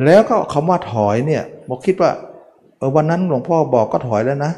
[0.06, 2.12] แล้วก็คำว่าถอยเนี่ยบอกคิดว่า
[2.78, 4.52] เออวันนั้นหลวงพ่อบอกก็ถอยแล้วนะ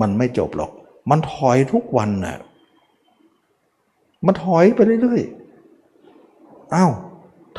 [0.00, 0.70] มันไม่จบหรอก
[1.10, 2.36] มันถอยทุกวันน่ะ
[4.26, 6.92] มันถอยไปเรื่อยๆอ้าว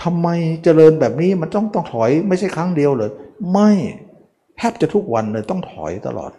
[0.01, 0.27] ทำไม
[0.63, 3.11] เจริญแบบนี้มันต้องต้องถอยไม่ใช่ครั้งเดียวเลย
[3.53, 3.71] ไม่
[4.57, 6.31] แทบจะทุกวันเลยต้องถอยตลอด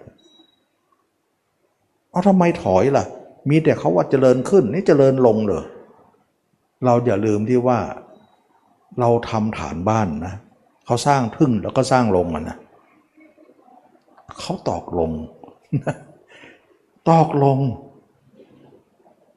[2.18, 3.04] เอาทำไมถอยล่ะ
[3.50, 5.64] มีแต่เขาว่าเจริญขึ้น นี่เจริญลงเลย
[6.84, 7.78] เราอย่าลืมที่ว่า
[9.00, 10.34] เราทำฐานบ้านนะ
[10.86, 12.56] เขาสร้างพึ่งแล้วก็สร้างลงมันนะ
[14.38, 15.10] เขาตอกลง
[17.08, 17.58] ตอกลง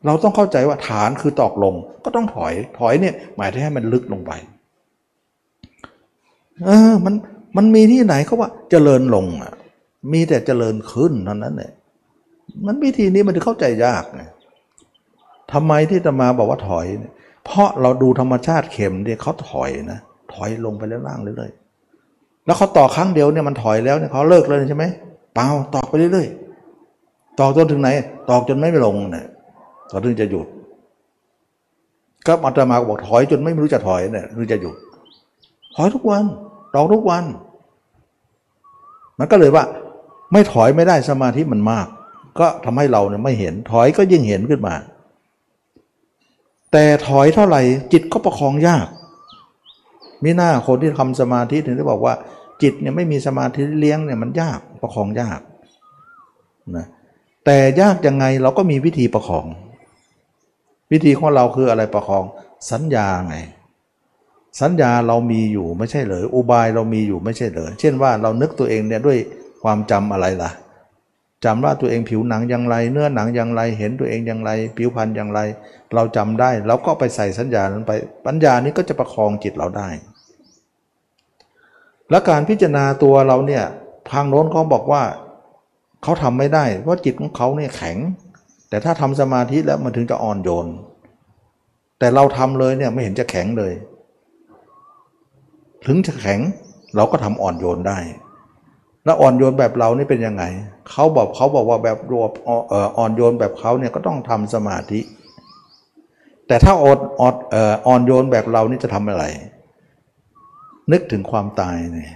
[0.05, 1.73] เราต้องเข้าใจว่าฐานคือตอกลง
[2.03, 4.31] ก็ต้องถอยถอยเนี่ย หมายถึงให้มันลึกลงไป
[6.65, 7.13] เออมัน
[7.57, 9.53] มันมีที่ไหนเขาว่าเจริญลงอะ
[10.13, 11.71] มีแต่เจริญขึ้นเท่านั้นเนี่ย
[12.65, 14.21] มันวิธีนี้มันจะเข้าใจยากไง
[15.53, 16.85] ทำไมที่จะมาบอกว่าถอย
[17.45, 19.99] เพราะเราดูธรรมชาติเข็มเนี่ยเขาถอยนะ
[20.33, 24.85] ถอยลงไปแล้วล่างเรื่อยๆแล้วเขาต่อครั้งเดียวเนี่ยมันถอยแล้วเนี่ยเขาเลิกเลยใช่ไหม
[25.35, 27.89] เปล่าตอกไปเรื่อยๆตอกจนถึงไหน
[28.29, 29.25] ตอกจนไม่ลงเนี่ย
[29.89, 30.47] เขาถึงจะหยุด
[32.27, 34.75] ก็อาตมาบอกถอยจนไม่รู้จะถอยเนี่ยถึงจะหยุด
[35.75, 36.23] ถอยทุกวัน
[36.75, 37.23] ตอกทุกวัน
[39.19, 39.63] มันก็เลยว่า
[40.31, 41.87] ไม่ถอยไม่ได้สมาธิมันมาก
[42.39, 44.75] ก็ทำให้เราเนี่ยไม่เห็นถอยก็ยิ่งเห็นขึ้นมา
[46.71, 47.61] แต่ถอยเท่าไหร่
[47.93, 48.87] จิตก็ประคองยาก
[50.23, 52.13] มีหน้าคนที่ทำสมาธิถึงได้บอกว่า
[52.61, 55.39] จิตเนี่ยไม่มีสมาธิเลี้ยงเนี่ยมันยากประคองยาก
[56.77, 56.85] นะ
[57.45, 59.45] แต่ยากยังไงเราก็มีวิธีประคอง
[60.91, 62.23] วิธีของเราคืออะไรประคอง
[62.71, 63.35] สัญญาไง
[64.61, 69.17] สัญญาเรามีอยู่ไม่ใช่เลยอุบายเรามีอยู่ไม่ใช่เลยเช่นว่าเรานึกตัวเองเนี่ยด้วย
[69.63, 70.51] ความจำอะไรล่ะ
[71.45, 75.39] จำว่าตัวเองผิวหนังอย่างไร เนื้อหนังอย่างไร เห็นตัวเองอย่างไร ผิวพรรณอย่างไร
[75.95, 77.91] เราจำได้เราก็ไปใส่สัญญานั้นไป
[78.25, 79.89] ปัญญานี้ก็จะประคองจิตเราได้
[82.09, 83.63] และการพิจารณาตัวเราเนี่ย
[84.11, 85.03] ทางโน้นเขาบอกว่า
[86.03, 87.97] เขาทำไม่ได้ เพราะจิตของเขาเนี่ยแข็ง
[88.69, 90.67] แต่ถ้าทำสมาธิแล้วมันถึงจะอ่อนโยน
[91.99, 93.73] แต่เราทำเลยเนี่ยไม่เห็นจะแข็งเลย
[95.85, 96.39] ถึงจะแข็ง
[96.95, 97.99] เราก็ทำอ่อนโยนได้
[99.05, 100.43] แล้วอ่อนโยนแบบเรานี่เป็นยังไง
[100.89, 102.31] เขาบอกเขาบอกว่าแบบรวบ
[102.97, 105.01] อ่อนโยนแบบเขาเนี่ยก็ต้องทำสมาธิ
[106.47, 107.35] แต่ถ้าอ่อนอ่อน
[107.87, 109.23] อ่อนโยนแบบเรานี่จะทำอะไร
[110.91, 112.11] นึกถึงความตายเนี่ย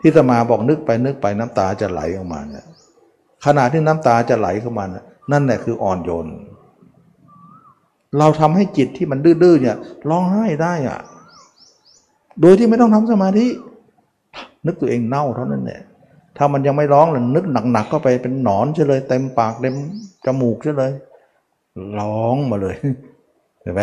[0.00, 2.66] ที่ตมาบอกนึกไปนึกไปน้ำตาจะไหลออกมาเนี่ย
[3.44, 6.26] ขณะที่น้ำตาจะไหลเข้ามานะนั่นแหละคืออ่อนโยน
[8.18, 9.76] เราทำให้จิตที่มันดื้อๆเนี่ย
[10.08, 11.00] ร้องไห้ได้อะ
[12.40, 13.46] โดยที่ไม่ต้องทำสมาธิ
[14.66, 15.80] นึกตัวเองเน่าเท่านั้นแหละ
[16.36, 19.74] ถ้ามันยังไม่ร้องเลยนึกหนักๆก็ไปเป็นหนอนเฉยเลยเต็มปากเต็ม
[20.24, 20.92] จมูกเฉยเลย
[21.98, 22.76] ร้องมาเลย
[23.62, 23.82] เห็นไหม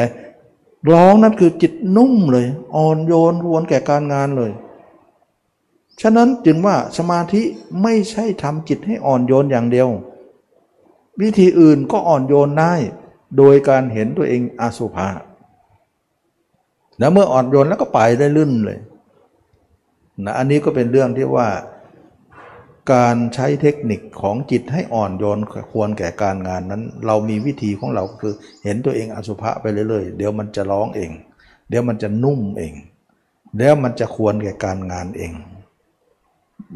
[0.94, 2.46] ร้องนั่นคือจิตนุ่มเลย
[2.76, 4.52] อ่อนโยนรวนแก่การงานเลย
[6.02, 7.42] ฉะนั้นจึงว่าสมาธิ
[7.84, 9.88] ไม่ใช่ทำจิตให้อ่อนโยนอย่างเดียว
[11.22, 12.74] วิธีอื่นก็อ่อนโยนได้
[13.38, 15.10] โดยการเห็นตัวเองอาสุภา
[17.00, 18.80] แล้วเมื่ออ่อนโยนแล้วก็ไปได้ลื่นเลย
[20.24, 21.48] นะอันนี้ก็เป็นเรื่องที่ว่า
[22.94, 25.40] การใช้เทคนิคของจิตให้อ่อนโยน
[25.72, 28.34] ควรแก่การงานนั้น เรามีวิธีของเราคือ
[28.64, 31.12] เห็นตัวเองอสุภะไปเรื่อยๆ เดี๋ยวมันจะร้องเอง
[31.70, 32.74] เดี๋ยวมันจะนุ่มเอง
[33.56, 35.32] เดี๋ยวมันจะควรแก่การงานเอง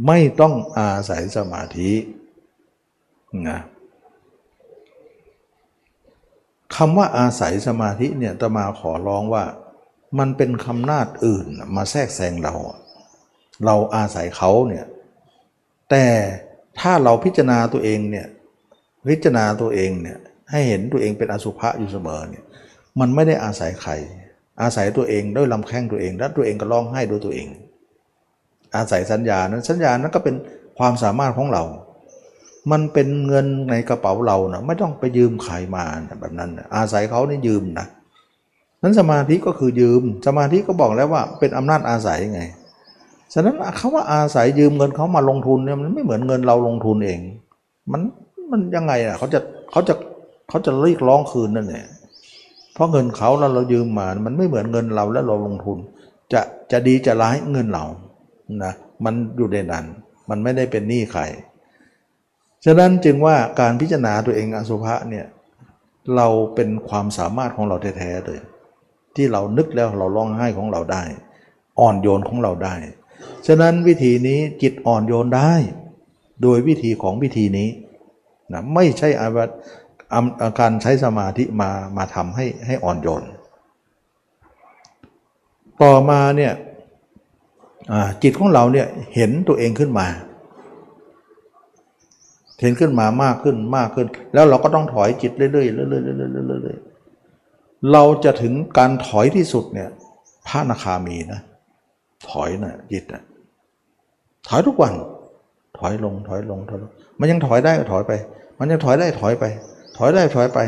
[0.06, 1.92] ไม่ต้องอาศัยสมาธิ
[3.48, 3.60] นะ
[6.76, 9.44] คำว่าอาศัยสมาธิเนี่ยตมาขอร้องว่า
[10.20, 12.56] มันเป็นคำนาจอื่นมาแทรกแซงเรา
[13.66, 14.86] เราอาศัยเขาเนี่ย
[15.90, 16.06] แต่
[16.80, 18.28] ถ้าเราพิจารณาตัวเองเนี่ย
[19.10, 20.18] พิจารณาตัวเองเนี่ย
[20.52, 22.46] ให้เห็นตัวเองเป็นอสุภะอยู่เสมอเนี่ย
[23.00, 23.92] มันไม่ได้อาศัยใคร
[24.62, 27.48] อาศัยตัวเองด้วยลำแข้งตัวเอง แล้วตัวเองก็ร้องไห้ด้วยตัวเอง
[28.76, 30.36] อาศัยสัญญานั้นสัญญานั้นก็เป็น
[30.80, 31.64] ความสามารถของเรา
[32.72, 35.86] มันเป็นเงินในกระเป๋าเรานะไม่ต้องไปยืมใครมา
[36.22, 37.88] แบบนั้นอาศัยเขานี่ยืมนะ
[38.82, 42.42] นั้นสมาธิก็คือยืม สมาธิก็บอกแล้วว่าเป็นอำนาจอาศัยไง
[43.34, 47.20] ฉะนั้นเขาว่าอาศัยยืมเงินเขามาลงทุนเนี่ยมันไม่เหมือนเงินเราลงทุนเอง
[47.92, 48.02] มัน
[48.52, 49.40] มันยังไงอะเขาจะ
[49.72, 49.94] เขาจะ
[50.50, 51.86] เขาจะเรียกร้องคืนนั่นแหละ
[52.74, 55.78] เพราะเงินเขาแล้วเรายืมมา มันไม่เหมือนเงินเราแล้วเราลงทุน
[56.34, 56.42] จะ
[56.72, 57.86] จะดีจะร้ายเงินเรา
[58.64, 58.74] นะ
[59.06, 59.86] มันอยู่ในนั้น
[60.30, 61.22] มันไม่ได้เป็นหนี้ใคร
[62.66, 65.26] ฉะนั้นจึงว่าการพิจารณาตัวเองอสุภะเนี่ย
[66.16, 68.40] เราเป็นความสามารถของเราแท้ๆเลย
[69.16, 71.04] ที่เรานึกแล้วเราร้องไห้ของเราได้
[71.80, 72.76] อ่อนโยนของเราได้
[73.48, 75.54] ฉะนั้นวิธีนี้จิตอ่อนโยนได้
[76.42, 77.70] โดยวิธีของวิธีนี้
[78.54, 83.24] นะไม่ใช่อาการใช้สมาธิมามาทำให้ให้อ่อนโยน
[85.82, 86.54] ต่อมาเนี่ย
[88.24, 90.08] จิตของเราเนี่ยเห็นตัวเองขึ้นมา
[92.62, 99.90] เห็นขึ้นมามากขึ้นมากขึ้น แล้วเราก็ต้องถอยจิตเรื่อยๆเรื่อยๆเรื่อยๆเราจะถึงการถอยที่สุดเนี่ย
[100.48, 101.42] พระนาคามีนะ
[102.28, 103.24] ถอยนะจิตนะ
[104.48, 104.94] ถอยทุกวัน
[105.78, 106.90] ถอยลงถอยลงถอยลง
[107.20, 108.12] มันยังถอยได้ก็ถอยไป
[108.60, 109.44] มันยังถอยได้ถอยไป
[109.98, 110.60] ถอยได้ถอยไป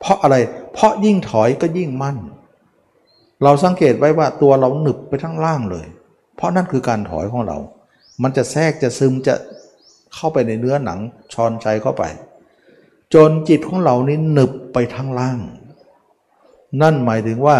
[0.00, 0.36] เพราะอะไร
[0.72, 2.16] เพราะยิ่งถอยก็ยิ่งมั่น
[3.42, 5.86] เราสังเกตไว้ว่าตัวเราหนึบไปทั้งล่างเลย
[6.36, 7.58] เพราะนั่นคือการถอยของเรา
[8.22, 9.34] มันจะแทรกจะซึมจะ
[10.14, 10.98] เข้าไปในเนื้อหนัง
[11.32, 12.04] ชอนใจเข้าไป
[13.14, 15.38] จนจิตของเรานี้หนึบไปทั้งล่าง
[16.82, 17.58] นั่นหมายถึงว่า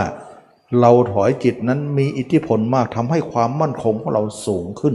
[0.81, 4.95] เราถอยจิตนั้นมีอิทธิพลมากทำให้ความมั่นคงของเราสูงขึ้น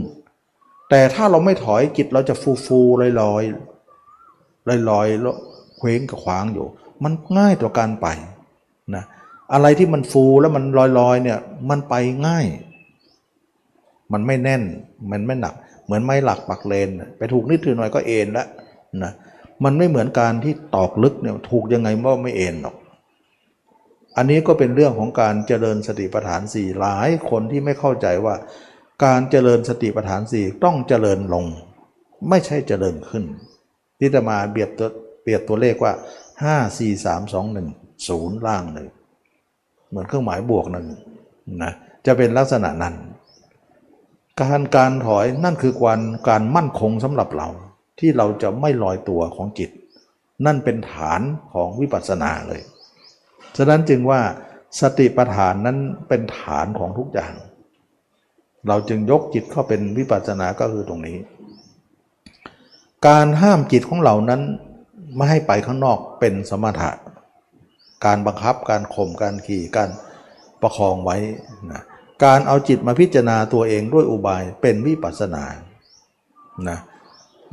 [0.90, 3.44] แต่ถ้าเราไม่ถอยจิตเราจะฟูฟูลอยลอย
[4.68, 5.36] ลอยลอยแล้ว
[5.78, 6.66] เคว้งกับขวางอยู่
[7.04, 8.08] มันง่ายต่อการไป
[8.96, 9.04] นะ
[9.54, 11.40] อะไรที่มันฟูแล้วมันลอยลอยเนี่ย
[11.70, 11.96] มันไป
[12.28, 12.46] ง่าย
[14.14, 14.64] มันไม่แน่น
[15.12, 15.54] มันไม่หนัก
[15.86, 18.48] เหมือนไม้หลักปักเลน ไปถูกนิดหน่อยก็เอ็นแล้ว
[19.04, 19.12] นะ
[19.64, 22.76] มันไม่เหมือนการที่ตอกลึกเนี่ยถูกยังไงว่าไม่เอ็นหรอก
[24.18, 28.36] อันนี้ก็เป็นเรื่องของการเจริญสติปัฏฐานสี่หลายคนที่ไม่เข้าใจว่า
[29.06, 31.46] การเจริญสติปัฏฐานสี่ต้องเจริญลง
[32.30, 33.24] ไม่ใช่เจริญขึ้น
[34.00, 34.90] ที่จะมาเบียบตัว
[35.22, 35.94] เปรียบตัวเลขว่า
[36.44, 38.88] 5 4 3 2 1 0 ล่างหนึ่ง
[39.90, 40.88] เหมือนเครื่องหมายบวกหนึ่ง
[41.64, 41.74] นะ
[42.06, 42.96] จะเป็นลักษณะนั้น
[44.42, 47.50] การการถอยนั่นคือการการมั่นคงสำหรับเรา
[48.00, 49.70] ที่เราจะไม่ลอยตัวของจิต
[50.46, 51.22] นั่นเป็นฐาน
[51.54, 52.62] ของวิปัสสนาเลย
[53.58, 54.22] ฉะนั้นจึงว่า
[54.82, 55.78] สติปัฏฐานนั้น
[56.08, 57.34] เป็นฐานของทุกอย่าง
[58.68, 61.18] เราจึงยกจิตเข้าเป็นวิปัสสนาก็คือตรงนี้
[63.08, 64.42] การห้ามจิตของเรานั้น
[65.16, 66.92] ไม่ให้ไปข้างนอกเป็นสมถะ
[68.06, 69.90] การบังคับการข่มการขี่การ
[70.62, 71.18] ประคองไว้
[71.72, 71.82] นะ
[72.26, 75.44] การเอาจิตมาพิจารณาตัวเองด้วยอุบายเป็นวิปัสสนา
[76.70, 76.80] นะ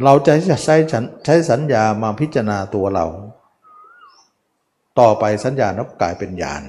[0.05, 0.33] เราจะ
[0.65, 0.77] ใช้
[1.25, 3.07] ใช้สัญญามาพิจารณาตัวเรา
[4.99, 6.63] ต่อไปสัญญาก็กลายเป็นญาณ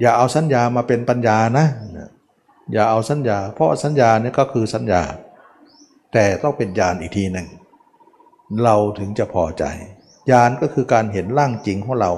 [0.00, 1.66] อย่าเอาสัญญามาเป็นปัญญานะ
[2.72, 5.02] อย่าเอาสัญญา เพราะสัญญาเนี่ยก็คือสัญญา
[6.12, 7.48] แต่ต้องเป็นญาณอีกทีหนึ่ง
[8.64, 9.64] เราถึงจะพอใจ
[10.30, 12.12] ญาณก็คือการเห็นร่างจริงของเรา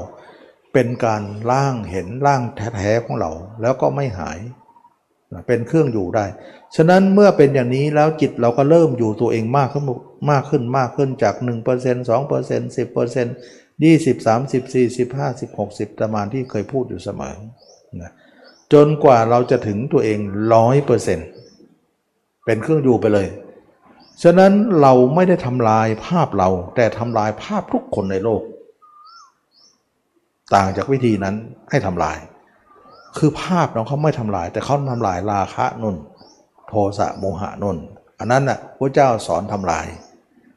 [0.73, 2.43] เป็นการร่างเห็นร่าง
[2.77, 3.31] แท้ๆของเรา
[3.63, 4.39] แล้วก็ไม่หาย
[5.47, 6.25] เป็นเครื่องอยู่ได้
[6.77, 9.85] ฉะนั้นเมื่อเป็นอย่างนี้แล้วจิตเราก็เริ่มอยู่ตัวเองมากขึ้น
[10.31, 11.67] มากขึ้นมากขึ้นจาก 1% 2%
[12.77, 17.35] 10% ยี่สิบสามสิบสี่สิบห้าสิบหกสิบประมาณที่เคยพูดอยู่เสมอ
[18.03, 18.13] นะ
[18.73, 20.19] จนกว่าเราจะถึงตัวเอง
[20.55, 21.29] ร้อยเปอร์เซ็นต์
[22.45, 23.29] เป็นเครื่องอยู่ไปเลย
[24.23, 28.43] ฉะนั้นเราไม่ได้ทำลายภาพเรา แต่ทำลายภาพทุกคนในโลก
[30.55, 31.35] ต่างจากวิธีนั้น
[31.71, 32.19] ให้ทำลาย
[33.19, 35.97] คือภาพเราเขาไม่ทำลาย แต่เขาทำลายราคะนุ่น
[36.69, 37.77] โทสะโมหะนุ่น
[38.19, 39.87] อันนั้นน่ะพระเจ้าสอนทำลาย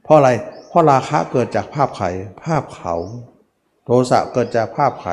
[0.03, 0.29] เพราะอะไร
[0.75, 2.07] ราะราคะเกิดจากภาพใคร
[2.43, 2.95] ภาพเขา
[3.85, 5.11] โทสะเกิดจากภาพใคร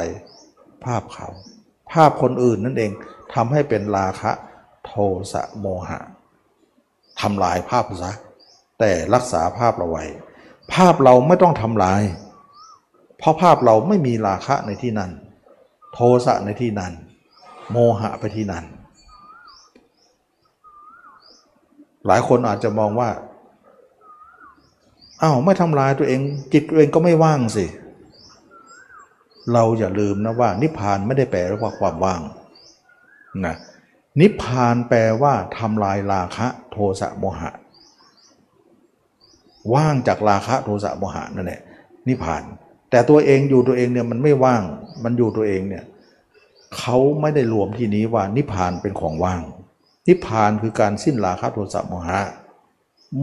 [0.85, 1.27] ภาพเขา
[1.93, 2.93] ภาพคนอื่นนั่นเอง
[3.35, 4.31] ทำให้เป็นราคะ
[4.87, 4.93] โท
[5.33, 5.99] สะโมหะ
[7.21, 8.13] ทำลายภาพซะ
[8.79, 10.05] แต่รักษาภาพเราไว้
[10.75, 12.03] ภาพเราไม่ต้องทำลาย
[13.19, 15.11] เพราะภาพเราไม่มีราคะในที่นั้น
[15.95, 16.93] โทสะในที่นั้น
[17.71, 18.65] โมหะไปที่นั้น
[22.07, 23.11] หลายคนอาจจะมองว่า
[25.23, 26.21] อ้าวไม่ทำลายตัวเอง
[26.53, 27.67] จิตตัวเองก็ไม่ว่างสิ
[29.53, 32.21] เราอย่าลืมนะว่า นิพพานไม่ได้แปลว่าความว่าง
[33.47, 33.57] นะ
[34.21, 37.51] นิพพานแปลว่าทำลายราคะโทสะโมหะ
[39.75, 41.61] ว่างจากราคะโทสะโมหะนั่นแหละ
[42.09, 42.43] นิพพาน
[42.91, 44.63] แต่ตัวเองอยู่ตัวเองเนี่ยมันไม่ว่าง
[45.05, 45.85] มันอยู่ตัวเองเนี่ย
[46.77, 49.43] เขาไม่ได้รวมที่นี้ว่านิพพานเป็นของว่าง
[50.09, 52.21] นิพพานคือการสิ้นราคะโทสะโมหะ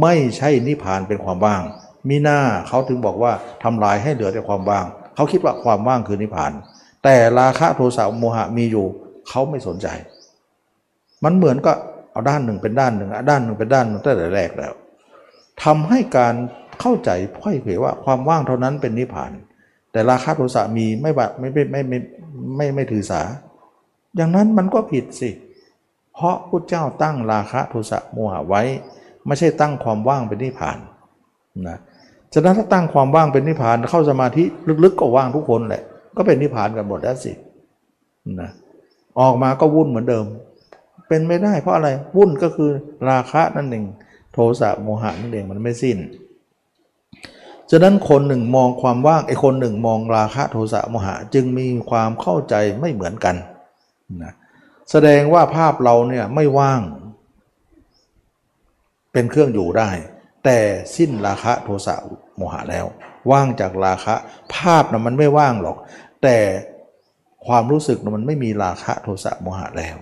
[0.01, 1.61] ไม่ใช่นิพพานเป็นความว่าง
[2.09, 3.31] มีหน้าเขาถึงบอกว่า
[3.63, 4.85] ทำลายให้เหลือแต่ความว่าง
[5.15, 6.51] เขาคิดว่าความว่างคือนิพพาน
[7.03, 8.85] แต่ราคะโทสะโมหะมีอยู่
[9.29, 9.87] เขาไม่สนใจ
[11.23, 11.71] มันเหมือนก็
[12.11, 14.73] เอาด้านหนึ่งเป็นด้านหนึ่งด้านหนึ่งเป็นด้านหนึ่งตั้งแต่แรกแล้ว
[15.63, 16.35] ทำให้การ
[16.79, 19.31] เข้าใจพ่อยเผยว่าความว่างเท่านั้นเป็นนิพพาน
[19.91, 21.97] แต่ราคะโทสะมีไม่บะไม่ไม่ไม่ไม่
[22.57, 23.21] ไม่ไม่ถือสา
[24.15, 25.29] อย่างนั้นมันก็ผิดสิ
[26.13, 28.61] เพราะพุทธเจ้าตั้งราคะโทสะโมหะไว้
[29.25, 30.77] ไม่ใช่ตั้งความว่างเป็นนิพพาน
[31.67, 31.77] นะ
[32.33, 34.43] ฉะนั้นถ้าตั้งความว่างเป็นนิพพานเข้าสมาธิ
[34.83, 35.83] ลึกๆก็ว่างทุกคนแหละ
[36.17, 37.31] ก็เป็นนิพพานกันหมดแล้วสิ
[38.41, 38.49] นะ
[39.19, 40.25] ออกมาก็วุ่นเหมือนเดิม
[41.07, 42.71] เป็นไม่ได้เพราะอะไรวุ่นก็คือ
[43.09, 43.85] ราคะนั่นเอง
[44.33, 45.97] โทสะโมหะนั่นเองมันไม่สิ้น
[47.71, 53.35] ฉะนั้นคนหนึ่งมองความว่างไอ้คนหนึ่งมองราคะโทสะโมหะจึงมีความเข้าใจไม่เหมือนกัน
[54.23, 54.33] นะ
[54.91, 56.81] แสดงว่าภาพเราเนี่ยไม่ว่าง
[59.13, 59.89] เป็นเครื่องอยู่ได้
[60.45, 60.59] แต่
[60.95, 61.95] สิ้นราคะโทสะ
[62.37, 62.85] โมหะแล้ว
[63.31, 64.15] ว่างจากราคะ
[64.55, 65.77] ภาพนะมันไม่ว่างหรอก
[66.23, 66.37] แต่
[67.47, 69.97] ความรู้สึกมันไม่มีราคะโทสะโมหะแล้ว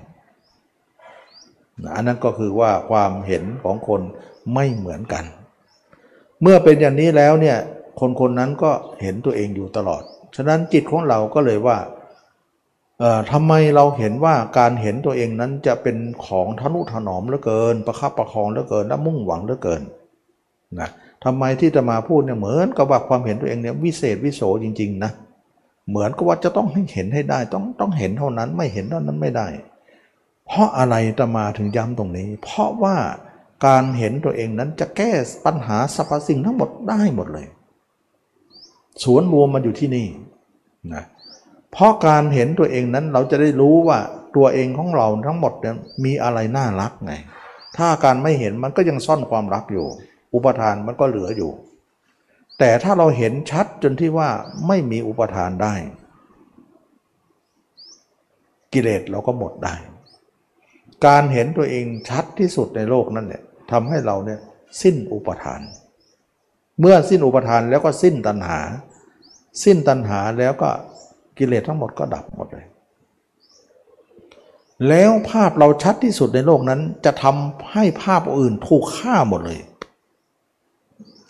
[1.96, 4.02] อันนั้นก็คือว่าความเห็นของคน
[4.54, 5.24] ไม่เหมือนกัน
[6.42, 7.58] เมื่อเป็นอย่างนี้แล้วเนี่ย
[8.00, 10.04] คนคนนั้นก็เห็นตัวเองอยู่ตลอด
[10.36, 11.78] ฉะนั้นจิตของเราก็เลยว่า
[13.32, 19.82] ทำไมเราเห็นว่าการเห็นตัวเองนั้นจะเป็นของทนุถนอมเหลือเกิน ประคับประคองเหลือเกินและมุ่งหวังเหลือเกิน
[20.80, 20.89] นะ
[21.23, 25.11] ทำไมที่จะมาพูดเนี่ยเหมือนกับว่าความเห็นตัวเองเนี่ยวิเศษวิโสจริงๆนะ
[25.89, 29.48] เหมือนกับว่าจะต้องให้เห็นให้ได้ต้องต้องเห็นเท่านั้นไม่เห็นเท่านั้นไม่ได้
[30.48, 32.98] เพราะอะไรจะมาถึงย้ำตรงนี้ เพราะว่า
[33.65, 35.11] การเห็นตัวเองนั้นจะแก้
[35.45, 37.48] ปัญหาสรรพสิ่งทั้งหมดได้หมดเลย
[39.03, 40.07] สวนรวมมันอยู่ที่นี่
[40.94, 41.03] นะ
[41.72, 43.99] เพราะการเห็นตัวเองนั้นเราจะได้รู้ว่า
[44.35, 47.14] ตัวเองของเราทั้งหมดเนี่ยมีอะไรน่ารักไง
[47.77, 49.88] ถ้าการไม่เห็นมันก็ยังซ่อนความรักอยู่
[50.34, 51.52] อุปทานมันก็เหลืออยู่
[52.60, 54.30] แต่ถ้าเราเห็นชัดจนที่ว่า
[54.68, 55.74] ไม่มีอุปทานได้
[58.74, 59.76] กิเลสเราก็หมดได้
[61.06, 64.40] การเห็นตัวเองชัดที่สุดในโลกนั้นเนี่ยทำให้เราเนี่ย
[64.82, 65.62] สิ้นอุปทาน
[66.80, 68.60] เมื่อสิ้นอุปทานแล้วก็สิ้นตัณหา
[69.64, 70.70] สิ้นตัณหาแล้วก็
[71.38, 72.66] กิเลสทั้งหมดก็ดับหมดเลย
[74.90, 79.60] แล้วภาพเราชัดที่สุดในโลกนั้นจะทำให้ภาพอื่นถูกฆ่าหมดเลย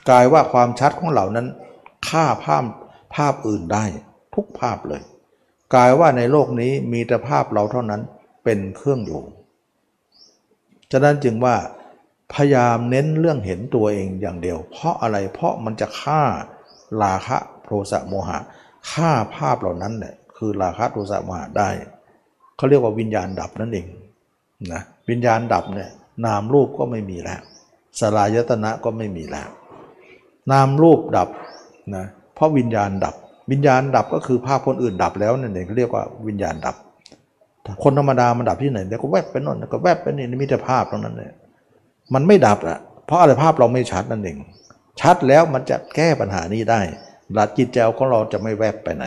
[0.10, 1.48] กลายว่าความชัดของเหล่านั้น
[2.10, 2.64] ฆ่าภาพ
[3.16, 3.86] ภาพอื่นได้
[4.36, 5.02] ทุกภาพเลย
[5.74, 8.02] กลายว่าในโลกนี้มีแต่ภาพเราเท่านั้น
[8.44, 9.22] เป็นเครื่องอยู่
[10.92, 11.56] ฉะนั้นจึงว่า
[12.34, 16.22] พยายามเน้นเรื่องเห็นตัวเองอย่างเดียว เพราะอะไรเพราะมันจะฆ่า
[17.04, 18.38] ราคะโทสะโมหะ
[18.92, 21.70] ฆ่าภาพเหล่านั้นเนี่ยคือราคะโทสะโมหะได้
[22.56, 23.88] เขาเรียกว่าวิญญาณดับนั่นเอง
[24.74, 25.90] นะวิญญาณดับเนี่ย
[26.26, 27.42] นามรูปก็ไม่มีแล้ว
[28.00, 29.50] สลายตนะก็ไม่มีแล้ว
[30.52, 31.30] นามรูปดับ
[31.96, 32.06] นะ
[32.36, 33.16] เพราะวิญญาณดับ
[33.52, 36.76] วิญญาณดับก็คือภาพคนอื่นดับแล้วนั่นเองเขาเรียกว่าวิญญาณดับ
[37.84, 41.30] คนธรรมดามันดับที่ไหนเดี๋ยวก็แวบไปโน่นก็แวบไปนี่มีแต่ภาพตรงนั้นเลย
[42.14, 44.38] มันไม่ดับอะเพราะอะไรภาพเราไม่ชัดนั่นเอง
[45.02, 46.82] ชัดแล้วมันจะแก้ปัญหานี้ได้
[47.34, 49.06] หลักจิตใจของเราจะไม่แวบไปไหน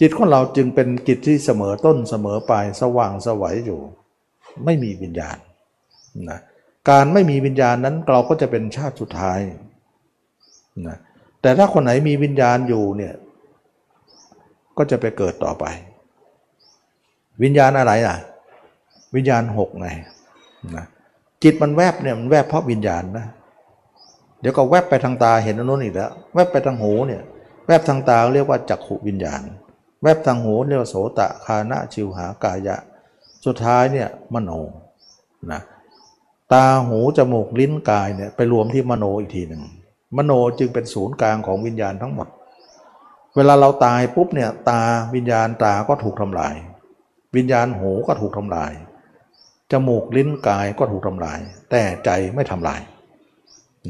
[0.00, 3.80] จิตของเราจึงเป็นจิตที่เสมอต้นเสมอปลายสว่างสวัยอยู่
[4.64, 5.36] ไม่มีวิญญาณ
[6.30, 6.40] นะ
[6.90, 9.40] การไม่มีวิญญาณนั้นเราก็จะเป็นชาติสุดท้าย
[10.88, 10.98] นะ
[11.42, 13.14] แต่ถ้าคนไหนมีวิญญาณอยู่เนี่ย
[14.76, 15.64] ก็จะไปเกิดต่อไป
[17.42, 18.16] วิญญาณอะไรอะ
[19.14, 19.88] วิญญาณหกไง
[20.76, 20.84] นะ
[21.42, 23.26] จิตมันแวบเนี่ยมันแวบเพราะวิญญาณนะ
[24.40, 27.22] เดี๋ยวก็แวบไปทางตาเห็นอนนู้นอีกแล้วแวบไปทางหูเนี่ย
[27.66, 29.42] แวบทางตาเรียกว่าจักขุวิญญาณ
[30.02, 32.76] แวบทางหูเรียกว่าโสตะคานะชิวหากายะ
[33.46, 34.50] สุดท้ายเนี่ยมโน
[35.52, 35.60] นะ
[36.52, 39.62] ตาหูจมูกลิ้นกายเนี่ยไปรวมที่มโนอีกทีหนึ่ง
[40.16, 42.28] มโนจึงเป็นศูนย์กลางของวิญญาณทั้งหมด
[43.36, 44.82] เวลาเราตายปุ๊บเนี่ยตา
[45.14, 46.54] วิญญาณตาก็ถูกทำลาย
[47.36, 48.72] วิญญาณหูก็ถูกทำลาย
[49.72, 51.38] จมูกลิ้นกายก็ถูกทำลาย
[51.70, 52.80] แต่ใจไม่ทำลาย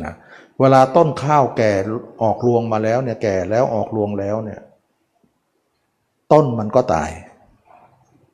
[0.03, 0.15] นะ
[0.61, 1.73] เวลาต้นข้าวแก่
[2.23, 4.61] ออกรวงมาแล้วเนี่ยแก่แล้วออกรวงแล้วเนี่ย
[6.33, 7.11] ต้นมันก็ตาย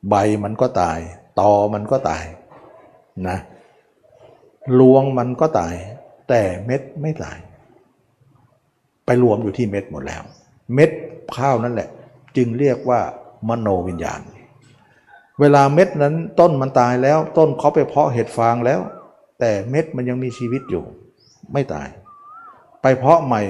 [0.09, 0.99] ใบมันก็ตาย
[1.39, 2.25] ตอมันก็ตาย
[3.27, 3.37] นะ
[4.79, 5.75] รวงมันก็ตาย
[6.29, 7.37] แต่เม็ดไม่ตาย
[9.05, 10.23] ไปรวมอยู่ที่เม็ดหมดแล้ว
[10.73, 10.89] เม็ด
[11.37, 11.89] ข้าวนั่นแหละ
[12.37, 12.99] จึงเรียกว่า
[13.49, 14.21] มโนวิญญาณ
[15.39, 18.79] เวลาเม็ดนั้นต้นมันตายแล้ว ต้นเขาไปเพาะเห็ดฟางแล้ว
[19.39, 20.83] แต่เม็ดมันยังมีชีวิตอยู่
[21.53, 21.87] ไม่ตาย
[22.81, 23.41] ไปเพาะใหม่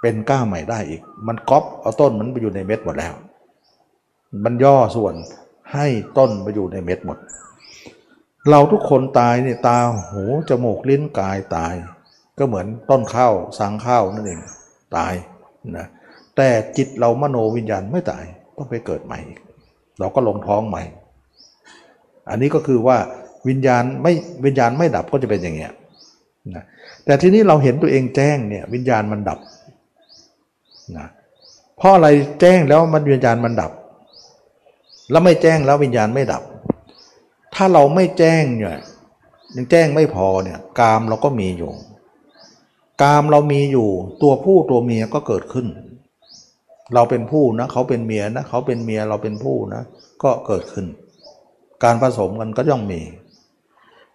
[0.00, 3.14] เป็นก้าใหม่ได้อีก มันก๊อปเอาต้นมันไปอยู่ในเม็ดหมดแล้ว
[4.44, 5.14] มันย่อส่วน
[5.72, 5.86] ให้
[6.18, 7.18] ต้นไปอยู่ในเม็ดหมด
[8.50, 9.78] เราทุกคนตายเนี่ยตา
[10.10, 11.74] หูจมูกลิ้นกายตาย
[12.38, 14.40] ก็เหมือนต้นข้าวสังข้าวนั่นเอง
[14.96, 15.14] ตาย
[15.76, 15.86] นะ
[16.36, 18.24] แต่จิตเรามโนวิญญาณไม่ตาย
[18.56, 19.40] ต้องไปเกิดใหม่อีก
[20.00, 20.82] เราก็ลงท้องใหม่
[22.30, 22.96] อันนี้ก็คือว่า
[23.48, 24.12] วิญญาณไม่
[24.44, 25.72] วิญญาณไม่ดับก็จะเป็นอย่างเงี้ย
[26.54, 26.64] นะ
[27.04, 29.38] แต่ทีนี้เราเห็นตัวเองแจ้งเนี่ยวิญญาณมันดับ
[30.98, 31.08] นะ
[31.78, 32.08] เพราะอะไร
[32.40, 33.72] แจ้งแล้วมันวิญญาณมันดับ
[35.10, 36.42] แล้วไม่แจ้งแล้ววิญญาณไม่ดับ
[37.54, 38.78] ถ้าเราไม่แจ้งเนี่ย
[39.56, 41.72] ยังแจ้งไม่พอเนี่ยกามเราก็มีอยู่
[43.02, 43.88] กามเรามีอยู่
[44.22, 45.66] ตัวผู้ตัวเมียก็เกิดขึ้น
[46.94, 49.82] เราเป็นผู้นะเขาเป็นเมียนะเขาเป็นเมียเราเป็นผู้นะ
[50.22, 50.86] ก็เกิดขึ้น
[51.84, 53.02] การผสมกันก็ย่อมมี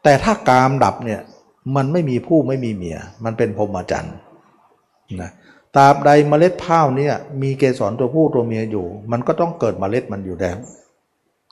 [0.03, 1.21] แต่ถ้ากามดับเนี่ย
[1.75, 4.15] มันไม่มีผู้ไม่มีเมีย มันเป็นพรหมจรรย์
[5.21, 5.31] นะ
[5.75, 10.57] ตราบใดเมล็ดข้าวเนี่ยมีเกสรตัวผู้ตัวเมียอยู่ มันก็ต้องเกิดเมล็ดมันอยู่แล้ว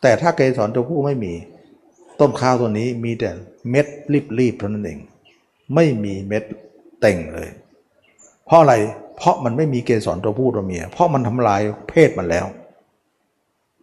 [0.01, 1.33] แต่ถ้าเกสรตัวผู้ไม่มี
[2.19, 3.29] ต้นข้าวตัวนี้มีแต่
[3.69, 3.85] เม็ด
[4.39, 4.99] รีบๆเท่านั้นเอง
[5.75, 6.43] ไม่มีเม็ด
[7.01, 7.49] เต่งเลย
[8.45, 8.75] เพราะอะไร
[9.17, 12.45] เพราะมันไม่มีเกสรตัวผู้ตัวเมีย เพราะมันทำลายเพศมันแล้ว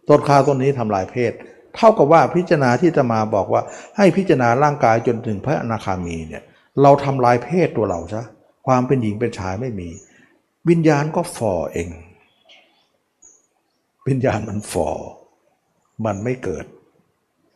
[0.07, 1.33] ต้นข้าวต้นนี้ทำลายเพศ
[1.75, 3.61] เท่ากับว่าพิจารณาที่จะมาบอกว่า
[3.97, 6.43] ให้พิจารณาร่างกายจนถึงพระอนาคามีเนี่ย
[6.81, 8.23] เราทำลายเพศตัวเราซะ
[8.67, 9.89] ความเป็นหญิงเป็นชายไม่มี
[10.69, 11.89] วิญญาณก็ฝ่อเอง
[14.07, 14.89] วิญญาณมันฝ่อ
[16.05, 16.65] มันไม่เกิด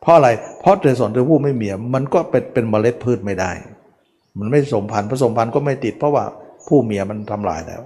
[0.00, 0.28] เพราะอะไร
[0.60, 3.52] เพราะเกสรตัวผู้ไม่เมียมันก็เป็นเป็นเมล็ดพืชไม่ได้
[4.40, 6.24] มันไม่สมพันธ์ผสมพันธ์ก็ไม่ติดเพราะว่า
[6.68, 7.82] ผู้เมียมันทำลายแล้ว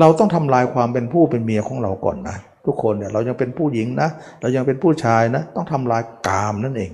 [0.00, 2.36] เราต้องทำลายความเป็นผู้เป็นเมียของเราก่อนนะ
[2.66, 4.08] ทุกคนเนี่ยเรายังเป็นผู้หญิงนะ
[4.40, 6.90] เรายังเป็นผู้ชายนะ ต้องทำลายกามนั่นเอง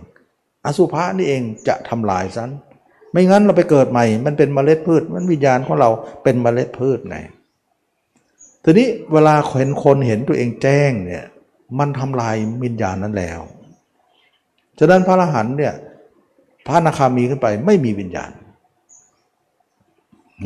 [0.65, 2.51] อสุภะนี่เองจะทำลายซัน
[3.12, 5.91] ไม่งั้นเราไปเกิดใหม่ มันเป็นเมล็ดพืช มันวิญญาณของเรา
[6.23, 7.16] เป็นเมล็ดพืชไง
[8.65, 11.24] ทีนี้เวลาเห็นคนเห็นตัวเองแจ้งเนี่ย
[11.78, 13.41] มันทำลายวิญญาณนั้นแล้ว
[14.78, 15.74] ฉะนั้นพระอรหันต์เนี่ย
[16.66, 18.31] พระอนาคามีขึ้นไปไม่มีวิญญาณ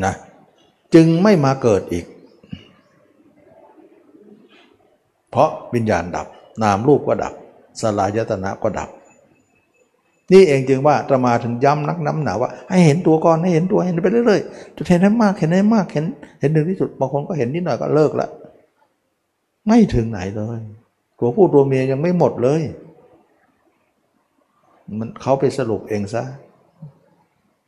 [0.05, 0.15] นะ
[0.95, 2.05] จึงไม่มาเกิดอีก
[5.31, 6.27] เพราะวิญญาณดับ
[6.63, 7.33] นามรูปก็ดับ
[7.81, 8.89] สลายตนะก็ดับ
[10.33, 16.05] นี่เองจึงว่าจะมาถึงย้ำนักน้ำหนาว่า ให้เห็นตัวก่อนให้เห็นตัวเห็นไปเรื่อยๆจะเห็นให้มากเห็นให้มากเห็น
[16.41, 18.29] เห็นหนึ่งที่สุดบางคนก็เห็นนิดหน่อยก็เลิกละ
[19.67, 20.61] ไม่ถึงไหนเลย
[21.19, 22.63] ตัวผู้ตัวเมียยังไม่หมดเลย
[24.99, 26.25] มันเขาไปสรุปเองซะ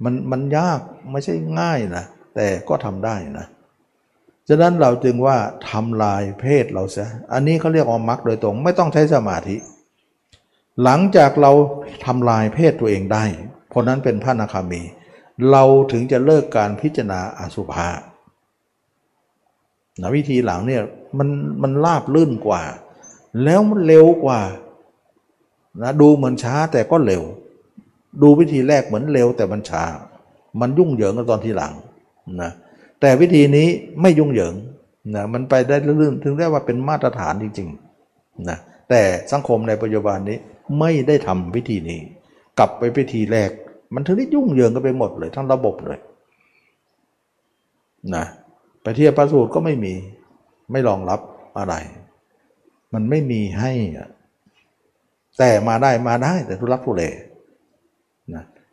[0.05, 2.05] มันมันยากไม่ใช่ง่ายนะ
[2.35, 3.47] แต่ก็ทำได้นะ
[4.49, 5.37] ฉะนั้นเราจึงว่า
[5.71, 9.57] ทำลายเพศเราซะอันนี้เขาเรียกว่ามักโดยตรง ไม่ต้องใช้สมาธิ
[10.83, 11.53] หลังจากเรา
[12.07, 13.25] ทำลายเพศตัวเองได้
[13.69, 14.83] เพราะนั้นเป็นพระนาคามี
[15.51, 17.89] เราถึงจะเลิกการพิจารณาอสุภะ
[20.01, 20.83] นะวิธีหลังเนี่ย
[21.19, 21.29] มัน
[21.63, 22.63] มันลาบลื่นกว่า
[23.45, 24.41] แล้วมันเร็วกว่า
[25.83, 27.23] นะดูเหมือนช้าแต่ก็เร็ว
[28.23, 29.85] ดูวิธีแรกเหมือนเร็วแต่มันช้า
[30.61, 31.73] มันยุ่งเหยิงกันตอนทีหลัง
[32.43, 32.51] นะ
[33.01, 33.69] แต่วิธีนี้
[34.03, 34.55] ไม่ยุ่งเหยิง
[35.15, 38.59] นะมันไปได้ลื่นถึงได้ว่าเป็นมาตรฐานจริงๆนะ
[38.91, 39.01] แต่
[39.33, 40.39] สังคมในปัจจุบันนี้
[40.81, 42.01] ไม่ได้ทำวิธีนี้
[42.59, 43.51] กลับไปวิธีแรก
[43.95, 46.01] มันถึงได้ยุ่งเหยิงกันไปหมดเลยทั้งระบบเลย
[48.15, 48.25] นะ
[48.83, 49.95] ไปเทียบประสูตรก็ไม่มี
[50.73, 51.21] ไม่รองรับ
[51.59, 51.75] อะไร
[52.95, 53.73] มันไม่มีให้
[55.39, 57.03] แต่มาได้มาได้แต่ทุลักทุเล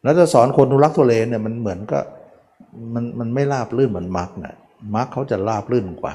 [0.07, 1.99] แล้วจะสอนคนทุลักทุเลเนี่ยมันเหมือนก็
[2.93, 4.55] มันมันไม่ราบลื่นเหมือนมาร์กนะ
[4.95, 6.13] มาร์กเขาจะราบลื่นกว่า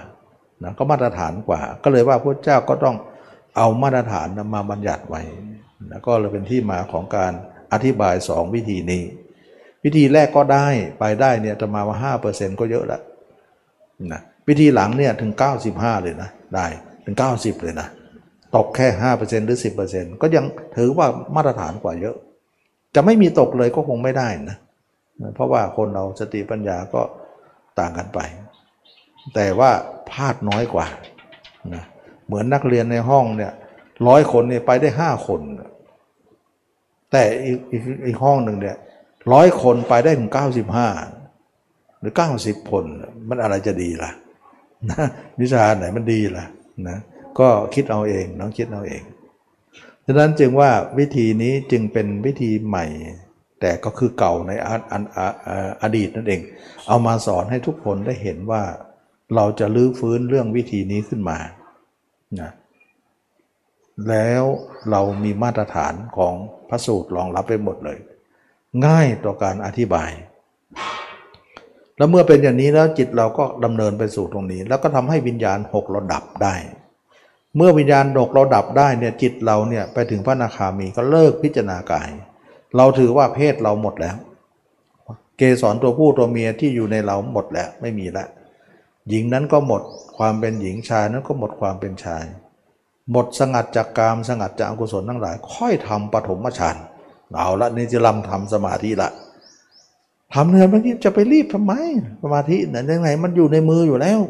[0.64, 2.97] นะก็มาตรฐานกว่า ก็เลยว่าพระเจ้าก็ต้อง
[3.56, 5.23] เอามาตรฐานมาบัญญัติไว้
[5.89, 7.32] แล้วก็เลยเป็นที่มาของการ
[7.73, 9.02] อธิบายสองวิธีนี้
[9.85, 10.66] วิธีแรกก็ได้
[10.98, 13.02] ไปได้เนี่ยจะมาว่าห้าเปอร์เซ็นต์ก็เยอะแล้ว
[14.12, 15.32] นะวิธีหลังเนี่ยถึง
[15.69, 16.66] 95 เลยนะได้
[17.05, 17.89] ถึง 90 เลยนะ
[18.56, 19.59] ตกแค่ 5%หรือ
[19.90, 20.44] 10%ก็ยัง
[20.77, 21.06] ถือว่า
[21.36, 22.16] มาตรฐานกว่าเยอะ
[22.94, 24.59] จะไม่มีตกเลยก็คงไม่ได้นะ
[25.35, 27.02] เพราะว่าคนเราสติปัญญาก็
[27.78, 28.20] ต่างกันไป
[29.35, 29.70] แต่ว่า
[30.10, 30.86] พลาดน้อยกว่า
[31.74, 31.85] นะ
[32.27, 33.52] เหมือนนักเรียนในห้องเนี่ย
[34.09, 35.40] ร้อยคนเนี่ยไปได้ห้าคน
[37.12, 38.77] แต่อีกอีกอีกห้องหนึ่งเนี่ย
[39.32, 40.89] ร้อยคนไปได้ถึงเก้าสิบห้า
[42.01, 42.85] หรือเก้าสิบคน
[43.28, 44.10] มันอะไรจะดีล่ะ
[44.90, 45.05] นะ
[45.40, 46.44] วิชาไหนมันดีล่ะ
[46.89, 46.98] นะ
[47.39, 49.02] ก็คิดเอาเองน้องคิดเอาเอง
[50.06, 52.86] ดังนั้นจึงว่าวิธีนี้จึงเป็นวิธีใหม่
[53.60, 54.68] แต่ก็คือเก่าในอ
[55.16, 55.18] อ
[55.82, 56.40] อดีตนั่นเอง
[56.88, 58.62] เอามาสอนให้ทุกคนได้เห็นว่า
[59.36, 61.38] เราจะลื้อฟื้นเรื่องวิธีนี้ขึ้นมา
[62.40, 62.50] นะ
[64.08, 64.44] แล้ว
[64.90, 66.34] เรามีมาตรฐานของ
[66.68, 67.98] พระสูตรรองรับไปหมดเลย
[68.86, 70.10] ง่ายต่อการอธิบาย
[71.96, 76.54] แล้วเมื่อเป็นอย่างนี้แล้วจิตเราก็ดำเนินไปสู่ตรงนี้ แล้วก็ทำให้วิญญาณหกเราดับได้
[77.56, 82.08] เมื่อวิญญาณหกเราดับได้เนี่ยจิตเราเนี่ยไปถึงพระนาคามีก็เลิกพิจารณากาย
[82.76, 84.16] เราถือว่าเพศเราหมดแล้ว
[85.38, 88.28] เกสรตัวผู้ตัวเมียที่อยู่ในเราหมดแล้วไม่มีล้ว
[89.08, 89.82] หญิงนั้นก็หมด
[90.18, 92.24] ความเป็นหญิงชายนั้นก็หมดความเป็นชาย
[93.10, 96.76] หมดสงัดจากกามสงัดจากอกุศลทั้งหลาย ค่อยทำปฐมฌาน
[97.34, 99.10] เอาละนี่จะลำทำสมาธิละ
[100.34, 101.72] ทำเนินเมื่อกี้จะไปรีบทำไม
[102.22, 104.20] สมาธิไหนไหนมันอยู่ในมืออยู่แล้ว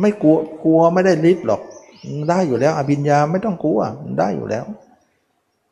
[0.00, 1.60] ไม่กลัวกลัวไม่ได้ฤทธิ์หรอก
[2.28, 3.80] ได้อยู่แล้ว อภิญญาไม่ต้องกลัว
[4.18, 4.64] ได้อยู่แล้ว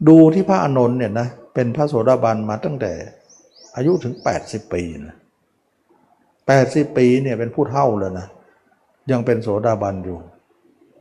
[0.09, 2.93] ดูที่พระอานนท์เนี่ยนะเป็นพระโสดาบันมาตั้งแต่
[3.77, 4.15] อายุถึง
[4.45, 5.17] 80 ปีนะ
[6.47, 8.27] แปดสิบปีเนี่ยเป็นผู้เท่าเลยนะ
[9.11, 10.19] ยังเป็นโสดาบันอยู่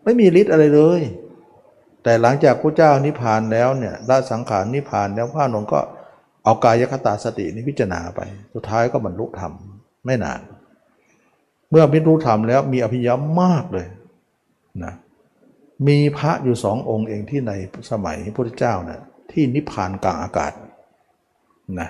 [0.03, 1.01] ไม่มีฤทธิ์อะไรเลย
[2.03, 5.79] แต่หลังจากพระเจ้านิพพานแล้วเนี่ยละสังขารนิพพานแล้วพระนนก็
[6.43, 8.21] เอากายคตาสตินี้พิจารณาไป
[8.53, 9.53] สุดท้ายก็บรรลุธรรม
[10.05, 10.41] ไม่นาน
[11.69, 13.87] เมื่อบรรลุธรรมแล้วมีอภิญญามากเลย
[14.83, 14.93] นะ
[15.87, 17.51] มีพระอยู่สององค์เองที่ใน
[17.91, 19.01] สมัยพระพุทธเจ้านะ
[19.31, 20.51] ที่นิพพานกลางอากาศ
[21.79, 21.89] นะ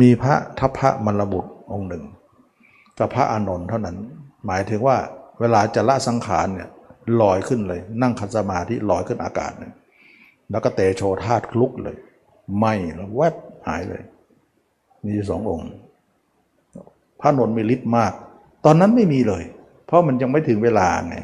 [0.00, 2.04] มีพระทัพพระมรบุตรองค์หนึ่ง
[2.98, 3.96] กับพระอานนท์เท่านั้น
[4.46, 4.96] หมายถึงว่า
[5.40, 6.68] เวลาจะละสังขารเนี่ย
[7.20, 9.74] ลอยขึ้นเลย นั่งคัสมาธิลอยขึ้นอากาศเนี่ย
[10.50, 11.96] แล้วก็เตโชธาตลุกเลย
[12.56, 13.34] ไหมแล้วแวบ
[13.66, 14.02] หายเลย
[15.06, 15.68] มีสององค์
[17.20, 18.12] พระนนท์มีฤทธิ์มาก
[18.64, 19.44] ตอนนั้นไม่มีเลย
[19.86, 21.16] เพราะมันยังไม่ถึงเวลาไง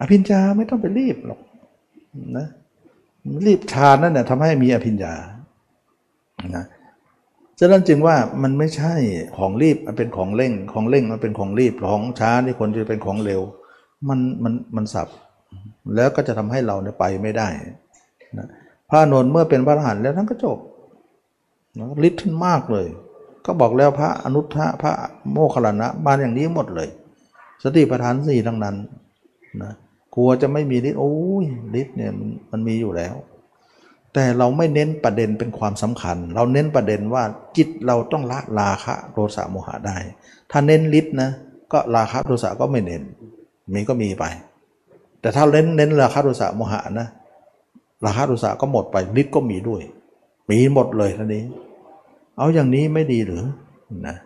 [0.00, 1.40] อภิญญาไม่ต้องไปรีบหรอก
[2.36, 2.46] นะ
[3.46, 5.14] รีบฌานนั่นแหละทำให้มีอภิญญา
[6.56, 6.64] นะ
[7.60, 8.94] ฉะนั้นจึงว่ามันไม่ใช่
[9.38, 13.40] ของรีบมันเป็นของเร่งของเร่งมันเป็นของรีบของช้าที่คนจะเป็นของเร็ว
[14.08, 15.08] มันมันมันสับ
[15.96, 17.48] แล้วก็จะทำให้เราเนี่ยไปไม่ได้
[18.38, 18.48] นะ
[18.90, 20.58] พระนนท์เมื่อเป็นพระอรหันต์แล้วท่านก็จบ
[22.08, 22.88] ฤทธิ์ท่านมากเลย
[23.46, 24.92] ก็บอกแล้วพระอนุทธะพระ
[25.32, 26.88] โมคคัลลานะมาอย่างนี้หมดเลย
[27.62, 28.76] สติปัฏฐานสี่ทั้งนั้น
[29.62, 29.72] นะ
[30.16, 31.44] กลัวจะไม่มีฤทธิ์โอ้ย
[31.80, 33.14] ฤทธิ์เนี่ยมันมันมีอยู่แล้ว
[34.14, 37.24] แต่เราไม่เน้นประเด็นเป็นความสำคัญ เราเน้นประเด็นว่า
[37.56, 39.96] จิตเราต้องละราคะโทสะโมหะได้
[40.50, 41.30] ถ้าเน้นฤทธิ์นะ
[41.72, 43.02] ก็ราคะโทสะก็ไม่เน้น
[43.72, 44.24] มีก็มีไป
[45.20, 47.08] แต่ถ้าเน้นเน้นราคะโทสะโมหะนะ
[48.04, 49.82] ราคะโทสะก็หมดไปฤทธิ์ก็มีด้วย
[50.50, 51.44] มีหมดเลยท่านี้
[52.36, 53.44] เอาอย่างนี้ไม่ดีหรือ
[54.06, 54.16] นะ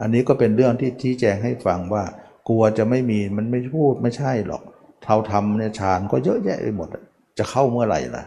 [0.00, 2.04] อันนี้ก็เป็นเรื่องที่ชี้แจงให้ฟังว่า
[2.48, 4.62] กลัวจะไม่มีมันไม่พูดไม่ใช่หรอก
[5.04, 6.88] เท่าทำเนี่ยฌานก็เยอะแยะไปหมด
[7.38, 8.24] จะเข้าเมื่อไหร่ล่ะ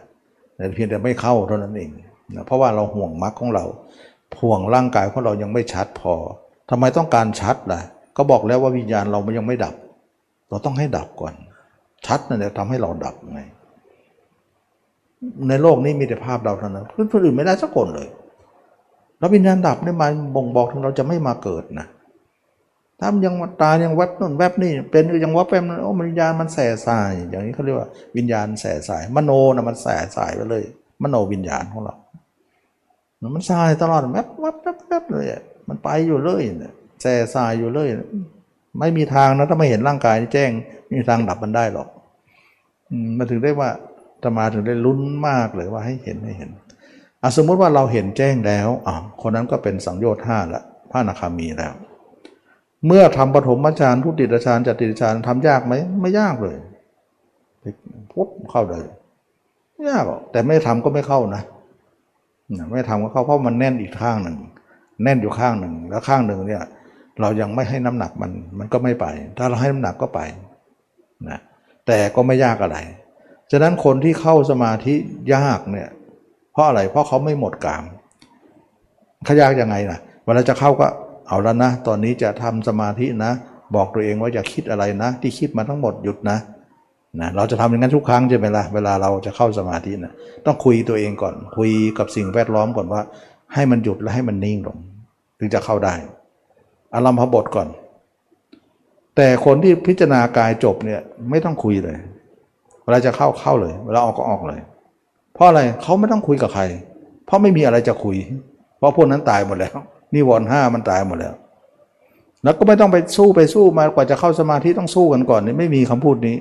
[0.56, 1.90] แต่เพียงแต่ไม่เข้าเท่านั้นเอง
[2.36, 3.66] นะเพราะว่าเราห่วงมรรคของเรา
[4.42, 6.14] ห่วงร่างกายของเรายังไม่ชัดพอ
[6.70, 7.80] ทำไมต้องการชัดล่ะ
[8.18, 9.76] ก็บอกแล้วว่าวิญญาณเรามันยังไม่ดับ
[10.50, 11.34] เราต้องให้ดับก่อน
[12.08, 13.42] ชัดนั่นแหละทำให้เราดับไง
[15.50, 18.08] ในโลกนี้มีแต่ภาพเราเท่านั้นคนอื่นไม่ได้สักคนเลย
[19.20, 21.88] แล้ววิญญาณดับนี่มาบ่งบอกถึงเราจะไม่มาเกิดนะ
[23.04, 30.64] ถ้ามันยังตายังวัดนู่นแวบนี่เป็นยังวับแวบนั้นโอ้วิญญาณมันแส่สาย อย่างนี้เขาเรียกว่าวิญญาณแส่สาย มโนนะมันแส่สายไปเลย
[31.04, 31.96] มโนวิญญาณของเรา
[33.36, 35.26] มันสายตลอดแวบแวบแวบแวบเลย
[35.68, 37.88] มันไปอยู่เลยเนี่ยแส่สายอยู่เลย
[38.80, 40.52] ไม่มีทางนะถ้าไม่เห็นร่างกายนี่แจ้ง
[40.86, 41.88] ไม่มีทางดับมันได้หรอก
[43.18, 43.70] มันถึงได้ว่า
[44.24, 46.50] ธรรมาถึงได้ลุ้นมากเลยว่าให้เห็นให้เห็น
[47.22, 51.74] อสมมติว่าเราเห็นแจ้งแล้วอ่าคนนั้นก็เป็นสังโยชน์ห้าละพระนาคามีแล้ว
[52.88, 56.58] เมื่อทำปฐมฌานทุติยฌานจติยฌานทำยากไหมไม่ยากเลย
[58.14, 58.86] ปุ๊บเข้าเลย
[59.74, 61.44] ไม่ยากหรอกแต่ไม่ทำก็ไม่เข้านะ
[62.72, 64.38] ไม่ทำก็เข้าเพราะมันแน่นอีกข้างหนึ่ง
[65.04, 66.64] แน่นอยู่ข้างหนึ่ง แล้วข้างหนึ่งเนี่ย
[67.22, 69.06] เรายังไม่ให้น้ำหนักมันมันก็ไม่ไป
[69.38, 70.20] ถ้าเราให้น้ำหนักก็ไป
[71.30, 71.40] นะ
[71.88, 72.78] แต่ก็ไม่ยากอะไร
[73.52, 74.96] ฉะนั้นคนที่เข้าสมาธิ
[75.36, 75.90] ยากเนี่ย
[76.52, 77.84] เพราะอะไรเพราะเขาไม่หมดกาม
[79.24, 80.88] เขายากยังไงนะเวลาจะเข้าก็
[81.34, 83.32] เอาแล้วนะ ตอนนี้จะทำสมาธินะ
[83.76, 86.38] บอกตัวเองว่าอย่าคิดอะไรนะ ที่คิดมาทั้งหมดหยุดนะ
[87.22, 90.14] นะเราจะทำอย่างนั้นทุกครั้งใช่ไหมล่ะเวลาเราจะเข้าสมาธินะ
[90.46, 93.02] ต้องคุยตัวเองก่อน คุยกับสิ่งแวดล้อมก่อนว่า
[93.54, 94.78] ให้มันหยุดและให้มันนิ่งลง
[95.40, 95.94] ถึงจะเข้าได้
[96.96, 97.68] อารมพบทก่อน
[99.16, 101.98] แต่คนที่พิจารณากายจบเนี่ยไม่ต้องคุยเลย
[102.84, 104.60] เวลาจะเข้าเข้าเลยเวลาออกก็ออกเลย
[105.34, 106.64] เพราะอะไรเขาไม่ต้องคุยกับใคร
[107.26, 108.18] เพราะไม่มีอะไรจะคุย
[108.78, 109.78] เพราะพวกนั้นตายหมดแล้ว
[110.16, 111.34] นิวรณ์ห้ามันตายหมดแล้ว
[112.44, 116.38] แล้วก็ไม่ต้องไปสู้ไปสู้มากว่าจะเข้าสมาธิต้องสู้กันก่อนนี่ไม่มีคำพูดนี้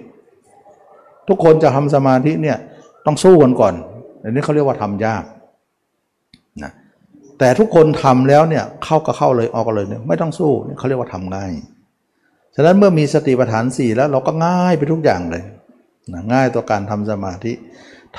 [1.29, 2.59] ทุกคนจะทำสมาธิเนี่ย
[3.07, 3.75] ต้องสู้กันก่อน
[4.23, 5.25] อันนี้เขาเรียกว่าทำยาก
[6.63, 6.73] นะ
[7.39, 11.53] แต่ทุกคนทำแล้วเนี่ยเข้าก็เข้าเลยออกก็เลยเนี่ยไม่ต้องสู้นี่เขาเรียกว่าทำง่าย
[12.55, 15.43] ฉะนั้นเมื่อมีสติปัฏฐานสี่แล้วเราก็ง่ายไปทุกอย่างเลย
[16.13, 17.53] นะง่ายต่อการทำสมาธิ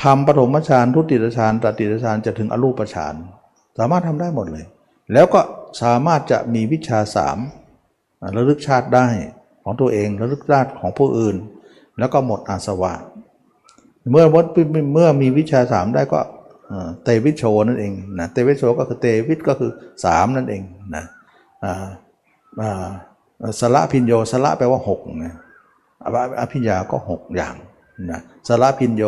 [0.02, 3.16] ทำปฐมฌานทุติยฌานตติยฌานจะถึงอรูปฌาน
[3.78, 4.66] สามารถทำได้หมดเลย
[5.14, 5.42] แล้วก็
[5.82, 7.38] สามารถจะมีวิชาสาม
[8.36, 9.08] ระลึกชาติได้
[9.64, 11.36] ของตัวเองระลึกชาติของผู้อื่น
[12.00, 12.94] แล้วก็หมดอาสวะ
[14.12, 14.46] เมื่อวัด
[14.94, 16.20] เมื่อมีวิชาสามได้ก็
[17.04, 19.72] เตวิชโชนั่นเองนะเตวิชโชก็คือเตวิชก็คือ
[20.06, 20.64] สามนั่นเอง
[20.96, 21.06] นะ
[21.64, 21.88] อ่า
[22.62, 22.88] อ่า
[23.60, 25.36] สละพินโยสละแปลว่าหกนะ
[26.04, 27.56] อภอภิญญาก็หกอย่าง
[28.12, 29.04] นะสละพินโย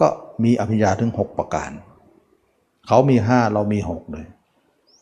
[0.00, 0.06] ก็
[0.44, 1.70] มีอภิญญาถึงหกประการ
[2.86, 4.26] เขามีห้าเรามีหกเลย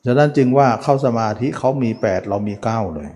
[0.07, 3.11] ฉะนั้นจึงว่าเข้าสมาธิเขามีแปดเรามีเก้าเลย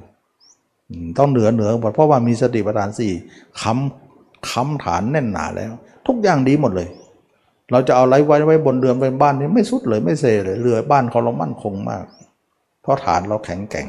[1.19, 3.13] ต้องเหนือเหนือหมดเพราะว่ามีสติปัฏฐานสี่
[3.61, 5.73] ค้ำค้ำฐานแน่นหนาแล้ว
[6.07, 6.89] ทุกอย่างดีหมดเลย
[7.71, 12.05] เราจะเอาไว้ไว้ไว้บนเรือนไว้บ้านนี้ไม่สุดเลยไม่เซเลยเรือบ้านเขาเรามั่นคงมาก
[12.83, 13.89] เพราะฐานเราแข็งแกร่ง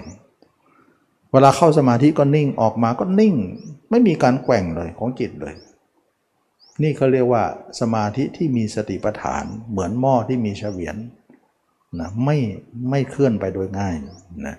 [1.32, 3.36] เวลาเข้าสมาธิก็นิ่งออกมาก็นิ่ง
[3.90, 5.54] ไม่มีการแกว่งเลยของจิตเลย
[6.82, 7.44] นี่เขาเรียกว่า
[7.80, 10.96] สมาธิที่มีสติปัฏฐานเหมือนหม้อที่มีเฉวียน
[12.00, 12.38] นะไม่
[12.90, 13.96] ไม่เคลื่อนไปโดยง่าย
[14.48, 14.56] นะ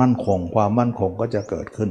[0.00, 1.90] มั่นคงความมั่นคงก็จะเกิดขึ้น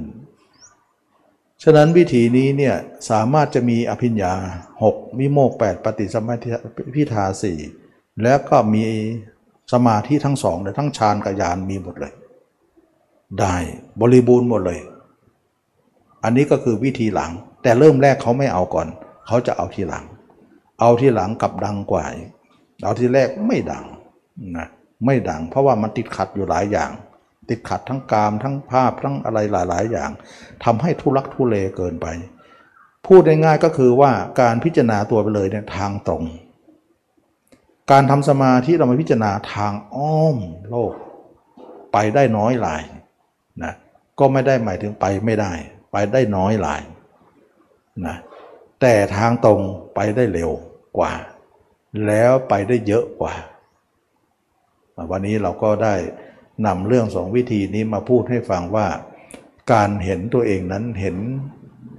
[1.63, 2.75] ฉะนั้นวิธีนี้เนี่ย
[3.09, 4.33] สามารถจะมีอภิญญา
[4.77, 6.49] 6วิโมก 8 ปฏิสมาธิ
[6.95, 7.59] พิทาสี่
[8.23, 8.83] แล้วก็มี
[9.73, 12.13] สมาธิทั้งสองเลยทั้งฌานกับญาณมีหมดเลย
[13.39, 13.55] ได้
[14.01, 14.79] บริบูรณ์หมดเลย
[16.23, 17.31] อันนี้ก็คือวิธีหลัง
[17.61, 18.87] แต่เริ่มแรกเขาไม่เอาก่อน
[19.27, 20.03] เขาจะเอาทีหลัง
[20.79, 22.05] เอาที่หลังกับดังกว่า
[22.83, 23.85] เอาที่แรกไม่ดัง
[24.57, 24.67] นะ
[25.05, 26.91] ไม่ดัง เพราะว่ามันติดขัดอยู่หลายอย่าง
[27.49, 30.09] ติดขัดทั้งกามทั้งภาพทั้งอะไรหลาย ๆ อย่าง
[30.63, 32.07] ทำให้ทุลักทุเลเกินไป
[33.05, 36.23] พูดง่ายๆก็คือว่าการพิจารณาตัวไปเลยเนี่ยทางตรง
[37.91, 40.37] การทำสมาธิเรามาพิจารณาทางอ้อม
[40.69, 40.93] โลก
[41.93, 42.83] ไปได้น้อยหลาย
[43.63, 43.73] นะ
[44.19, 45.51] ก็ไม่ได้หมายถึงไปไม่ได้
[45.91, 46.81] ไปได้น้อยหลาย
[48.05, 48.15] นะ
[48.81, 49.59] แต่ทางตรง
[49.95, 50.51] ไปได้เร็ว
[50.97, 51.13] กว่า
[52.07, 53.33] แล้วไปได้เยอะกว่า
[55.11, 55.95] วันนี้เราก็ได้
[56.67, 58.87] นำเรื่องสองวิธีนี้มาพูดให้ฟังว่า
[59.73, 61.17] การเห็นตัวเองนั้นเห็น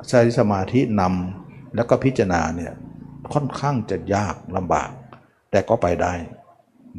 [0.09, 2.73] ใช้สมาธินำแล้วก็พิจารณาเนี่ย
[3.32, 4.90] ค่อนข้างจะยากลำบาก
[5.51, 6.14] แต่ก็ไปได้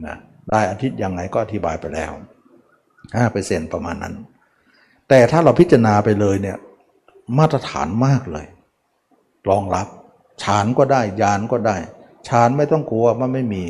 [0.06, 0.18] นะ
[0.52, 2.12] ได้อาทิตย์ยังไงก็อธิบายไปแล้ว
[3.14, 4.16] 5%ประมาณนั้น
[5.10, 6.58] แต่ถ้าเราพิจารณาไปเลยเนี่ย
[7.38, 8.48] มาตรฐานมากเลย
[9.50, 9.88] รองรับ
[10.44, 11.78] ฌานก็ได้ยานก็ได้
[12.28, 13.64] ฌานไม่ต้องกลัวมันไม่มี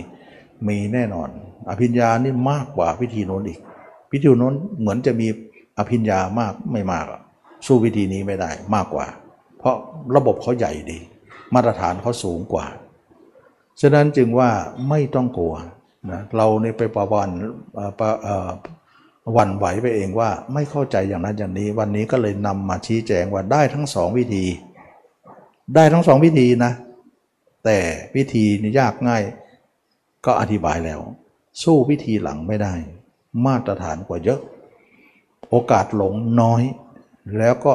[0.67, 1.29] มีแน่นอน
[1.69, 3.59] อภิญญานี่มากกว่าวิธีโน้นอีก
[4.11, 5.27] วิธีโน้นเหมือนจะมี
[5.77, 7.05] อภิญญามากไม่มาก
[7.65, 9.07] สู้วิธีนี้ไม่ได้มากกว่า
[9.57, 9.75] เพราะ
[10.15, 10.99] ระบบเขาใหญ่ดี
[11.53, 12.65] มาตรฐานเขาสูงกว่า
[13.81, 14.49] ฉะนั้นจึงว่า
[14.89, 15.55] ไม่ต้องกลัว
[16.11, 17.29] นะเราเนี่ยไปประวัน
[19.25, 24.45] ประวันไหวไปเองว่าไม่เข้าใจอย่างนั้นอย่างนี้วันนี้ก็เลยนำมาชี้แจงว่าได้ทั้งสองวิธี
[25.75, 26.73] ได้ทั้งสองวิธีนะ
[27.65, 27.77] แต่
[28.15, 29.23] วิธีนี่ยากง่าย
[30.25, 30.99] ก็อธิบายแล้ว
[31.63, 32.73] สู้วิธีหลังไม่ได้
[33.45, 34.39] มาตรฐานกว่าเยอะ
[35.49, 36.61] โอกาสหลงน้อย
[37.37, 37.73] แล้วก็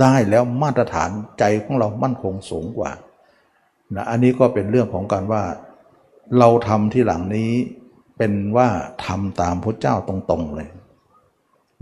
[0.00, 2.90] ได้แล้วมาตรฐานใจของเรามั่นคงสูงกว่า
[3.94, 5.42] นะอันนี้ก็เป็นเรื่องของการว่า
[6.38, 7.50] เราทำที่หลังนี้
[8.16, 8.68] เป็นว่า
[9.06, 10.68] ทำตามพระเจ้าตรงๆเลย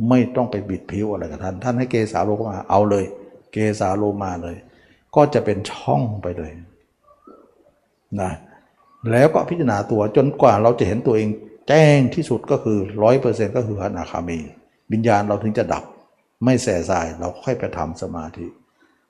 [0.09, 3.05] ไม่ต้องไปบิดผิวอะไรกับท่าน ท่านให้เกสาโลมาเอาเลย
[3.53, 4.57] เกสาโลมาเลย
[5.15, 6.53] ก็จะเป็นช่องไปเลย
[8.21, 8.33] นะ
[9.11, 11.29] แล้วก็พิจารณาตัวจนกว่าเราจะเห็นตัวเอง
[11.69, 14.39] แจ้งที่สุดก็คือร้อยเปอร์เซ็นต์ก็คืออนาคามี
[14.93, 15.85] วิญญาณเราถึงจะดับ
[16.45, 18.47] ไม่แส่สายเราค่อยไปทำสมาธิ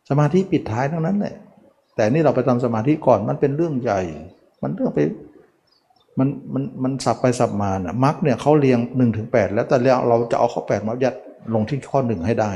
[0.09, 1.35] สมาธิปิดท้ายทั้งนั้นแหละ
[1.97, 4.01] แต่นี่เราไปทำสมาธิก่อนมันเป็นเรื่องใหญ่
[4.63, 5.01] มันเรื่องไป
[6.19, 11.15] มันมันมันสับไปสับมาน่ะมรรคเนี่ยเขาเรียง1นถึงแแล้วแต่เราเราจะเอาข้อ 8 มายัด
[11.55, 12.53] ลงที่ข้อหนึ่งให้ได้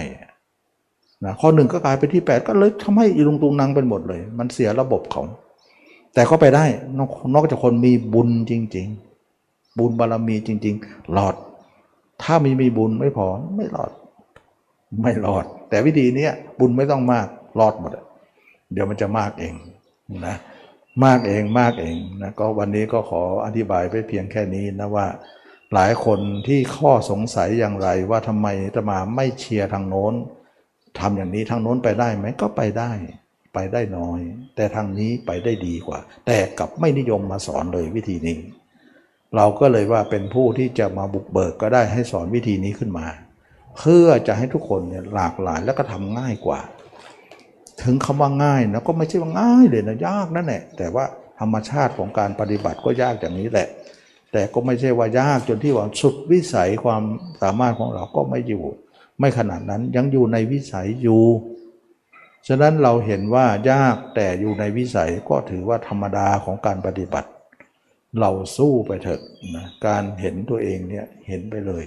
[1.25, 5.27] นะข้อหนึ่งก็กลายเป็นที่แปดก็เลยทำให้อีลุงตุงนังเป็นหมดเลย มันเสียระบบของ
[6.17, 6.65] แต่ก็ไปได้
[6.99, 8.89] นอกนอกจากคนมีบุญจริง
[9.33, 11.35] ๆ บุญบารมีจริง ๆ หลอด
[12.23, 13.27] ถ้ามีมีบุญไม่พอ
[13.57, 13.91] ไม่หลอด
[15.03, 16.29] ไม่รอด แต่วิธีนี้
[16.59, 17.27] บุญไม่ต้องมาก
[17.61, 17.93] รอดหมด
[18.73, 19.55] เดี๋ยวมันจะมากเอง
[20.27, 20.37] นะ
[21.05, 25.07] มากเองมากเองนะก็วันนี้ก็ขออธิบายไปเพียงแค่นี้นะว่า
[25.75, 30.15] หลายคนที่ข้อสงสัยอย่างไรว่าทำไมอาตมาไม่เชียร์ทางโน้น
[30.99, 32.91] ทำอย่างนี้ทางโน้นไปได้ไหมก็ไปได้
[33.57, 34.21] ไปได้น้อย
[34.57, 38.39] แต่ทางนี้ไปได้ดีกว่า แต่กลับไม่นิยมมาสอนเลยวิธีนี้
[39.37, 43.07] เราก็เลยว่าเป็นผู้ที่จะมาบุกเบิกก็ได้ให้สอนวิธีนี้ขึ้นมา
[43.79, 46.61] เพื่อจะให้ทุกคนเนี่ยหลากหลายแล้วก็ทำง่ายกว่า
[47.83, 51.05] ถึงคำว่าง่ายนะก็ไม่ใช่ว่าง่ายเลยนะยากนั่นแหละแต่ว่า
[51.41, 53.69] ธรรมชาติของการปฏิบัติก็ยากอย่างนี้แหละ
[54.33, 57.03] แต่ก็ไม่ใช่ว่ายากจนที่ว่าสุดวิสัยความ
[57.43, 58.65] สามารถของเราก็ไม่อยู่
[59.21, 61.23] ไม่ขนาดนั้นยังอยู่ในวิสัยอยู่
[62.49, 67.29] ฉะนั้นเราเห็นว่ายากแต่อยู่ในวิสัยก็ถือว่าธรรมดาของการปฏิบัติ
[68.21, 69.21] เราสู้ไปเถอะ
[69.57, 71.85] นะการเห็นตัวเองเนี่ยเห็นไปเลย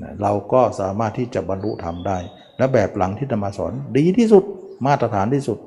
[0.00, 2.18] นะเราก็สามารถที่จะบรรลุธรรมได้
[2.58, 4.44] และแบบหลังที่ธรรมาสอนดีที่สุด
[4.86, 5.58] มาตรฐานที่สุด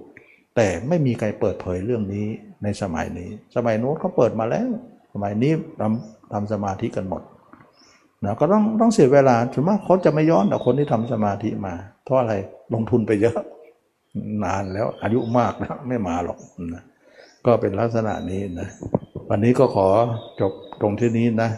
[0.55, 2.27] แต่ไม่มีใครเปิดเผยเรื่องนี้
[2.63, 4.69] ในสมัยนี้ สมัยโน้นเขาเปิดมาแล้ว
[5.13, 5.51] สมัยนี้
[5.81, 7.21] ทำทำสมาธิกันหมด
[8.23, 12.33] นะก็ต้องต้องเสียเวลาถึงมากเขาจะไม่ย้อนแต่คนที่ทำสมาธิมา เพราะอะไร
[12.73, 13.37] ลงทุนไปเยอะ
[14.43, 16.39] นานแล้วอายุมากแล้วไม่มาหรอก
[16.73, 16.83] นะ
[17.45, 18.67] ก็เป็นลักษณะนี้นะ
[19.29, 19.87] วันนี้ก็ขอ
[20.41, 21.49] จบตรงที่นี้นะ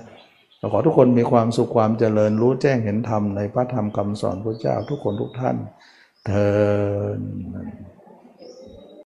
[0.71, 5.57] ขอทุกคนมีความสุขความเจริญรู้แจ้งเห็นธรรมในพระธรรมคำสอนพระเจ้าทุกคนทุกท่าน
[6.25, 6.49] เทอ